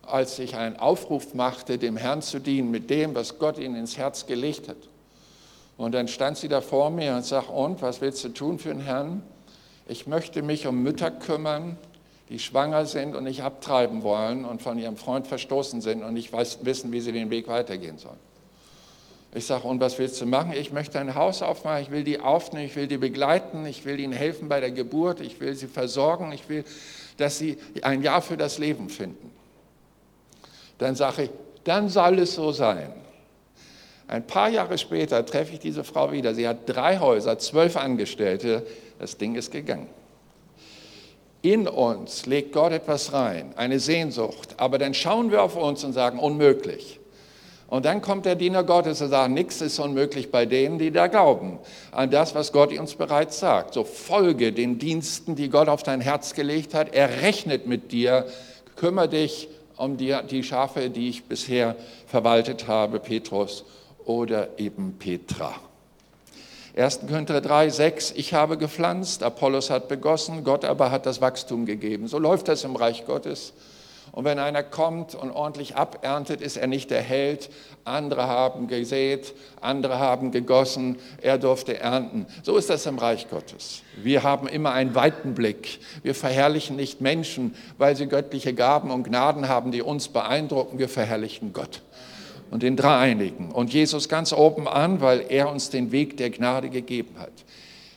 als 0.00 0.38
ich 0.38 0.56
einen 0.56 0.76
Aufruf 0.76 1.34
machte, 1.34 1.76
dem 1.76 1.98
Herrn 1.98 2.22
zu 2.22 2.38
dienen 2.38 2.70
mit 2.70 2.88
dem, 2.88 3.14
was 3.14 3.38
Gott 3.38 3.58
ihnen 3.58 3.76
ins 3.76 3.98
Herz 3.98 4.24
gelegt 4.24 4.70
hat. 4.70 4.78
Und 5.76 5.92
dann 5.92 6.08
stand 6.08 6.38
sie 6.38 6.48
da 6.48 6.62
vor 6.62 6.88
mir 6.88 7.16
und 7.16 7.26
sagte, 7.26 7.52
und, 7.52 7.82
was 7.82 8.00
willst 8.00 8.24
du 8.24 8.30
tun 8.30 8.58
für 8.58 8.70
den 8.70 8.80
Herrn? 8.80 9.22
Ich 9.88 10.06
möchte 10.06 10.40
mich 10.40 10.66
um 10.66 10.82
Mütter 10.82 11.10
kümmern, 11.10 11.76
die 12.30 12.38
schwanger 12.38 12.86
sind 12.86 13.14
und 13.14 13.24
nicht 13.24 13.42
abtreiben 13.42 14.02
wollen 14.04 14.46
und 14.46 14.62
von 14.62 14.78
ihrem 14.78 14.96
Freund 14.96 15.26
verstoßen 15.26 15.82
sind 15.82 16.02
und 16.02 16.14
nicht 16.14 16.32
wissen, 16.32 16.92
wie 16.92 17.00
sie 17.00 17.12
den 17.12 17.28
Weg 17.28 17.46
weitergehen 17.46 17.98
sollen. 17.98 18.25
Ich 19.36 19.44
sage, 19.44 19.68
und 19.68 19.80
was 19.80 19.98
willst 19.98 20.18
du 20.22 20.24
machen? 20.24 20.52
Ich 20.52 20.72
möchte 20.72 20.98
ein 20.98 21.14
Haus 21.14 21.42
aufmachen, 21.42 21.82
ich 21.82 21.90
will 21.90 22.04
die 22.04 22.20
aufnehmen, 22.20 22.64
ich 22.64 22.74
will 22.74 22.86
die 22.86 22.96
begleiten, 22.96 23.66
ich 23.66 23.84
will 23.84 24.00
ihnen 24.00 24.14
helfen 24.14 24.48
bei 24.48 24.60
der 24.60 24.70
Geburt, 24.70 25.20
ich 25.20 25.38
will 25.40 25.54
sie 25.54 25.66
versorgen, 25.66 26.32
ich 26.32 26.48
will, 26.48 26.64
dass 27.18 27.36
sie 27.36 27.58
ein 27.82 28.02
Jahr 28.02 28.22
für 28.22 28.38
das 28.38 28.56
Leben 28.56 28.88
finden. 28.88 29.30
Dann 30.78 30.94
sage 30.94 31.24
ich, 31.24 31.30
dann 31.64 31.90
soll 31.90 32.20
es 32.20 32.34
so 32.34 32.50
sein. 32.50 32.94
Ein 34.08 34.26
paar 34.26 34.48
Jahre 34.48 34.78
später 34.78 35.26
treffe 35.26 35.52
ich 35.52 35.58
diese 35.58 35.84
Frau 35.84 36.12
wieder. 36.12 36.32
Sie 36.32 36.48
hat 36.48 36.60
drei 36.64 36.98
Häuser, 36.98 37.38
zwölf 37.38 37.76
Angestellte. 37.76 38.66
Das 38.98 39.18
Ding 39.18 39.34
ist 39.34 39.50
gegangen. 39.50 39.88
In 41.42 41.68
uns 41.68 42.24
legt 42.24 42.54
Gott 42.54 42.72
etwas 42.72 43.12
rein, 43.12 43.52
eine 43.56 43.80
Sehnsucht. 43.80 44.54
Aber 44.56 44.78
dann 44.78 44.94
schauen 44.94 45.30
wir 45.30 45.42
auf 45.42 45.56
uns 45.56 45.84
und 45.84 45.92
sagen, 45.92 46.18
unmöglich. 46.18 47.00
Und 47.68 47.84
dann 47.84 48.00
kommt 48.00 48.26
der 48.26 48.36
Diener 48.36 48.62
Gottes 48.62 49.02
und 49.02 49.08
sagt, 49.08 49.30
nichts 49.30 49.60
ist 49.60 49.78
unmöglich 49.80 50.30
bei 50.30 50.46
denen, 50.46 50.78
die 50.78 50.92
da 50.92 51.08
glauben, 51.08 51.58
an 51.90 52.10
das, 52.10 52.34
was 52.34 52.52
Gott 52.52 52.72
uns 52.78 52.94
bereits 52.94 53.40
sagt. 53.40 53.74
So 53.74 53.82
folge 53.82 54.52
den 54.52 54.78
Diensten, 54.78 55.34
die 55.34 55.48
Gott 55.48 55.68
auf 55.68 55.82
dein 55.82 56.00
Herz 56.00 56.34
gelegt 56.34 56.74
hat. 56.74 56.94
Er 56.94 57.22
rechnet 57.22 57.66
mit 57.66 57.90
dir. 57.90 58.26
Kümmere 58.76 59.08
dich 59.08 59.48
um 59.76 59.96
die, 59.96 60.16
die 60.30 60.44
Schafe, 60.44 60.90
die 60.90 61.08
ich 61.08 61.24
bisher 61.24 61.74
verwaltet 62.06 62.68
habe, 62.68 63.00
Petrus 63.00 63.64
oder 64.04 64.48
eben 64.58 64.96
Petra. 64.98 65.54
1. 66.76 67.00
Korinther 67.08 67.40
3, 67.40 67.70
6, 67.70 68.12
ich 68.16 68.34
habe 68.34 68.58
gepflanzt, 68.58 69.22
Apollos 69.22 69.70
hat 69.70 69.88
begossen, 69.88 70.44
Gott 70.44 70.64
aber 70.64 70.90
hat 70.90 71.06
das 71.06 71.22
Wachstum 71.22 71.64
gegeben. 71.64 72.06
So 72.06 72.18
läuft 72.18 72.48
das 72.48 72.64
im 72.64 72.76
Reich 72.76 73.06
Gottes. 73.06 73.54
Und 74.16 74.24
wenn 74.24 74.38
einer 74.38 74.62
kommt 74.62 75.14
und 75.14 75.30
ordentlich 75.30 75.76
aberntet, 75.76 76.40
ist 76.40 76.56
er 76.56 76.68
nicht 76.68 76.90
der 76.90 77.02
Held. 77.02 77.50
Andere 77.84 78.26
haben 78.26 78.66
gesät, 78.66 79.34
andere 79.60 79.98
haben 79.98 80.30
gegossen, 80.30 80.96
er 81.20 81.36
durfte 81.36 81.78
ernten. 81.80 82.24
So 82.42 82.56
ist 82.56 82.70
das 82.70 82.86
im 82.86 82.96
Reich 82.96 83.28
Gottes. 83.28 83.82
Wir 84.02 84.22
haben 84.22 84.48
immer 84.48 84.72
einen 84.72 84.94
weiten 84.94 85.34
Blick. 85.34 85.80
Wir 86.02 86.14
verherrlichen 86.14 86.76
nicht 86.76 87.02
Menschen, 87.02 87.54
weil 87.76 87.94
sie 87.94 88.06
göttliche 88.06 88.54
Gaben 88.54 88.90
und 88.90 89.02
Gnaden 89.02 89.48
haben, 89.48 89.70
die 89.70 89.82
uns 89.82 90.08
beeindrucken. 90.08 90.78
Wir 90.78 90.88
verherrlichen 90.88 91.52
Gott 91.52 91.82
und 92.50 92.62
den 92.62 92.74
Dreieinigen 92.74 93.52
und 93.52 93.74
Jesus 93.74 94.08
ganz 94.08 94.32
oben 94.32 94.66
an, 94.66 95.02
weil 95.02 95.26
er 95.28 95.50
uns 95.50 95.68
den 95.68 95.92
Weg 95.92 96.16
der 96.16 96.30
Gnade 96.30 96.70
gegeben 96.70 97.16
hat. 97.18 97.32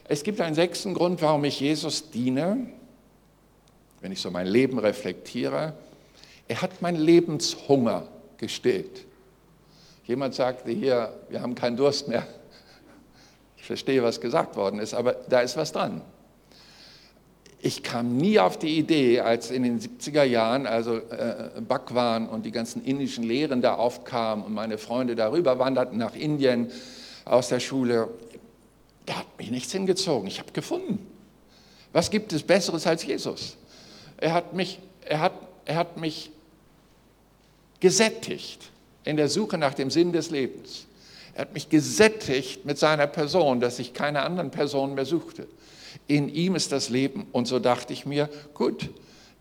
Es 0.04 0.24
gibt 0.24 0.42
einen 0.42 0.56
sechsten 0.56 0.94
Grund, 0.94 1.22
warum 1.22 1.46
ich 1.46 1.62
Jesus 1.62 2.12
diene, 2.12 2.68
wenn 4.02 4.12
ich 4.12 4.20
so 4.20 4.30
mein 4.32 4.48
Leben 4.48 4.80
reflektiere. 4.80 5.76
Er 6.50 6.64
hat 6.64 6.82
meinen 6.82 7.00
Lebenshunger 7.00 8.08
gestillt. 8.38 9.06
Jemand 10.06 10.34
sagte 10.34 10.72
hier, 10.72 11.14
wir 11.30 11.42
haben 11.42 11.54
keinen 11.54 11.78
Durst 11.78 12.08
mehr. 12.08 12.26
Ich 13.56 13.64
verstehe, 13.64 14.02
was 14.02 14.20
gesagt 14.20 14.56
worden 14.56 14.80
ist, 14.80 14.96
aber 14.96 15.14
da 15.14 15.42
ist 15.42 15.56
was 15.58 15.72
dran. 15.72 16.02
Ich 17.62 17.84
kam 17.84 18.18
nie 18.18 18.40
auf 18.40 18.58
die 18.58 18.80
Idee, 18.80 19.20
als 19.20 19.52
in 19.52 19.62
den 19.62 19.80
70er 19.80 20.24
Jahren, 20.24 20.66
also 20.66 20.96
äh, 20.96 21.62
Bhagwan 21.62 22.28
und 22.28 22.48
die 22.48 22.52
ganzen 22.52 22.84
indischen 22.84 23.24
Lehren 23.24 23.62
da 23.62 23.76
aufkamen 23.76 24.44
und 24.44 24.54
meine 24.54 24.80
Freunde 24.80 25.16
darüber 25.16 25.60
wanderten 25.60 26.00
nach 26.00 26.16
Indien 26.16 26.72
aus 27.26 27.50
der 27.50 27.60
Schule, 27.60 28.08
da 29.06 29.20
hat 29.20 29.38
mich 29.38 29.52
nichts 29.52 29.72
hingezogen. 29.72 30.28
Ich 30.28 30.40
habe 30.40 30.52
gefunden. 30.52 31.06
Was 31.94 32.10
gibt 32.10 32.34
es 32.34 32.42
Besseres 32.42 32.88
als 32.88 33.06
Jesus? 33.06 33.56
Er 34.18 34.34
hat 34.34 34.54
mich, 34.54 34.80
er 35.06 35.20
hat, 35.20 35.34
er 35.66 35.76
hat 35.76 35.98
mich 35.98 36.32
gesättigt 37.80 38.72
in 39.04 39.18
der 39.18 39.30
Suche 39.30 39.58
nach 39.58 39.74
dem 39.74 39.90
Sinn 39.90 40.12
des 40.12 40.30
Lebens. 40.30 40.86
Er 41.34 41.42
hat 41.42 41.54
mich 41.54 41.70
gesättigt 41.70 42.66
mit 42.66 42.78
seiner 42.78 43.08
Person, 43.08 43.60
dass 43.60 43.80
ich 43.80 43.94
keine 43.94 44.24
anderen 44.24 44.52
Personen 44.52 44.96
mehr 44.96 45.06
suchte. 45.06 45.48
In 46.08 46.30
ihm 46.30 46.56
ist 46.56 46.72
das 46.72 46.90
Leben. 46.90 47.28
Und 47.32 47.48
so 47.48 47.60
dachte 47.60 47.94
ich 47.94 48.06
mir, 48.06 48.30
gut, 48.54 48.90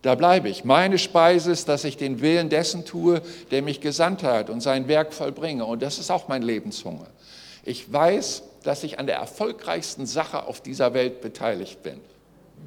da 0.02 0.14
bleibe 0.14 0.48
ich. 0.48 0.64
Meine 0.64 0.98
Speise 0.98 1.50
ist, 1.50 1.68
dass 1.68 1.84
ich 1.84 1.96
den 1.96 2.20
Willen 2.20 2.50
dessen 2.50 2.84
tue, 2.84 3.20
der 3.50 3.62
mich 3.62 3.80
gesandt 3.80 4.22
hat 4.22 4.48
und 4.48 4.60
sein 4.60 4.86
Werk 4.86 5.12
vollbringe. 5.12 5.64
Und 5.64 5.82
das 5.82 5.98
ist 5.98 6.10
auch 6.10 6.28
mein 6.28 6.42
Lebenshunger. 6.42 7.08
Ich 7.64 7.92
weiß, 7.92 8.44
dass 8.62 8.84
ich 8.84 8.98
an 8.98 9.06
der 9.06 9.16
erfolgreichsten 9.16 10.06
Sache 10.06 10.44
auf 10.44 10.60
dieser 10.60 10.94
Welt 10.94 11.20
beteiligt 11.20 11.82
bin. 11.82 12.00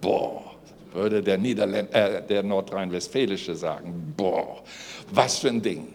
Boah, 0.02 0.51
würde 0.94 1.22
der, 1.22 1.38
Niederländ 1.38 1.94
äh, 1.94 2.26
der 2.26 2.44
Nordrhein-Westfälische 2.44 3.56
sagen. 3.56 4.14
Boah, 4.18 4.64
was 5.12 5.40
für 5.40 5.50
ein 5.50 5.62
Ding. 5.62 5.94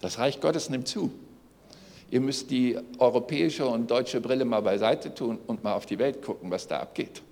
Das 0.00 0.18
Reich 0.18 0.40
Gottes 0.40 0.70
nimmt 0.70 0.88
zu. 0.88 1.12
Ihr 2.10 2.20
müsst 2.20 2.50
die 2.50 2.76
europäische 2.98 3.66
und 3.66 3.90
deutsche 3.90 4.20
Brille 4.20 4.44
mal 4.44 4.62
beiseite 4.62 5.14
tun 5.14 5.38
und 5.46 5.62
mal 5.62 5.74
auf 5.74 5.86
die 5.86 5.98
Welt 5.98 6.22
gucken, 6.22 6.50
was 6.50 6.66
da 6.66 6.80
abgeht. 6.80 7.22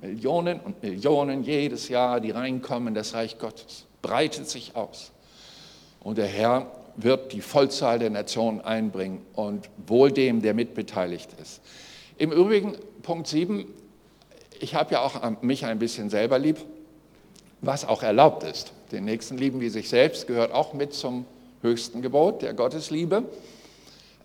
Millionen 0.00 0.60
und 0.60 0.82
Millionen 0.82 1.42
jedes 1.42 1.88
Jahr, 1.88 2.20
die 2.20 2.30
reinkommen, 2.30 2.94
das 2.94 3.14
Reich 3.14 3.38
Gottes 3.38 3.86
breitet 4.00 4.48
sich 4.48 4.76
aus. 4.76 5.12
Und 6.00 6.18
der 6.18 6.26
Herr 6.26 6.70
wird 6.96 7.32
die 7.32 7.40
Vollzahl 7.40 7.98
der 7.98 8.10
Nationen 8.10 8.60
einbringen 8.60 9.24
und 9.34 9.68
wohl 9.86 10.12
dem, 10.12 10.40
der 10.40 10.54
mitbeteiligt 10.54 11.30
ist. 11.40 11.60
Im 12.16 12.32
Übrigen, 12.32 12.76
Punkt 13.08 13.26
7, 13.26 13.66
ich 14.60 14.74
habe 14.74 14.92
ja 14.92 15.00
auch 15.00 15.42
mich 15.42 15.64
ein 15.64 15.80
bisschen 15.80 16.10
selber 16.10 16.38
lieb 16.38 16.58
was 17.60 17.84
auch 17.84 18.02
erlaubt 18.02 18.42
ist. 18.44 18.72
Den 18.92 19.04
Nächsten 19.04 19.36
lieben 19.36 19.60
wie 19.60 19.68
sich 19.68 19.88
selbst 19.88 20.26
gehört 20.26 20.52
auch 20.52 20.74
mit 20.74 20.94
zum 20.94 21.24
höchsten 21.62 22.02
Gebot 22.02 22.42
der 22.42 22.54
Gottesliebe. 22.54 23.24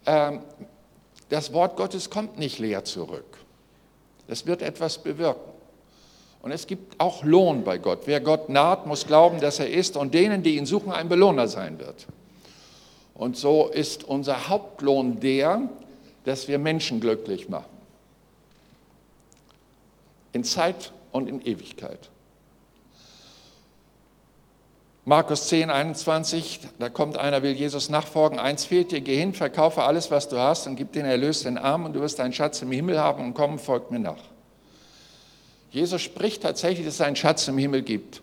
Ähm, 0.05 0.41
das 1.29 1.51
Wort 1.53 1.75
Gottes 1.75 2.09
kommt 2.09 2.37
nicht 2.37 2.59
leer 2.59 2.83
zurück. 2.83 3.37
Es 4.27 4.45
wird 4.45 4.61
etwas 4.61 4.99
bewirken. 4.99 5.51
Und 6.41 6.51
es 6.51 6.67
gibt 6.67 6.99
auch 6.99 7.23
Lohn 7.23 7.63
bei 7.63 7.77
Gott. 7.77 8.01
Wer 8.05 8.19
Gott 8.19 8.49
naht, 8.49 8.85
muss 8.85 9.07
glauben, 9.07 9.39
dass 9.39 9.59
er 9.59 9.69
ist 9.69 9.95
und 9.95 10.13
denen, 10.13 10.43
die 10.43 10.57
ihn 10.57 10.65
suchen, 10.65 10.91
ein 10.91 11.09
Belohner 11.09 11.47
sein 11.47 11.79
wird. 11.79 12.05
Und 13.13 13.37
so 13.37 13.67
ist 13.67 14.03
unser 14.03 14.49
Hauptlohn 14.49 15.19
der, 15.21 15.69
dass 16.25 16.47
wir 16.47 16.59
Menschen 16.59 16.99
glücklich 16.99 17.49
machen. 17.49 17.72
In 20.33 20.43
Zeit 20.43 20.91
und 21.11 21.29
in 21.29 21.41
Ewigkeit. 21.41 22.09
Markus 25.05 25.47
10, 25.49 25.69
21, 25.69 26.61
da 26.79 26.87
kommt 26.87 27.17
einer, 27.17 27.43
will 27.43 27.51
Jesus 27.51 27.89
nachfolgen. 27.89 28.39
Eins 28.39 28.63
fehlt 28.63 28.91
dir, 28.91 29.01
geh 29.01 29.17
hin, 29.17 29.33
verkaufe 29.33 29.83
alles, 29.83 30.11
was 30.11 30.29
du 30.29 30.37
hast 30.37 30.65
und 30.65 30.77
gib 30.77 30.93
den 30.93 31.05
Erlös 31.05 31.43
den 31.43 31.57
Armen 31.57 31.87
und 31.87 31.93
du 31.93 31.99
wirst 31.99 32.21
einen 32.21 32.31
Schatz 32.31 32.61
im 32.61 32.71
Himmel 32.71 32.99
haben 32.99 33.23
und 33.23 33.33
komm, 33.33 33.59
folgt 33.59 33.91
mir 33.91 33.99
nach. 33.99 34.23
Jesus 35.71 36.01
spricht 36.01 36.43
tatsächlich, 36.43 36.85
dass 36.85 36.95
es 36.95 37.01
einen 37.01 37.17
Schatz 37.17 37.47
im 37.49 37.57
Himmel 37.57 37.81
gibt. 37.81 38.21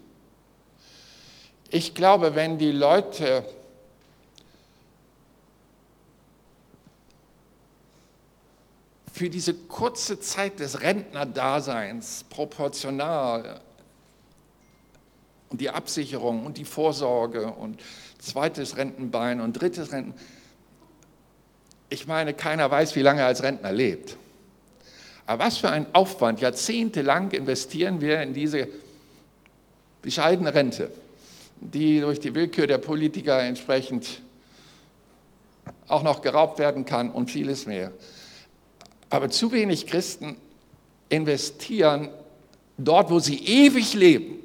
Ich 1.68 1.94
glaube, 1.94 2.34
wenn 2.34 2.56
die 2.56 2.72
Leute 2.72 3.44
für 9.20 9.28
diese 9.28 9.52
kurze 9.52 10.18
Zeit 10.18 10.60
des 10.60 10.80
Rentnerdaseins 10.80 12.24
proportional 12.30 13.60
und 15.50 15.60
die 15.60 15.68
Absicherung 15.68 16.46
und 16.46 16.56
die 16.56 16.64
Vorsorge 16.64 17.52
und 17.52 17.82
zweites 18.18 18.78
Rentenbein 18.78 19.42
und 19.42 19.60
drittes 19.60 19.92
Renten. 19.92 20.14
Ich 21.90 22.06
meine, 22.06 22.32
keiner 22.32 22.70
weiß, 22.70 22.96
wie 22.96 23.02
lange 23.02 23.20
er 23.20 23.26
als 23.26 23.42
Rentner 23.42 23.72
lebt. 23.72 24.16
Aber 25.26 25.44
was 25.44 25.58
für 25.58 25.68
ein 25.68 25.94
Aufwand, 25.94 26.40
jahrzehntelang 26.40 27.30
investieren 27.32 28.00
wir 28.00 28.22
in 28.22 28.32
diese 28.32 28.68
bescheidene 30.00 30.54
Rente, 30.54 30.90
die 31.60 32.00
durch 32.00 32.20
die 32.20 32.34
Willkür 32.34 32.66
der 32.66 32.78
Politiker 32.78 33.42
entsprechend 33.42 34.22
auch 35.88 36.02
noch 36.02 36.22
geraubt 36.22 36.58
werden 36.58 36.86
kann 36.86 37.10
und 37.10 37.30
vieles 37.30 37.66
mehr. 37.66 37.92
Aber 39.11 39.28
zu 39.28 39.52
wenig 39.52 39.86
Christen 39.86 40.36
investieren 41.08 42.08
dort, 42.78 43.11
wo 43.11 43.18
sie 43.18 43.44
ewig 43.44 43.94
leben, 43.94 44.36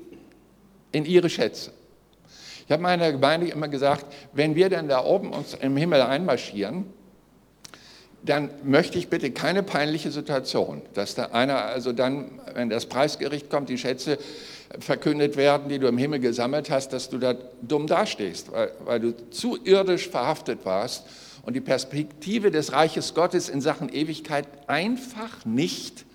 in 0.91 1.05
ihre 1.05 1.29
Schätze. 1.29 1.71
Ich 2.65 2.71
habe 2.71 2.81
meiner 2.81 3.11
Gemeinde 3.11 3.47
immer 3.47 3.67
gesagt, 3.67 4.05
wenn 4.33 4.55
wir 4.55 4.69
dann 4.69 4.87
da 4.87 5.03
oben 5.03 5.31
uns 5.31 5.53
im 5.53 5.77
Himmel 5.77 6.01
einmarschieren, 6.01 6.85
dann 8.23 8.49
möchte 8.63 8.97
ich 8.97 9.09
bitte 9.09 9.29
keine 9.29 9.61
peinliche 9.61 10.09
Situation, 10.09 10.81
dass 10.95 11.13
da 11.13 11.25
einer, 11.25 11.65
also 11.65 11.91
dann, 11.91 12.39
wenn 12.55 12.69
das 12.69 12.87
Preisgericht 12.87 13.51
kommt, 13.51 13.69
die 13.69 13.77
Schätze 13.77 14.17
verkündet 14.79 15.37
werden, 15.37 15.69
die 15.69 15.77
du 15.77 15.87
im 15.87 15.97
Himmel 15.97 16.19
gesammelt 16.19 16.71
hast, 16.71 16.91
dass 16.91 17.09
du 17.09 17.19
da 17.19 17.35
dumm 17.61 17.85
dastehst, 17.85 18.51
weil, 18.51 18.71
weil 18.83 18.99
du 18.99 19.29
zu 19.29 19.59
irdisch 19.63 20.09
verhaftet 20.09 20.59
warst 20.63 21.03
und 21.45 21.53
die 21.53 21.61
Perspektive 21.61 22.51
des 22.51 22.71
Reiches 22.73 23.13
Gottes 23.13 23.49
in 23.49 23.61
Sachen 23.61 23.89
Ewigkeit 23.89 24.47
einfach 24.67 25.45
nicht 25.45 26.05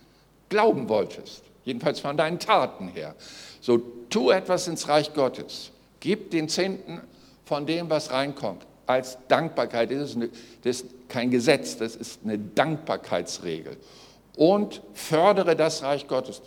glauben 0.48 0.88
wolltest. 0.88 1.44
Jedenfalls 1.64 2.00
von 2.00 2.16
deinen 2.16 2.38
Taten 2.38 2.88
her. 2.88 3.14
So 3.60 3.78
tu 4.08 4.30
etwas 4.30 4.66
ins 4.66 4.88
Reich 4.88 5.14
Gottes. 5.14 5.70
Gib 6.00 6.30
den 6.30 6.48
Zehnten 6.48 7.00
von 7.44 7.66
dem, 7.66 7.88
was 7.90 8.10
reinkommt, 8.10 8.66
als 8.86 9.18
Dankbarkeit. 9.28 9.90
Das 9.92 10.10
ist, 10.10 10.16
eine, 10.16 10.30
das 10.62 10.82
ist 10.82 10.86
kein 11.08 11.30
Gesetz, 11.30 11.76
das 11.76 11.94
ist 11.94 12.20
eine 12.24 12.38
Dankbarkeitsregel. 12.38 13.76
Und 14.36 14.82
fördere 14.94 15.54
das 15.54 15.82
Reich 15.82 16.08
Gottes 16.08 16.42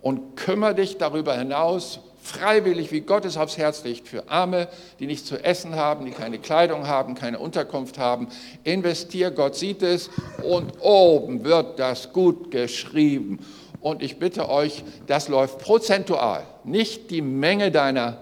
und 0.00 0.36
kümmere 0.36 0.74
dich 0.74 0.98
darüber 0.98 1.36
hinaus 1.36 2.00
freiwillig, 2.20 2.92
wie 2.92 3.00
Gott 3.00 3.24
es 3.24 3.36
aufs 3.36 3.56
Herz 3.56 3.84
legt, 3.84 4.08
für 4.08 4.28
Arme, 4.28 4.68
die 4.98 5.06
nicht 5.06 5.26
zu 5.26 5.42
essen 5.42 5.76
haben, 5.76 6.04
die 6.04 6.10
keine 6.10 6.38
Kleidung 6.38 6.86
haben, 6.86 7.14
keine 7.14 7.38
Unterkunft 7.38 7.98
haben. 7.98 8.28
Investier, 8.64 9.30
Gott 9.30 9.56
sieht 9.56 9.82
es 9.82 10.10
und 10.42 10.80
oben 10.80 11.44
wird 11.44 11.78
das 11.78 12.12
gut 12.12 12.50
geschrieben. 12.50 13.38
Und 13.80 14.02
ich 14.02 14.18
bitte 14.18 14.48
euch, 14.48 14.82
das 15.06 15.28
läuft 15.28 15.58
prozentual, 15.60 16.42
nicht 16.64 17.10
die 17.10 17.22
Menge 17.22 17.70
deiner 17.70 18.18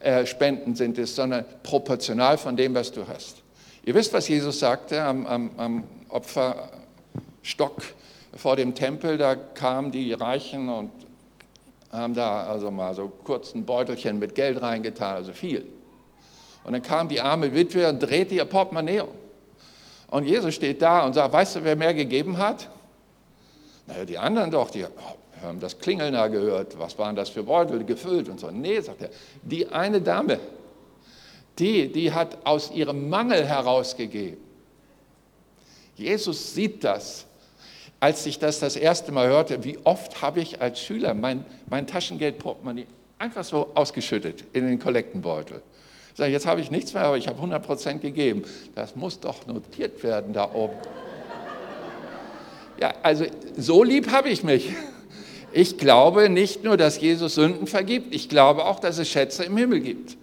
äh, 0.00 0.26
Spenden 0.26 0.74
sind 0.74 0.98
es, 0.98 1.14
sondern 1.14 1.44
proportional 1.62 2.38
von 2.38 2.56
dem, 2.56 2.74
was 2.74 2.92
du 2.92 3.06
hast. 3.06 3.42
Ihr 3.84 3.94
wisst, 3.94 4.12
was 4.12 4.28
Jesus 4.28 4.58
sagte 4.58 5.00
am, 5.00 5.26
am, 5.26 5.50
am 5.56 5.84
Opferstock 6.08 7.82
vor 8.36 8.56
dem 8.56 8.74
Tempel, 8.74 9.16
da 9.16 9.36
kamen 9.36 9.92
die 9.92 10.12
Reichen 10.12 10.68
und 10.68 10.90
haben 11.96 12.14
da 12.14 12.44
also 12.44 12.70
mal 12.70 12.94
so 12.94 13.12
kurz 13.24 13.54
ein 13.54 13.64
Beutelchen 13.64 14.18
mit 14.18 14.34
Geld 14.34 14.60
reingetan, 14.60 15.16
also 15.16 15.32
viel. 15.32 15.66
Und 16.64 16.72
dann 16.72 16.82
kam 16.82 17.08
die 17.08 17.20
arme 17.20 17.54
Witwe 17.54 17.88
und 17.88 18.00
drehte 18.00 18.34
ihr 18.34 18.44
Portemonnaie. 18.44 19.04
Und 20.08 20.24
Jesus 20.24 20.54
steht 20.54 20.82
da 20.82 21.04
und 21.04 21.14
sagt, 21.14 21.32
weißt 21.32 21.56
du, 21.56 21.64
wer 21.64 21.76
mehr 21.76 21.94
gegeben 21.94 22.38
hat? 22.38 22.68
Naja, 23.86 24.04
die 24.04 24.18
anderen 24.18 24.50
doch, 24.50 24.70
die 24.70 24.84
haben 25.42 25.60
das 25.60 25.78
Klingeln 25.78 26.14
da 26.14 26.28
gehört. 26.28 26.78
Was 26.78 26.98
waren 26.98 27.14
das 27.14 27.28
für 27.28 27.42
Beutel 27.42 27.84
gefüllt 27.84 28.28
und 28.28 28.40
so. 28.40 28.50
Nee, 28.50 28.80
sagt 28.80 29.02
er, 29.02 29.10
die 29.42 29.68
eine 29.68 30.00
Dame, 30.00 30.40
die, 31.58 31.90
die 31.90 32.12
hat 32.12 32.38
aus 32.44 32.70
ihrem 32.70 33.08
Mangel 33.08 33.44
herausgegeben. 33.44 34.38
Jesus 35.96 36.54
sieht 36.54 36.84
das 36.84 37.26
als 38.00 38.26
ich 38.26 38.38
das 38.38 38.60
das 38.60 38.76
erste 38.76 39.12
Mal 39.12 39.28
hörte, 39.28 39.64
wie 39.64 39.78
oft 39.84 40.22
habe 40.22 40.40
ich 40.40 40.60
als 40.60 40.80
Schüler 40.80 41.14
mein, 41.14 41.44
mein 41.68 41.86
Taschengeldportemonnaie 41.86 42.86
einfach 43.18 43.44
so 43.44 43.70
ausgeschüttet 43.74 44.44
in 44.52 44.66
den 44.66 44.78
Kollektenbeutel. 44.78 45.62
Ich 46.12 46.18
sage, 46.18 46.32
jetzt 46.32 46.46
habe 46.46 46.60
ich 46.60 46.70
nichts 46.70 46.94
mehr, 46.94 47.04
aber 47.04 47.16
ich 47.18 47.28
habe 47.28 47.36
100 47.36 47.62
Prozent 47.62 48.00
gegeben. 48.02 48.42
Das 48.74 48.96
muss 48.96 49.20
doch 49.20 49.46
notiert 49.46 50.02
werden 50.02 50.32
da 50.32 50.50
oben. 50.52 50.76
Ja, 52.80 52.94
also 53.02 53.24
so 53.56 53.82
lieb 53.82 54.10
habe 54.10 54.28
ich 54.28 54.42
mich. 54.42 54.74
Ich 55.52 55.78
glaube 55.78 56.28
nicht 56.28 56.64
nur, 56.64 56.76
dass 56.76 57.00
Jesus 57.00 57.36
Sünden 57.36 57.66
vergibt, 57.66 58.14
ich 58.14 58.28
glaube 58.28 58.66
auch, 58.66 58.80
dass 58.80 58.98
es 58.98 59.08
Schätze 59.08 59.44
im 59.44 59.56
Himmel 59.56 59.80
gibt. 59.80 60.16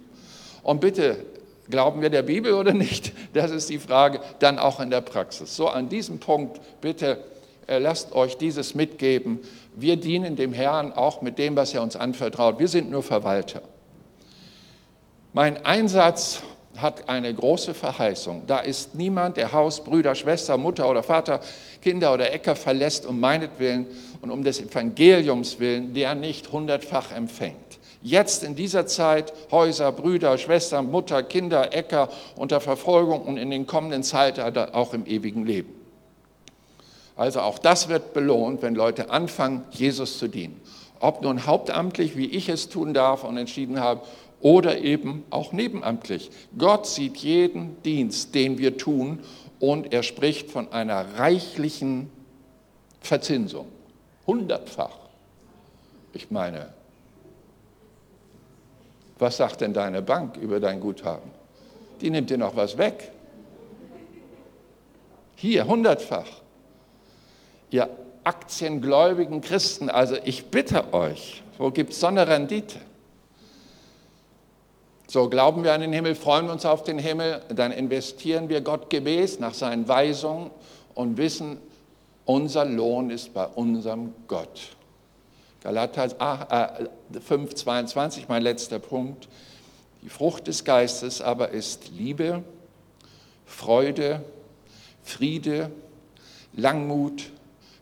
Und 0.62 0.80
bitte, 0.80 1.24
glauben 1.68 2.02
wir 2.02 2.10
der 2.10 2.22
Bibel 2.22 2.54
oder 2.54 2.72
nicht? 2.72 3.12
Das 3.34 3.50
ist 3.50 3.68
die 3.68 3.80
Frage, 3.80 4.20
dann 4.38 4.60
auch 4.60 4.78
in 4.78 4.90
der 4.90 5.00
Praxis. 5.00 5.56
So 5.56 5.68
an 5.68 5.88
diesem 5.88 6.20
Punkt 6.20 6.60
bitte 6.80 7.18
lasst 7.68 8.14
euch 8.14 8.36
dieses 8.36 8.74
mitgeben. 8.74 9.40
Wir 9.74 9.96
dienen 9.96 10.36
dem 10.36 10.52
Herrn 10.52 10.92
auch 10.92 11.22
mit 11.22 11.38
dem, 11.38 11.56
was 11.56 11.74
er 11.74 11.82
uns 11.82 11.96
anvertraut. 11.96 12.58
Wir 12.58 12.68
sind 12.68 12.90
nur 12.90 13.02
Verwalter. 13.02 13.62
Mein 15.32 15.64
Einsatz 15.64 16.42
hat 16.76 17.08
eine 17.08 17.32
große 17.32 17.74
Verheißung. 17.74 18.42
Da 18.46 18.58
ist 18.58 18.94
niemand, 18.94 19.36
der 19.36 19.52
Haus, 19.52 19.82
Brüder, 19.82 20.14
Schwester, 20.14 20.56
Mutter 20.56 20.88
oder 20.88 21.02
Vater, 21.02 21.40
Kinder 21.82 22.12
oder 22.12 22.32
Äcker 22.32 22.56
verlässt 22.56 23.06
um 23.06 23.20
meinetwillen 23.20 23.86
und 24.22 24.30
um 24.30 24.42
des 24.42 24.60
Evangeliums 24.60 25.60
willen, 25.60 25.94
der 25.94 26.14
nicht 26.14 26.50
hundertfach 26.50 27.12
empfängt. 27.12 27.56
Jetzt 28.02 28.44
in 28.44 28.54
dieser 28.54 28.86
Zeit 28.86 29.32
Häuser, 29.50 29.90
Brüder, 29.92 30.36
Schwestern, 30.36 30.90
Mutter, 30.90 31.22
Kinder, 31.22 31.74
Äcker 31.74 32.10
unter 32.36 32.60
Verfolgung 32.60 33.22
und 33.22 33.38
in 33.38 33.50
den 33.50 33.66
kommenden 33.66 34.02
Zeitaltern 34.02 34.74
auch 34.74 34.92
im 34.92 35.06
ewigen 35.06 35.46
Leben. 35.46 35.83
Also 37.16 37.40
auch 37.40 37.58
das 37.58 37.88
wird 37.88 38.12
belohnt, 38.12 38.62
wenn 38.62 38.74
Leute 38.74 39.10
anfangen, 39.10 39.64
Jesus 39.70 40.18
zu 40.18 40.28
dienen. 40.28 40.60
Ob 41.00 41.22
nun 41.22 41.46
hauptamtlich, 41.46 42.16
wie 42.16 42.26
ich 42.26 42.48
es 42.48 42.68
tun 42.68 42.94
darf 42.94 43.24
und 43.24 43.36
entschieden 43.36 43.80
habe, 43.80 44.02
oder 44.40 44.78
eben 44.78 45.24
auch 45.30 45.52
nebenamtlich. 45.52 46.30
Gott 46.58 46.86
sieht 46.86 47.16
jeden 47.18 47.80
Dienst, 47.82 48.34
den 48.34 48.58
wir 48.58 48.76
tun, 48.76 49.20
und 49.58 49.92
er 49.94 50.02
spricht 50.02 50.50
von 50.50 50.70
einer 50.72 51.18
reichlichen 51.18 52.10
Verzinsung. 53.00 53.68
Hundertfach. 54.26 54.98
Ich 56.12 56.30
meine, 56.30 56.74
was 59.18 59.38
sagt 59.38 59.62
denn 59.62 59.72
deine 59.72 60.02
Bank 60.02 60.36
über 60.36 60.60
dein 60.60 60.80
Guthaben? 60.80 61.30
Die 62.00 62.10
nimmt 62.10 62.28
dir 62.28 62.38
noch 62.38 62.56
was 62.56 62.76
weg. 62.76 63.12
Hier, 65.36 65.66
hundertfach 65.66 66.43
ihr 67.74 67.88
aktiengläubigen 68.22 69.40
Christen, 69.40 69.90
also 69.90 70.16
ich 70.24 70.46
bitte 70.46 70.94
euch, 70.94 71.42
wo 71.58 71.72
gibt 71.72 71.92
es 71.92 72.00
so 72.00 72.06
eine 72.06 72.26
Rendite? 72.26 72.78
So 75.08 75.28
glauben 75.28 75.64
wir 75.64 75.72
an 75.72 75.80
den 75.80 75.92
Himmel, 75.92 76.14
freuen 76.14 76.46
wir 76.46 76.52
uns 76.52 76.64
auf 76.64 76.84
den 76.84 76.98
Himmel, 76.98 77.42
dann 77.48 77.72
investieren 77.72 78.48
wir 78.48 78.60
Gott 78.60 78.90
gemäß 78.90 79.40
nach 79.40 79.54
seinen 79.54 79.88
Weisungen 79.88 80.50
und 80.94 81.16
wissen, 81.16 81.58
unser 82.24 82.64
Lohn 82.64 83.10
ist 83.10 83.34
bei 83.34 83.44
unserem 83.44 84.14
Gott. 84.28 84.76
Galater 85.62 86.08
5, 87.20 87.54
22, 87.54 88.22
äh, 88.22 88.26
mein 88.28 88.42
letzter 88.42 88.78
Punkt. 88.78 89.28
Die 90.02 90.08
Frucht 90.08 90.46
des 90.46 90.64
Geistes 90.64 91.20
aber 91.20 91.50
ist 91.50 91.88
Liebe, 91.88 92.44
Freude, 93.46 94.24
Friede, 95.02 95.70
Langmut, 96.54 97.33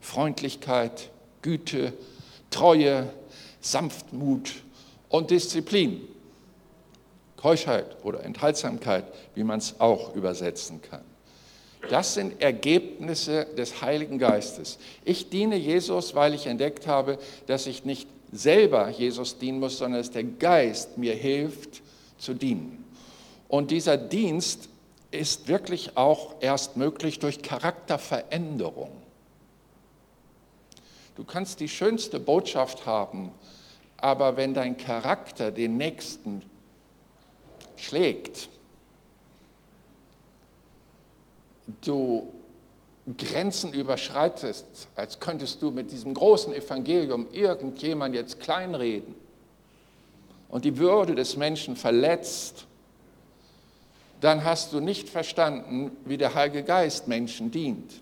Freundlichkeit, 0.02 1.08
Güte, 1.40 1.94
Treue, 2.50 3.08
Sanftmut 3.60 4.52
und 5.08 5.30
Disziplin. 5.30 6.02
Keuschheit 7.36 7.96
oder 8.04 8.22
Enthaltsamkeit, 8.22 9.04
wie 9.34 9.42
man 9.42 9.58
es 9.58 9.80
auch 9.80 10.14
übersetzen 10.14 10.80
kann. 10.82 11.02
Das 11.90 12.14
sind 12.14 12.40
Ergebnisse 12.40 13.46
des 13.56 13.82
Heiligen 13.82 14.18
Geistes. 14.18 14.78
Ich 15.04 15.30
diene 15.30 15.56
Jesus, 15.56 16.14
weil 16.14 16.34
ich 16.34 16.46
entdeckt 16.46 16.86
habe, 16.86 17.18
dass 17.46 17.66
ich 17.66 17.84
nicht 17.84 18.06
selber 18.30 18.88
Jesus 18.90 19.38
dienen 19.38 19.58
muss, 19.58 19.78
sondern 19.78 20.00
dass 20.00 20.12
der 20.12 20.24
Geist 20.24 20.98
mir 20.98 21.14
hilft 21.14 21.82
zu 22.18 22.34
dienen. 22.34 22.84
Und 23.48 23.72
dieser 23.72 23.96
Dienst 23.96 24.68
ist 25.10 25.48
wirklich 25.48 25.96
auch 25.96 26.36
erst 26.40 26.76
möglich 26.76 27.18
durch 27.18 27.42
Charakterveränderung. 27.42 29.01
Du 31.16 31.24
kannst 31.24 31.60
die 31.60 31.68
schönste 31.68 32.18
Botschaft 32.18 32.86
haben, 32.86 33.32
aber 33.98 34.36
wenn 34.36 34.54
dein 34.54 34.76
Charakter 34.76 35.50
den 35.50 35.76
Nächsten 35.76 36.42
schlägt, 37.76 38.48
du 41.82 42.32
Grenzen 43.18 43.72
überschreitest, 43.72 44.88
als 44.94 45.18
könntest 45.18 45.60
du 45.60 45.70
mit 45.70 45.90
diesem 45.90 46.14
großen 46.14 46.52
Evangelium 46.54 47.26
irgendjemand 47.32 48.14
jetzt 48.14 48.40
kleinreden 48.40 49.14
und 50.48 50.64
die 50.64 50.78
Würde 50.78 51.14
des 51.14 51.36
Menschen 51.36 51.76
verletzt, 51.76 52.66
dann 54.20 54.44
hast 54.44 54.72
du 54.72 54.80
nicht 54.80 55.08
verstanden, 55.08 55.90
wie 56.04 56.16
der 56.16 56.34
Heilige 56.34 56.62
Geist 56.62 57.08
Menschen 57.08 57.50
dient. 57.50 58.01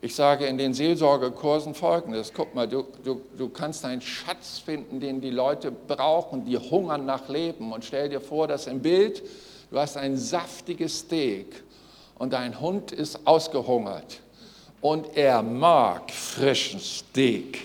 Ich 0.00 0.14
sage 0.14 0.46
in 0.46 0.58
den 0.58 0.74
Seelsorgekursen 0.74 1.74
folgendes, 1.74 2.32
guck 2.32 2.54
mal, 2.54 2.68
du, 2.68 2.84
du, 3.02 3.20
du 3.36 3.48
kannst 3.48 3.84
einen 3.84 4.00
Schatz 4.00 4.60
finden, 4.60 5.00
den 5.00 5.20
die 5.20 5.30
Leute 5.30 5.72
brauchen, 5.72 6.44
die 6.44 6.56
hungern 6.56 7.04
nach 7.04 7.28
Leben. 7.28 7.72
Und 7.72 7.84
stell 7.84 8.08
dir 8.08 8.20
vor, 8.20 8.46
dass 8.46 8.68
im 8.68 8.80
Bild, 8.80 9.24
du 9.72 9.78
hast 9.78 9.96
ein 9.96 10.16
saftiges 10.16 11.00
Steak 11.00 11.64
und 12.16 12.32
dein 12.32 12.60
Hund 12.60 12.92
ist 12.92 13.26
ausgehungert 13.26 14.20
und 14.80 15.16
er 15.16 15.42
mag 15.42 16.12
frischen 16.12 16.78
Steak. 16.78 17.60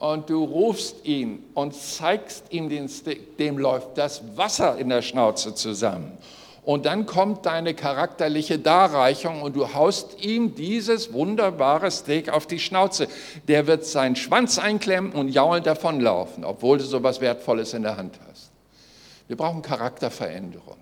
Und 0.00 0.30
du 0.30 0.42
rufst 0.42 1.04
ihn 1.04 1.44
und 1.54 1.72
zeigst 1.74 2.44
ihm 2.50 2.68
den 2.68 2.88
Steak, 2.88 3.36
dem 3.36 3.58
läuft 3.58 3.96
das 3.96 4.22
Wasser 4.36 4.76
in 4.76 4.88
der 4.88 5.02
Schnauze 5.02 5.54
zusammen. 5.54 6.18
Und 6.68 6.84
dann 6.84 7.06
kommt 7.06 7.46
deine 7.46 7.72
charakterliche 7.72 8.58
Darreichung 8.58 9.40
und 9.40 9.56
du 9.56 9.72
haust 9.72 10.22
ihm 10.22 10.54
dieses 10.54 11.14
wunderbare 11.14 11.90
Steak 11.90 12.28
auf 12.28 12.46
die 12.46 12.58
Schnauze. 12.58 13.08
Der 13.48 13.66
wird 13.66 13.86
seinen 13.86 14.16
Schwanz 14.16 14.58
einklemmen 14.58 15.12
und 15.12 15.30
jaulend 15.30 15.66
davonlaufen, 15.66 16.44
obwohl 16.44 16.76
du 16.76 16.84
so 16.84 16.98
etwas 16.98 17.22
Wertvolles 17.22 17.72
in 17.72 17.84
der 17.84 17.96
Hand 17.96 18.20
hast. 18.28 18.50
Wir 19.28 19.38
brauchen 19.38 19.62
Charakterveränderung. 19.62 20.76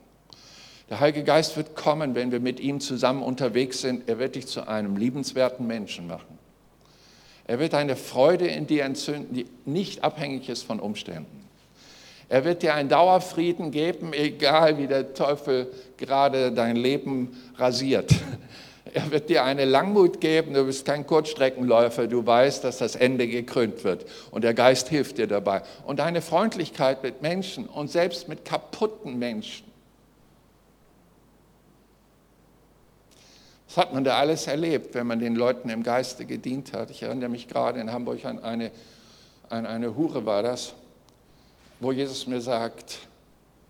Der 0.91 0.99
Heilige 0.99 1.23
Geist 1.23 1.57
wird 1.57 1.77
kommen, 1.77 2.17
wenn 2.17 2.33
wir 2.33 2.41
mit 2.41 2.59
ihm 2.59 2.81
zusammen 2.81 3.23
unterwegs 3.23 3.81
sind. 3.81 4.09
Er 4.09 4.19
wird 4.19 4.35
dich 4.35 4.49
zu 4.49 4.67
einem 4.67 4.97
liebenswerten 4.97 5.69
Menschen 5.69 6.09
machen. 6.09 6.37
Er 7.45 7.61
wird 7.61 7.75
eine 7.75 7.95
Freude 7.95 8.49
in 8.49 8.67
dir 8.67 8.85
entzünden, 8.87 9.33
die 9.33 9.47
nicht 9.65 10.03
abhängig 10.03 10.49
ist 10.49 10.65
von 10.65 10.81
Umständen. 10.81 11.36
Er 12.29 12.45
wird 12.45 12.63
dir 12.63 12.75
einen 12.75 12.89
Dauerfrieden 12.89 13.71
geben, 13.71 14.13
egal 14.13 14.79
wie 14.79 14.89
der 14.89 15.15
Teufel 15.15 15.73
gerade 15.97 16.51
dein 16.51 16.77
Leben 16.77 17.41
rasiert. 17.57 18.13
Er 18.93 19.11
wird 19.11 19.29
dir 19.29 19.45
eine 19.45 19.65
Langmut 19.65 20.21
geben, 20.21 20.55
du 20.55 20.65
bist 20.65 20.87
kein 20.87 21.07
Kurzstreckenläufer, 21.07 22.07
du 22.07 22.25
weißt, 22.25 22.65
dass 22.65 22.79
das 22.79 22.97
Ende 22.97 23.29
gekrönt 23.29 23.85
wird 23.85 24.07
und 24.31 24.43
der 24.43 24.55
Geist 24.55 24.89
hilft 24.89 25.19
dir 25.19 25.27
dabei. 25.27 25.63
Und 25.87 25.99
deine 25.99 26.23
Freundlichkeit 26.23 27.03
mit 27.03 27.21
Menschen 27.21 27.67
und 27.67 27.91
selbst 27.91 28.29
mit 28.29 28.45
kaputten 28.45 29.19
Menschen. 29.19 29.67
Was 33.69 33.77
hat 33.77 33.93
man 33.93 34.05
da 34.05 34.17
alles 34.17 34.47
erlebt, 34.47 34.95
wenn 34.95 35.07
man 35.07 35.19
den 35.19 35.37
Leuten 35.37 35.69
im 35.69 35.83
Geiste 35.83 36.25
gedient 36.25 36.73
hat? 36.73 36.91
Ich 36.91 37.03
erinnere 37.03 37.29
mich 37.29 37.49
gerade 37.49 37.81
in 37.81 37.93
Hamburg 37.93 38.25
an 38.25 38.43
eine, 38.43 38.71
an 39.51 39.67
eine 39.67 39.95
Hure 39.97 40.25
war 40.25 40.43
das 40.43 40.73
wo 41.81 41.93
Jesus 41.93 42.27
mir 42.27 42.41
sagt, 42.41 42.99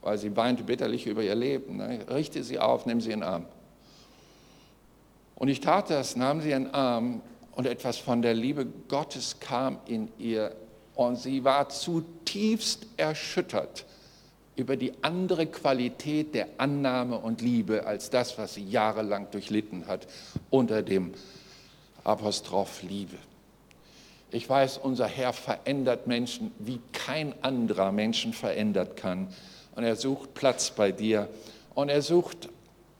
weil 0.02 0.18
sie 0.18 0.36
weinte 0.36 0.62
bitterlich 0.62 1.06
über 1.06 1.22
ihr 1.22 1.34
Leben, 1.34 1.78
ne, 1.78 2.06
richte 2.08 2.42
sie 2.44 2.58
auf, 2.58 2.86
nimm 2.86 3.00
sie 3.00 3.10
in 3.10 3.20
den 3.20 3.28
Arm. 3.28 3.46
Und 5.34 5.48
ich 5.48 5.60
tat 5.60 5.90
das, 5.90 6.16
nahm 6.16 6.40
sie 6.40 6.52
in 6.52 6.64
den 6.64 6.74
Arm 6.74 7.20
und 7.54 7.66
etwas 7.66 7.98
von 7.98 8.22
der 8.22 8.34
Liebe 8.34 8.66
Gottes 8.88 9.40
kam 9.40 9.78
in 9.86 10.08
ihr 10.18 10.54
und 10.94 11.16
sie 11.16 11.44
war 11.44 11.68
zutiefst 11.68 12.86
erschüttert 12.96 13.84
über 14.56 14.76
die 14.76 14.92
andere 15.02 15.46
Qualität 15.46 16.34
der 16.34 16.48
Annahme 16.56 17.18
und 17.18 17.42
Liebe 17.42 17.86
als 17.86 18.08
das, 18.08 18.38
was 18.38 18.54
sie 18.54 18.64
jahrelang 18.64 19.30
durchlitten 19.30 19.86
hat 19.86 20.06
unter 20.48 20.82
dem 20.82 21.12
Apostroph 22.04 22.82
Liebe. 22.82 23.16
Ich 24.36 24.50
weiß, 24.50 24.76
unser 24.76 25.06
Herr 25.06 25.32
verändert 25.32 26.06
Menschen, 26.06 26.52
wie 26.58 26.78
kein 26.92 27.32
anderer 27.42 27.90
Menschen 27.90 28.34
verändert 28.34 28.94
kann. 28.98 29.28
Und 29.74 29.84
er 29.84 29.96
sucht 29.96 30.34
Platz 30.34 30.72
bei 30.72 30.92
dir. 30.92 31.30
Und 31.74 31.88
er 31.88 32.02
sucht 32.02 32.50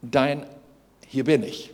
dein, 0.00 0.46
hier 1.06 1.24
bin 1.24 1.42
ich. 1.42 1.72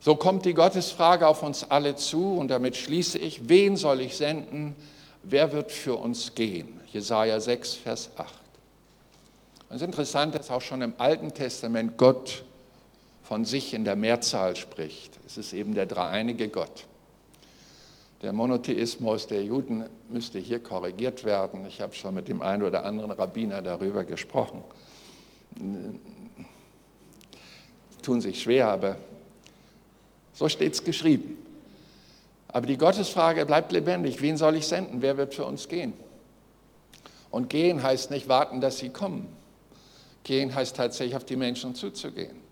So 0.00 0.16
kommt 0.16 0.44
die 0.44 0.52
Gottesfrage 0.52 1.26
auf 1.26 1.42
uns 1.42 1.64
alle 1.70 1.96
zu 1.96 2.36
und 2.36 2.48
damit 2.48 2.76
schließe 2.76 3.16
ich, 3.16 3.48
wen 3.48 3.78
soll 3.78 4.02
ich 4.02 4.18
senden? 4.18 4.76
Wer 5.22 5.50
wird 5.52 5.72
für 5.72 5.96
uns 5.96 6.34
gehen? 6.34 6.78
Jesaja 6.92 7.40
6, 7.40 7.72
Vers 7.72 8.10
8. 8.18 8.34
Es 9.70 9.76
ist 9.76 9.82
interessant, 9.82 10.34
dass 10.34 10.50
auch 10.50 10.60
schon 10.60 10.82
im 10.82 10.92
Alten 10.98 11.32
Testament 11.32 11.96
Gott 11.96 12.44
von 13.22 13.46
sich 13.46 13.72
in 13.72 13.86
der 13.86 13.96
Mehrzahl 13.96 14.56
spricht. 14.56 15.18
Es 15.26 15.38
ist 15.38 15.54
eben 15.54 15.74
der 15.74 15.86
dreieinige 15.86 16.50
Gott. 16.50 16.84
Der 18.22 18.32
Monotheismus 18.32 19.26
der 19.26 19.44
Juden 19.44 19.84
müsste 20.08 20.38
hier 20.38 20.58
korrigiert 20.60 21.24
werden. 21.24 21.66
Ich 21.66 21.80
habe 21.80 21.94
schon 21.94 22.14
mit 22.14 22.28
dem 22.28 22.40
einen 22.40 22.62
oder 22.62 22.84
anderen 22.84 23.10
Rabbiner 23.10 23.60
darüber 23.60 24.04
gesprochen. 24.04 24.64
Tun 28.02 28.20
sich 28.20 28.40
schwer, 28.40 28.68
aber 28.68 28.96
so 30.32 30.48
steht 30.48 30.72
es 30.72 30.84
geschrieben. 30.84 31.36
Aber 32.48 32.66
die 32.66 32.78
Gottesfrage 32.78 33.44
bleibt 33.44 33.72
lebendig. 33.72 34.22
Wen 34.22 34.38
soll 34.38 34.56
ich 34.56 34.66
senden? 34.66 35.02
Wer 35.02 35.18
wird 35.18 35.34
für 35.34 35.44
uns 35.44 35.68
gehen? 35.68 35.92
Und 37.30 37.50
gehen 37.50 37.82
heißt 37.82 38.10
nicht 38.10 38.28
warten, 38.28 38.62
dass 38.62 38.78
sie 38.78 38.88
kommen. 38.88 39.28
Gehen 40.24 40.54
heißt 40.54 40.74
tatsächlich 40.74 41.16
auf 41.16 41.24
die 41.24 41.36
Menschen 41.36 41.74
zuzugehen. 41.74 42.45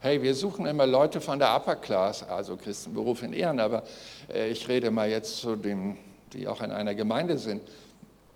Hey, 0.00 0.22
wir 0.22 0.36
suchen 0.36 0.64
immer 0.66 0.86
Leute 0.86 1.20
von 1.20 1.40
der 1.40 1.56
Upper 1.56 1.74
Class, 1.74 2.22
also 2.22 2.56
Christenberuf 2.56 3.24
in 3.24 3.32
Ehren, 3.32 3.58
aber 3.58 3.82
äh, 4.32 4.48
ich 4.48 4.68
rede 4.68 4.92
mal 4.92 5.10
jetzt 5.10 5.38
zu 5.38 5.56
denen, 5.56 5.98
die 6.32 6.46
auch 6.46 6.62
in 6.62 6.70
einer 6.70 6.94
Gemeinde 6.94 7.36
sind. 7.36 7.62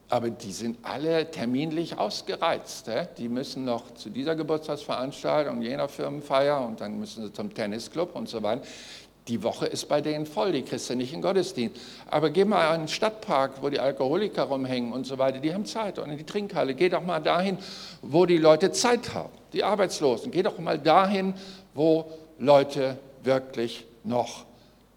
Aber 0.08 0.28
die 0.30 0.50
sind 0.50 0.78
alle 0.82 1.30
terminlich 1.30 1.96
ausgereizt. 1.96 2.90
Die 3.16 3.28
müssen 3.28 3.64
noch 3.64 3.94
zu 3.94 4.10
dieser 4.10 4.34
Geburtstagsveranstaltung, 4.34 5.62
jener 5.62 5.88
Firmenfeier 5.88 6.66
und 6.66 6.80
dann 6.80 6.98
müssen 6.98 7.26
sie 7.26 7.32
zum 7.32 7.54
Tennisclub 7.54 8.16
und 8.16 8.28
so 8.28 8.42
weiter. 8.42 8.62
Die 9.28 9.42
Woche 9.44 9.66
ist 9.66 9.88
bei 9.88 10.00
denen 10.00 10.26
voll, 10.26 10.50
die 10.50 10.64
du 10.64 10.96
nicht 10.96 11.12
in 11.12 11.22
Gottesdienst. 11.22 11.80
Aber 12.10 12.30
geh 12.30 12.44
mal 12.44 12.74
in 12.74 12.82
den 12.82 12.88
Stadtpark, 12.88 13.62
wo 13.62 13.68
die 13.68 13.78
Alkoholiker 13.78 14.44
rumhängen 14.44 14.92
und 14.92 15.06
so 15.06 15.16
weiter, 15.16 15.38
die 15.38 15.54
haben 15.54 15.64
Zeit. 15.64 16.00
Und 16.00 16.10
in 16.10 16.18
die 16.18 16.24
Trinkhalle, 16.24 16.74
geh 16.74 16.88
doch 16.88 17.02
mal 17.02 17.20
dahin, 17.20 17.58
wo 18.02 18.26
die 18.26 18.38
Leute 18.38 18.72
Zeit 18.72 19.14
haben, 19.14 19.32
die 19.52 19.62
Arbeitslosen. 19.62 20.32
Geh 20.32 20.42
doch 20.42 20.58
mal 20.58 20.76
dahin, 20.76 21.34
wo 21.72 22.06
Leute 22.38 22.98
wirklich 23.22 23.86
noch 24.02 24.44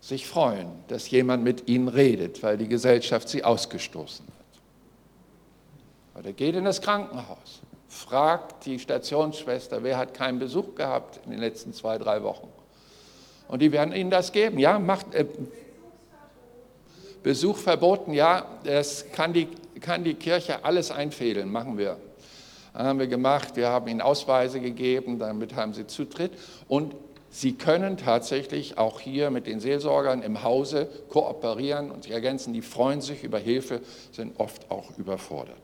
sich 0.01 0.28
freuen, 0.28 0.69
dass 0.88 1.09
jemand 1.09 1.43
mit 1.43 1.67
ihnen 1.67 1.88
redet, 1.88 2.41
weil 2.41 2.57
die 2.57 2.67
Gesellschaft 2.67 3.30
sie 3.30 3.43
ausgestoßen 3.43 4.26
hat. 4.26 4.36
Oder 6.19 6.34
geht 6.34 6.55
in 6.55 6.65
das 6.65 6.82
Krankenhaus, 6.82 7.61
fragt 7.88 8.65
die 8.65 8.80
Stationsschwester, 8.80 9.84
wer 9.84 9.97
hat 9.97 10.13
keinen 10.13 10.39
Besuch 10.39 10.76
gehabt 10.76 11.19
in 11.26 11.32
den 11.32 11.39
letzten 11.39 11.73
zwei, 11.73 11.97
drei 11.97 12.23
Wochen. 12.23 12.47
Und 13.47 13.61
die 13.61 13.71
werden 13.71 13.93
Ihnen 13.93 14.09
das 14.09 14.31
geben. 14.31 14.57
Ja, 14.59 14.79
macht 14.79 15.13
äh, 15.13 15.25
Besuch 17.25 17.57
verboten. 17.57 18.13
Ja, 18.13 18.45
das 18.65 19.11
kann 19.11 19.33
die, 19.33 19.47
kann 19.81 20.03
die 20.03 20.13
Kirche 20.13 20.63
alles 20.63 20.91
einfädeln. 20.91 21.51
Machen 21.51 21.75
wir. 21.79 21.97
haben 22.71 22.99
wir 22.99 23.07
gemacht. 23.07 23.55
Wir 23.55 23.69
haben 23.69 23.87
ihnen 23.87 24.01
Ausweise 24.01 24.59
gegeben. 24.59 25.17
Damit 25.17 25.55
haben 25.55 25.73
sie 25.73 25.87
Zutritt. 25.87 26.33
Und 26.67 26.93
sie 27.31 27.53
können 27.53 27.97
tatsächlich 27.97 28.77
auch 28.77 28.99
hier 28.99 29.31
mit 29.31 29.47
den 29.47 29.59
Seelsorgern 29.59 30.21
im 30.21 30.43
Hause 30.43 30.87
kooperieren 31.09 31.89
und 31.89 32.03
sich 32.03 32.11
ergänzen. 32.11 32.53
Die 32.53 32.61
freuen 32.61 33.01
sich 33.01 33.23
über 33.23 33.39
Hilfe, 33.39 33.81
sind 34.11 34.39
oft 34.39 34.69
auch 34.69 34.95
überfordert 34.99 35.57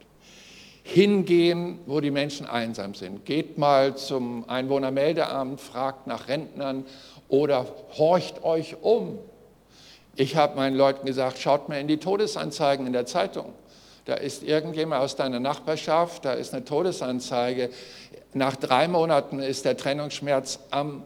hingehen, 0.83 1.79
wo 1.85 1.99
die 1.99 2.11
Menschen 2.11 2.45
einsam 2.45 2.95
sind. 2.95 3.25
Geht 3.25 3.57
mal 3.57 3.95
zum 3.95 4.49
Einwohnermeldeamt, 4.49 5.61
fragt 5.61 6.07
nach 6.07 6.27
Rentnern 6.27 6.85
oder 7.31 7.65
horcht 7.97 8.43
euch 8.43 8.75
um. 8.81 9.17
Ich 10.15 10.35
habe 10.35 10.57
meinen 10.57 10.75
Leuten 10.75 11.05
gesagt, 11.05 11.39
schaut 11.39 11.69
mal 11.69 11.79
in 11.79 11.87
die 11.87 11.97
Todesanzeigen 11.97 12.85
in 12.85 12.93
der 12.93 13.05
Zeitung. 13.05 13.53
Da 14.05 14.15
ist 14.15 14.43
irgendjemand 14.43 15.01
aus 15.01 15.15
deiner 15.15 15.39
Nachbarschaft, 15.39 16.25
da 16.25 16.33
ist 16.33 16.53
eine 16.53 16.65
Todesanzeige. 16.65 17.69
Nach 18.33 18.57
drei 18.57 18.87
Monaten 18.89 19.39
ist 19.39 19.63
der 19.63 19.77
Trennungsschmerz 19.77 20.59
am 20.71 21.03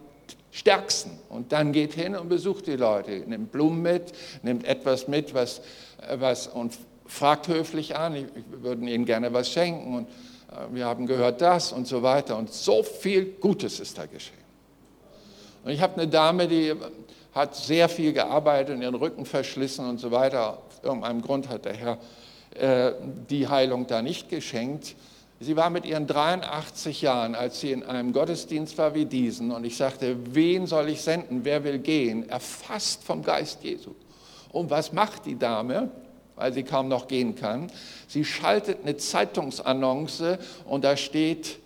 stärksten. 0.49 1.11
Und 1.29 1.51
dann 1.51 1.71
geht 1.71 1.93
hin 1.93 2.15
und 2.15 2.27
besucht 2.27 2.65
die 2.65 2.75
Leute, 2.75 3.11
nimmt 3.11 3.51
Blumen 3.51 3.83
mit, 3.83 4.13
nimmt 4.41 4.65
etwas 4.65 5.07
mit, 5.07 5.35
was, 5.35 5.61
was 6.17 6.47
und 6.47 6.73
fragt 7.05 7.47
höflich 7.47 7.95
an, 7.95 8.15
wir 8.15 8.63
würden 8.63 8.87
ihnen 8.87 9.05
gerne 9.05 9.31
was 9.31 9.51
schenken 9.51 9.95
und 9.95 10.07
äh, 10.49 10.73
wir 10.73 10.85
haben 10.85 11.05
gehört 11.05 11.41
das 11.41 11.71
und 11.71 11.85
so 11.85 12.01
weiter. 12.01 12.35
Und 12.35 12.51
so 12.51 12.81
viel 12.81 13.25
Gutes 13.25 13.79
ist 13.79 13.99
da 13.99 14.07
geschehen. 14.07 14.44
Und 15.65 15.71
ich 15.71 15.81
habe 15.81 15.99
eine 15.99 16.07
Dame, 16.07 16.47
die 16.47 16.73
hat 17.33 17.55
sehr 17.55 17.89
viel 17.89 18.13
gearbeitet 18.13 18.75
und 18.75 18.83
ihren 18.83 18.95
Rücken 18.95 19.25
verschlissen 19.25 19.89
und 19.89 19.99
so 19.99 20.11
weiter. 20.11 20.59
Aus 20.59 20.83
irgendeinem 20.83 21.21
Grund 21.21 21.49
hat 21.49 21.65
der 21.65 21.73
Herr 21.73 21.97
äh, 22.53 22.93
die 23.29 23.47
Heilung 23.47 23.87
da 23.87 24.03
nicht 24.03 24.29
geschenkt. 24.29 24.95
Sie 25.39 25.55
war 25.57 25.71
mit 25.71 25.85
ihren 25.85 26.05
83 26.05 27.01
Jahren, 27.01 27.33
als 27.33 27.59
sie 27.59 27.71
in 27.71 27.83
einem 27.83 28.13
Gottesdienst 28.13 28.77
war 28.77 28.93
wie 28.93 29.05
diesen, 29.05 29.51
und 29.51 29.65
ich 29.65 29.75
sagte, 29.75 30.15
wen 30.33 30.67
soll 30.67 30.87
ich 30.87 31.01
senden, 31.01 31.43
wer 31.43 31.63
will 31.63 31.79
gehen, 31.79 32.29
erfasst 32.29 33.03
vom 33.03 33.23
Geist 33.23 33.63
Jesu. 33.63 33.95
Und 34.51 34.69
was 34.69 34.93
macht 34.93 35.25
die 35.25 35.37
Dame? 35.37 35.89
weil 36.35 36.51
sie 36.53 36.63
kaum 36.63 36.89
noch 36.89 37.07
gehen 37.07 37.35
kann. 37.35 37.71
Sie 38.07 38.25
schaltet 38.25 38.79
eine 38.83 38.97
Zeitungsannonce 38.97 40.37
und 40.65 40.83
da 40.83 40.97
steht, 40.97 41.59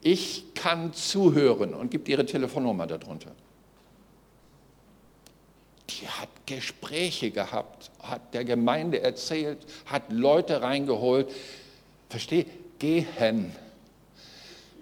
ich 0.00 0.54
kann 0.54 0.92
zuhören 0.92 1.74
und 1.74 1.90
gibt 1.90 2.08
ihre 2.08 2.26
Telefonnummer 2.26 2.86
darunter. 2.86 3.32
Sie 5.98 6.08
hat 6.08 6.28
Gespräche 6.46 7.30
gehabt, 7.30 7.90
hat 8.02 8.34
der 8.34 8.44
Gemeinde 8.44 9.00
erzählt, 9.00 9.58
hat 9.86 10.10
Leute 10.10 10.62
reingeholt. 10.62 11.30
Verstehe, 12.08 12.46
gehen. 12.82 13.52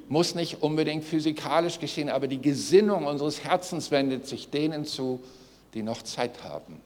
Muss 0.09 0.35
nicht 0.35 0.63
unbedingt 0.63 1.05
physikalisch 1.05 1.79
geschehen, 1.79 2.09
aber 2.09 2.27
die 2.27 2.41
Gesinnung 2.41 3.07
unseres 3.07 3.45
Herzens 3.45 3.91
wendet 3.91 4.27
sich 4.27 4.51
denen 4.51 4.85
zu, 4.85 5.21
die 5.75 5.83
noch 5.83 6.03
Zeit 6.03 6.43
haben, 6.43 6.81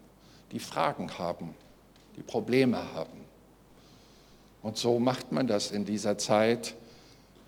die 0.52 0.58
Fragen 0.58 1.18
haben, 1.18 1.54
die 2.16 2.22
Probleme 2.22 2.92
haben. 2.94 3.24
Und 4.60 4.76
so 4.76 4.98
macht 4.98 5.30
man 5.30 5.46
das 5.46 5.70
in 5.70 5.84
dieser 5.84 6.18
Zeit. 6.18 6.74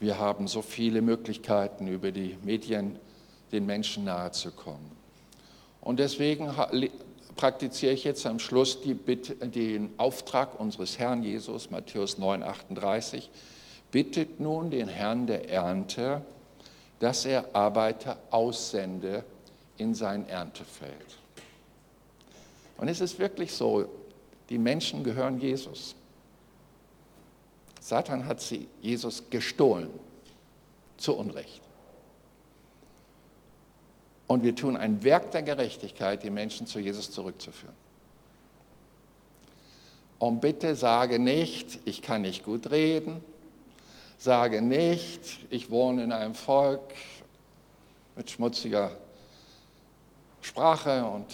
Wir 0.01 0.19
haben 0.19 0.49
so 0.49 0.63
viele 0.63 1.03
Möglichkeiten, 1.03 1.89
über 1.89 2.13
die 2.13 2.39
Medien 2.43 2.99
den 3.53 3.67
Menschen 3.67 4.05
nahezukommen. 4.05 4.96
Und 5.87 6.01
deswegen 6.01 6.51
praktiziere 7.37 7.93
ich 7.93 8.03
jetzt 8.03 8.27
am 8.27 8.41
Schluss 8.41 8.77
Bitte, 8.83 9.37
den 9.37 9.95
Auftrag 9.99 10.59
unseres 10.59 10.99
Herrn 10.99 11.23
Jesus, 11.23 11.71
Matthäus 11.71 12.19
9, 12.19 12.43
38. 12.43 13.31
Bittet 13.93 14.41
nun 14.41 14.73
den 14.73 14.89
Herrn 14.89 15.29
der 15.29 15.49
Ernte, 15.49 16.23
dass 16.99 17.25
er 17.25 17.55
Arbeiter 17.55 18.19
aussende 18.33 19.23
in 19.77 19.95
sein 19.95 20.29
Erntefeld. 20.29 21.19
Und 22.79 22.89
es 22.89 23.01
ist 23.01 23.21
wirklich 23.21 23.53
so, 23.53 23.87
die 24.51 24.59
Menschen 24.59 25.05
gehören 25.05 25.39
Jesus. 25.39 25.95
Satan 27.81 28.27
hat 28.27 28.41
sie 28.41 28.67
Jesus 28.83 29.31
gestohlen, 29.31 29.91
zu 30.97 31.15
Unrecht. 31.15 31.63
Und 34.27 34.43
wir 34.43 34.55
tun 34.55 34.77
ein 34.77 35.05
Werk 35.05 35.31
der 35.31 35.43
Gerechtigkeit, 35.43 36.23
die 36.23 36.31
Menschen 36.31 36.67
zu 36.67 36.81
Jesus 36.81 37.11
zurückzuführen. 37.11 37.75
Und 40.19 40.41
bitte 40.41 40.75
sage 40.75 41.19
nicht, 41.19 41.79
ich 41.85 42.03
kann 42.03 42.23
nicht 42.23 42.45
gut 42.45 42.71
reden, 42.71 43.23
sage 44.19 44.63
nicht, 44.63 45.21
ich 45.51 45.71
wohne 45.71 46.03
in 46.05 46.13
einem 46.13 46.35
Volk 46.35 46.81
mit 48.17 48.31
schmutziger 48.31 48.93
Sprache 50.41 51.05
und 51.05 51.27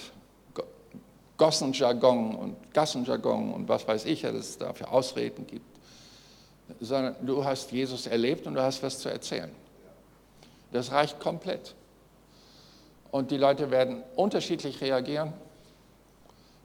Gossenjargon 1.37 2.35
und 2.35 2.73
Gassenjargon 2.73 3.53
und 3.55 3.69
was 3.69 3.87
weiß 3.87 4.05
ich, 4.07 4.23
dass 4.23 4.35
es 4.35 4.59
dafür 4.59 4.93
Ausreden 4.93 5.47
gibt, 5.47 5.67
sondern 6.81 7.15
du 7.25 7.45
hast 7.45 7.71
Jesus 7.73 8.07
erlebt 8.07 8.47
und 8.47 8.55
du 8.55 8.63
hast 8.63 8.83
was 8.83 8.99
zu 8.99 9.09
erzählen. 9.09 9.51
Das 10.73 10.91
reicht 10.91 11.21
komplett. 11.21 11.75
Und 13.13 13.31
die 13.31 13.37
Leute 13.37 13.71
werden 13.71 14.03
unterschiedlich 14.17 14.81
reagieren, 14.81 15.33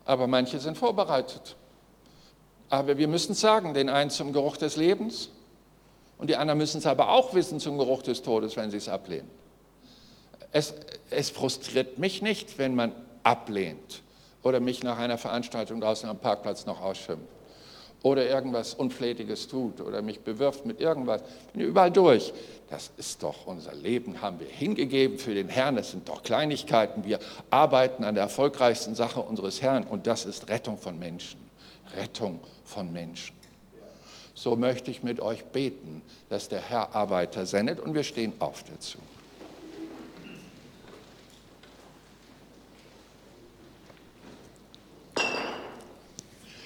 aber 0.05 0.25
manche 0.25 0.59
sind 0.59 0.77
vorbereitet. 0.77 1.57
Aber 2.69 2.97
wir 2.97 3.07
müssen 3.07 3.33
es 3.33 3.41
sagen, 3.41 3.75
den 3.75 3.89
einen 3.89 4.09
zum 4.09 4.33
Geruch 4.33 4.57
des 4.57 4.77
Lebens 4.77 5.29
und 6.17 6.29
die 6.29 6.37
anderen 6.37 6.57
müssen 6.57 6.79
es 6.79 6.85
aber 6.85 7.09
auch 7.09 7.35
wissen 7.35 7.59
zum 7.59 7.77
Geruch 7.77 8.01
des 8.01 8.23
Todes, 8.23 8.55
wenn 8.55 8.71
sie 8.71 8.77
es 8.77 8.89
ablehnen. 8.89 9.29
Es, 10.51 10.73
es 11.09 11.29
frustriert 11.29 11.99
mich 11.99 12.21
nicht, 12.21 12.57
wenn 12.57 12.73
man 12.73 12.93
ablehnt 13.23 14.01
oder 14.41 14.61
mich 14.61 14.81
nach 14.83 14.97
einer 14.97 15.17
Veranstaltung 15.17 15.81
draußen 15.81 16.09
am 16.09 16.17
Parkplatz 16.17 16.65
noch 16.65 16.81
ausschimpft 16.81 17.36
oder 18.03 18.27
irgendwas 18.27 18.73
Unflätiges 18.73 19.47
tut 19.47 19.81
oder 19.81 20.01
mich 20.01 20.21
bewirft 20.21 20.65
mit 20.65 20.79
irgendwas. 20.79 21.21
Ich 21.47 21.53
bin 21.53 21.61
überall 21.61 21.91
durch. 21.91 22.33
Das 22.69 22.91
ist 22.97 23.23
doch 23.23 23.47
unser 23.47 23.73
Leben, 23.73 24.21
haben 24.21 24.39
wir 24.39 24.47
hingegeben 24.47 25.17
für 25.17 25.33
den 25.33 25.47
Herrn. 25.47 25.77
Das 25.77 25.91
sind 25.91 26.07
doch 26.09 26.21
Kleinigkeiten. 26.23 27.05
Wir 27.05 27.19
arbeiten 27.49 28.03
an 28.03 28.15
der 28.15 28.25
erfolgreichsten 28.25 28.93
Sache 28.93 29.21
unseres 29.21 29.61
Herrn 29.61 29.83
und 29.83 30.05
das 30.05 30.25
ist 30.25 30.49
Rettung 30.49 30.77
von 30.77 30.99
Menschen. 30.99 31.39
Rettung 31.95 32.39
von 32.65 32.91
Menschen. 32.91 33.35
So 34.33 34.55
möchte 34.55 34.91
ich 34.91 35.01
mit 35.01 35.19
euch 35.19 35.45
beten, 35.45 36.03
dass 36.29 36.47
der 36.47 36.61
Herr 36.61 36.95
Arbeiter 36.95 37.45
sendet 37.45 37.79
und 37.79 37.95
wir 37.95 38.03
stehen 38.03 38.33
auf 38.39 38.63
dazu. 38.63 38.99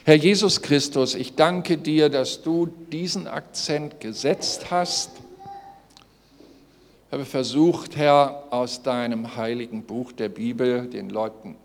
Herr 0.04 0.16
Jesus 0.16 0.64
Christus, 0.64 1.14
ich 1.14 1.36
danke 1.36 1.78
dir, 1.78 2.10
dass 2.10 2.41
du 2.41 2.66
diesen 2.66 3.28
Akzent 3.28 3.99
gesetzt 3.99 4.72
hast. 4.72 5.12
Ich 7.06 7.12
habe 7.12 7.24
versucht, 7.24 7.95
Herr, 7.97 8.45
aus 8.49 8.82
deinem 8.82 9.36
heiligen 9.36 9.84
Buch 9.84 10.12
der 10.12 10.30
Bibel 10.30 10.88
den 10.88 11.12
Leuten 11.12 11.56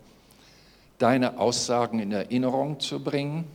deine 0.99 1.39
Aussagen 1.39 1.97
in 1.97 2.11
Erinnerung 2.11 2.79
zu 2.79 3.03
bringen. 3.03 3.45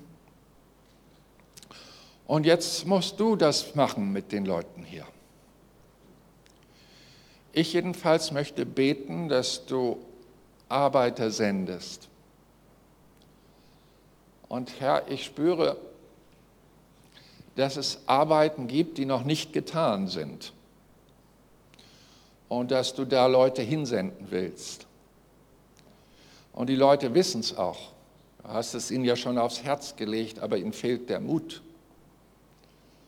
Und 2.26 2.44
jetzt 2.44 2.84
musst 2.84 3.20
du 3.20 3.36
das 3.36 3.76
machen 3.76 4.12
mit 4.12 4.32
den 4.32 4.44
Leuten 4.44 4.82
hier. 4.82 5.06
Ich 7.52 7.72
jedenfalls 7.72 8.32
möchte 8.32 8.66
beten, 8.66 9.28
dass 9.28 9.64
du 9.64 9.98
Arbeiter 10.68 11.30
sendest 11.30 12.08
und 14.52 14.80
Herr, 14.80 15.10
ich 15.10 15.24
spüre, 15.24 15.78
dass 17.56 17.78
es 17.78 18.00
Arbeiten 18.04 18.68
gibt, 18.68 18.98
die 18.98 19.06
noch 19.06 19.24
nicht 19.24 19.54
getan 19.54 20.08
sind. 20.08 20.52
Und 22.50 22.70
dass 22.70 22.92
du 22.92 23.06
da 23.06 23.28
Leute 23.28 23.62
hinsenden 23.62 24.26
willst. 24.30 24.86
Und 26.52 26.66
die 26.66 26.76
Leute 26.76 27.14
wissen 27.14 27.40
es 27.40 27.56
auch. 27.56 27.92
Du 28.42 28.48
hast 28.48 28.74
es 28.74 28.90
ihnen 28.90 29.06
ja 29.06 29.16
schon 29.16 29.38
aufs 29.38 29.62
Herz 29.62 29.96
gelegt, 29.96 30.38
aber 30.40 30.58
ihnen 30.58 30.74
fehlt 30.74 31.08
der 31.08 31.20
Mut. 31.20 31.62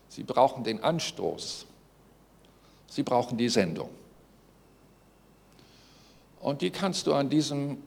Sie 0.09 0.23
brauchen 0.23 0.63
den 0.63 0.83
Anstoß. 0.83 1.67
Sie 2.87 3.03
brauchen 3.03 3.37
die 3.37 3.49
Sendung. 3.49 3.91
Und 6.39 6.63
die 6.63 6.71
kannst 6.71 7.05
du 7.05 7.13
an 7.13 7.29
diesem 7.29 7.83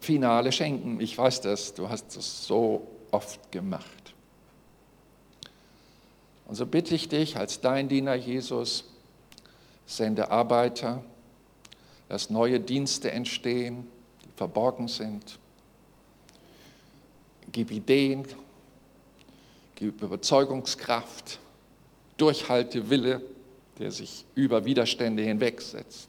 Finale 0.00 0.52
schenken. 0.52 1.00
Ich 1.00 1.16
weiß 1.16 1.42
das, 1.42 1.74
du 1.74 1.88
hast 1.88 2.16
es 2.16 2.46
so 2.46 2.86
oft 3.10 3.52
gemacht. 3.52 4.14
Und 6.46 6.56
so 6.56 6.66
bitte 6.66 6.94
ich 6.94 7.08
dich 7.08 7.36
als 7.36 7.60
dein 7.60 7.88
Diener 7.88 8.14
Jesus, 8.14 8.84
sende 9.86 10.30
Arbeiter, 10.30 11.02
dass 12.08 12.30
neue 12.30 12.58
Dienste 12.58 13.10
entstehen, 13.12 13.86
die 14.24 14.30
verborgen 14.36 14.88
sind. 14.88 15.38
Gib 17.52 17.70
Ideen, 17.70 18.26
gib 19.76 20.02
Überzeugungskraft, 20.02 21.38
Durchhaltewille, 22.16 23.22
der 23.78 23.92
sich 23.92 24.24
über 24.34 24.64
Widerstände 24.64 25.22
hinwegsetzt. 25.22 26.08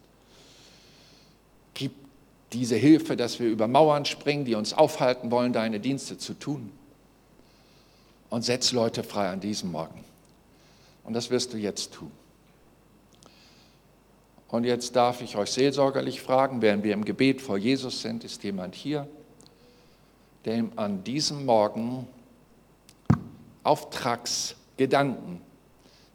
Gib 1.74 1.94
diese 2.54 2.76
Hilfe, 2.76 3.16
dass 3.16 3.40
wir 3.40 3.48
über 3.48 3.68
Mauern 3.68 4.06
springen, 4.06 4.46
die 4.46 4.56
uns 4.56 4.74
aufhalten 4.74 5.32
wollen, 5.32 5.54
deine 5.54 5.80
Dienste 5.80 6.18
zu 6.18 6.34
tun. 6.34 6.72
Und 8.30 8.44
setz 8.44 8.72
Leute 8.72 9.04
frei 9.04 9.30
an 9.30 9.40
diesem 9.40 9.72
Morgen. 9.72 10.04
Und 11.04 11.14
das 11.14 11.30
wirst 11.30 11.54
du 11.54 11.58
jetzt 11.58 11.94
tun. 11.94 12.12
Und 14.48 14.66
jetzt 14.66 14.96
darf 14.96 15.22
ich 15.22 15.38
euch 15.38 15.52
seelsorgerlich 15.52 16.22
fragen, 16.22 16.62
während 16.62 16.84
wir 16.84 16.94
im 16.94 17.06
Gebet 17.06 17.42
vor 17.42 17.58
Jesus 17.58 18.02
sind, 18.02 18.24
ist 18.24 18.44
jemand 18.44 18.76
hier, 18.76 19.08
der 20.44 20.66
an 20.76 21.04
diesem 21.04 21.46
Morgen 21.46 22.08
Auftragsgedanken 23.64 25.42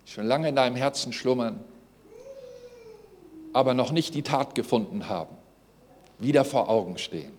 schon 0.04 0.26
lange 0.26 0.48
in 0.48 0.56
deinem 0.56 0.76
Herzen 0.76 1.12
schlummern, 1.12 1.60
aber 3.52 3.72
noch 3.72 3.92
nicht 3.92 4.14
die 4.14 4.22
Tat 4.22 4.54
gefunden 4.54 5.08
haben 5.08 5.36
wieder 6.18 6.44
vor 6.44 6.68
Augen 6.68 6.98
stehen. 6.98 7.32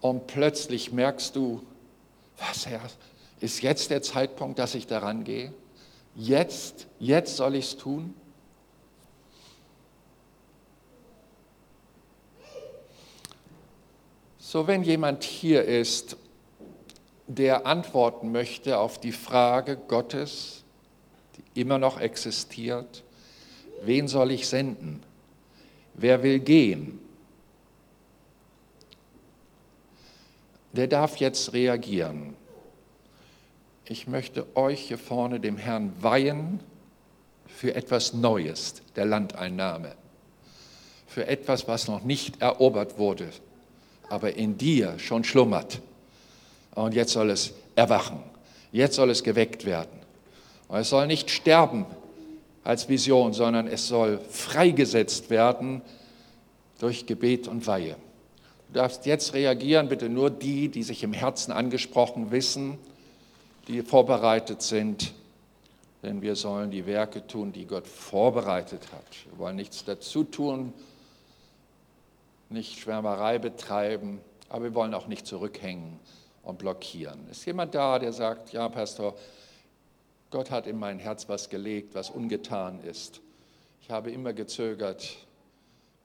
Und 0.00 0.26
plötzlich 0.26 0.92
merkst 0.92 1.34
du, 1.34 1.62
was 2.38 2.66
Herr, 2.66 2.82
ist 3.40 3.62
jetzt 3.62 3.90
der 3.90 4.02
Zeitpunkt, 4.02 4.58
dass 4.58 4.74
ich 4.74 4.86
daran 4.86 5.24
gehe? 5.24 5.52
Jetzt, 6.14 6.86
jetzt 6.98 7.36
soll 7.36 7.54
ich 7.56 7.66
es 7.66 7.76
tun? 7.76 8.14
So, 14.38 14.66
wenn 14.66 14.84
jemand 14.84 15.24
hier 15.24 15.64
ist, 15.64 16.16
der 17.26 17.66
antworten 17.66 18.30
möchte 18.30 18.78
auf 18.78 19.00
die 19.00 19.12
Frage 19.12 19.76
Gottes, 19.76 20.62
die 21.36 21.60
immer 21.60 21.78
noch 21.78 21.98
existiert, 21.98 23.02
wen 23.82 24.06
soll 24.06 24.30
ich 24.30 24.46
senden? 24.46 25.02
Wer 25.94 26.22
will 26.22 26.38
gehen? 26.38 27.00
Der 30.76 30.88
darf 30.88 31.16
jetzt 31.16 31.52
reagieren. 31.52 32.34
Ich 33.86 34.06
möchte 34.06 34.46
euch 34.56 34.80
hier 34.80 34.98
vorne 34.98 35.40
dem 35.40 35.56
Herrn 35.56 35.92
weihen 36.00 36.60
für 37.46 37.74
etwas 37.74 38.12
Neues, 38.14 38.82
der 38.96 39.04
Landeinnahme, 39.04 39.92
für 41.06 41.26
etwas, 41.26 41.68
was 41.68 41.86
noch 41.86 42.02
nicht 42.02 42.40
erobert 42.40 42.98
wurde, 42.98 43.28
aber 44.08 44.34
in 44.34 44.58
dir 44.58 44.98
schon 44.98 45.22
schlummert. 45.22 45.80
Und 46.74 46.94
jetzt 46.94 47.12
soll 47.12 47.30
es 47.30 47.52
erwachen. 47.76 48.22
Jetzt 48.72 48.96
soll 48.96 49.10
es 49.10 49.22
geweckt 49.22 49.64
werden. 49.64 50.00
Und 50.66 50.78
es 50.78 50.88
soll 50.88 51.06
nicht 51.06 51.30
sterben 51.30 51.86
als 52.64 52.88
Vision, 52.88 53.32
sondern 53.32 53.68
es 53.68 53.86
soll 53.86 54.18
freigesetzt 54.30 55.30
werden 55.30 55.82
durch 56.80 57.06
Gebet 57.06 57.46
und 57.46 57.66
Weihe. 57.66 57.96
Du 58.74 58.80
darfst 58.80 59.06
jetzt 59.06 59.34
reagieren, 59.34 59.88
bitte 59.88 60.08
nur 60.08 60.30
die, 60.30 60.68
die 60.68 60.82
sich 60.82 61.04
im 61.04 61.12
Herzen 61.12 61.52
angesprochen 61.52 62.32
wissen, 62.32 62.76
die 63.68 63.82
vorbereitet 63.82 64.62
sind, 64.62 65.14
denn 66.02 66.22
wir 66.22 66.34
sollen 66.34 66.72
die 66.72 66.84
Werke 66.84 67.24
tun, 67.24 67.52
die 67.52 67.66
Gott 67.66 67.86
vorbereitet 67.86 68.80
hat. 68.90 69.04
Wir 69.30 69.38
wollen 69.38 69.54
nichts 69.54 69.84
dazu 69.84 70.24
tun, 70.24 70.72
nicht 72.48 72.80
Schwärmerei 72.80 73.38
betreiben, 73.38 74.20
aber 74.48 74.64
wir 74.64 74.74
wollen 74.74 74.94
auch 74.94 75.06
nicht 75.06 75.24
zurückhängen 75.24 76.00
und 76.42 76.58
blockieren. 76.58 77.28
Ist 77.30 77.46
jemand 77.46 77.76
da, 77.76 78.00
der 78.00 78.12
sagt, 78.12 78.52
ja, 78.52 78.68
Pastor, 78.68 79.14
Gott 80.32 80.50
hat 80.50 80.66
in 80.66 80.80
mein 80.80 80.98
Herz 80.98 81.28
was 81.28 81.48
gelegt, 81.48 81.94
was 81.94 82.10
ungetan 82.10 82.82
ist. 82.82 83.20
Ich 83.82 83.90
habe 83.92 84.10
immer 84.10 84.32
gezögert 84.32 85.16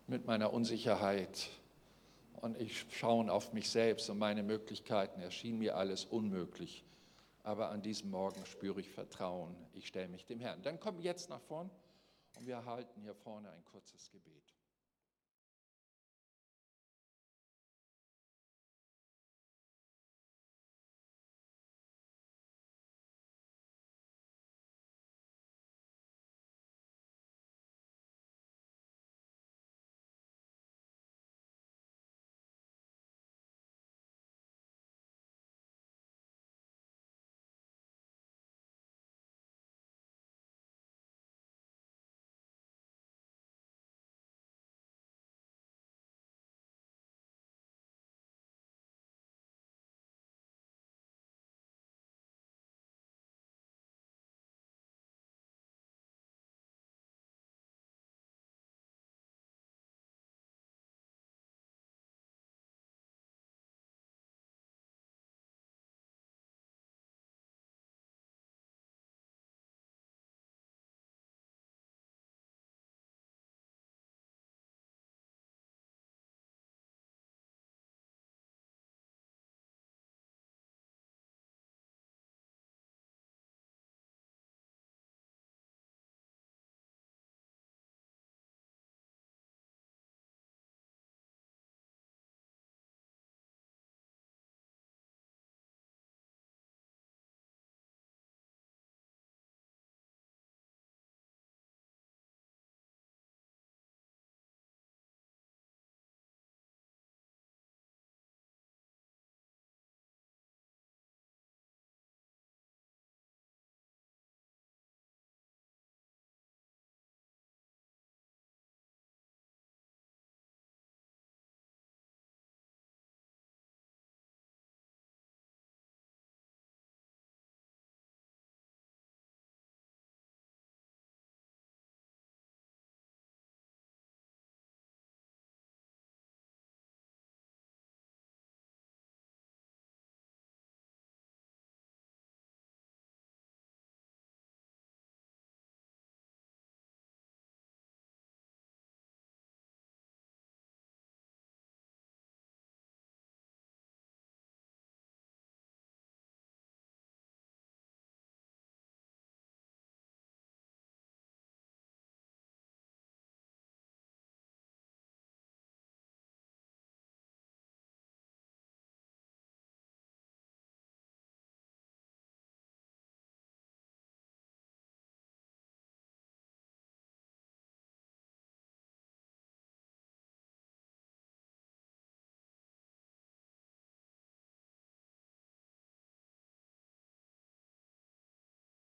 mit 0.06 0.28
meiner 0.28 0.54
Unsicherheit 0.54 1.50
und 2.42 2.60
ich 2.60 2.86
schaue 2.92 3.32
auf 3.32 3.54
mich 3.54 3.70
selbst 3.70 4.10
und 4.10 4.18
meine 4.18 4.44
Möglichkeiten. 4.44 5.22
Erschien 5.22 5.60
mir 5.60 5.76
alles 5.76 6.06
unmöglich. 6.06 6.86
Aber 7.44 7.70
an 7.70 7.82
diesem 7.82 8.12
Morgen 8.12 8.46
spüre 8.46 8.80
ich 8.80 8.90
Vertrauen. 8.90 9.56
Ich 9.74 9.88
stelle 9.88 10.08
mich 10.08 10.26
dem 10.26 10.40
Herrn. 10.40 10.62
Dann 10.62 10.80
komm 10.80 11.00
jetzt 11.00 11.30
nach 11.30 11.42
vorn 11.42 11.70
und 12.38 12.46
wir 12.46 12.56
erhalten 12.56 13.02
hier 13.02 13.16
vorne 13.16 13.50
ein 13.52 13.64
kurzes 13.66 14.10
Gebet. 14.12 14.39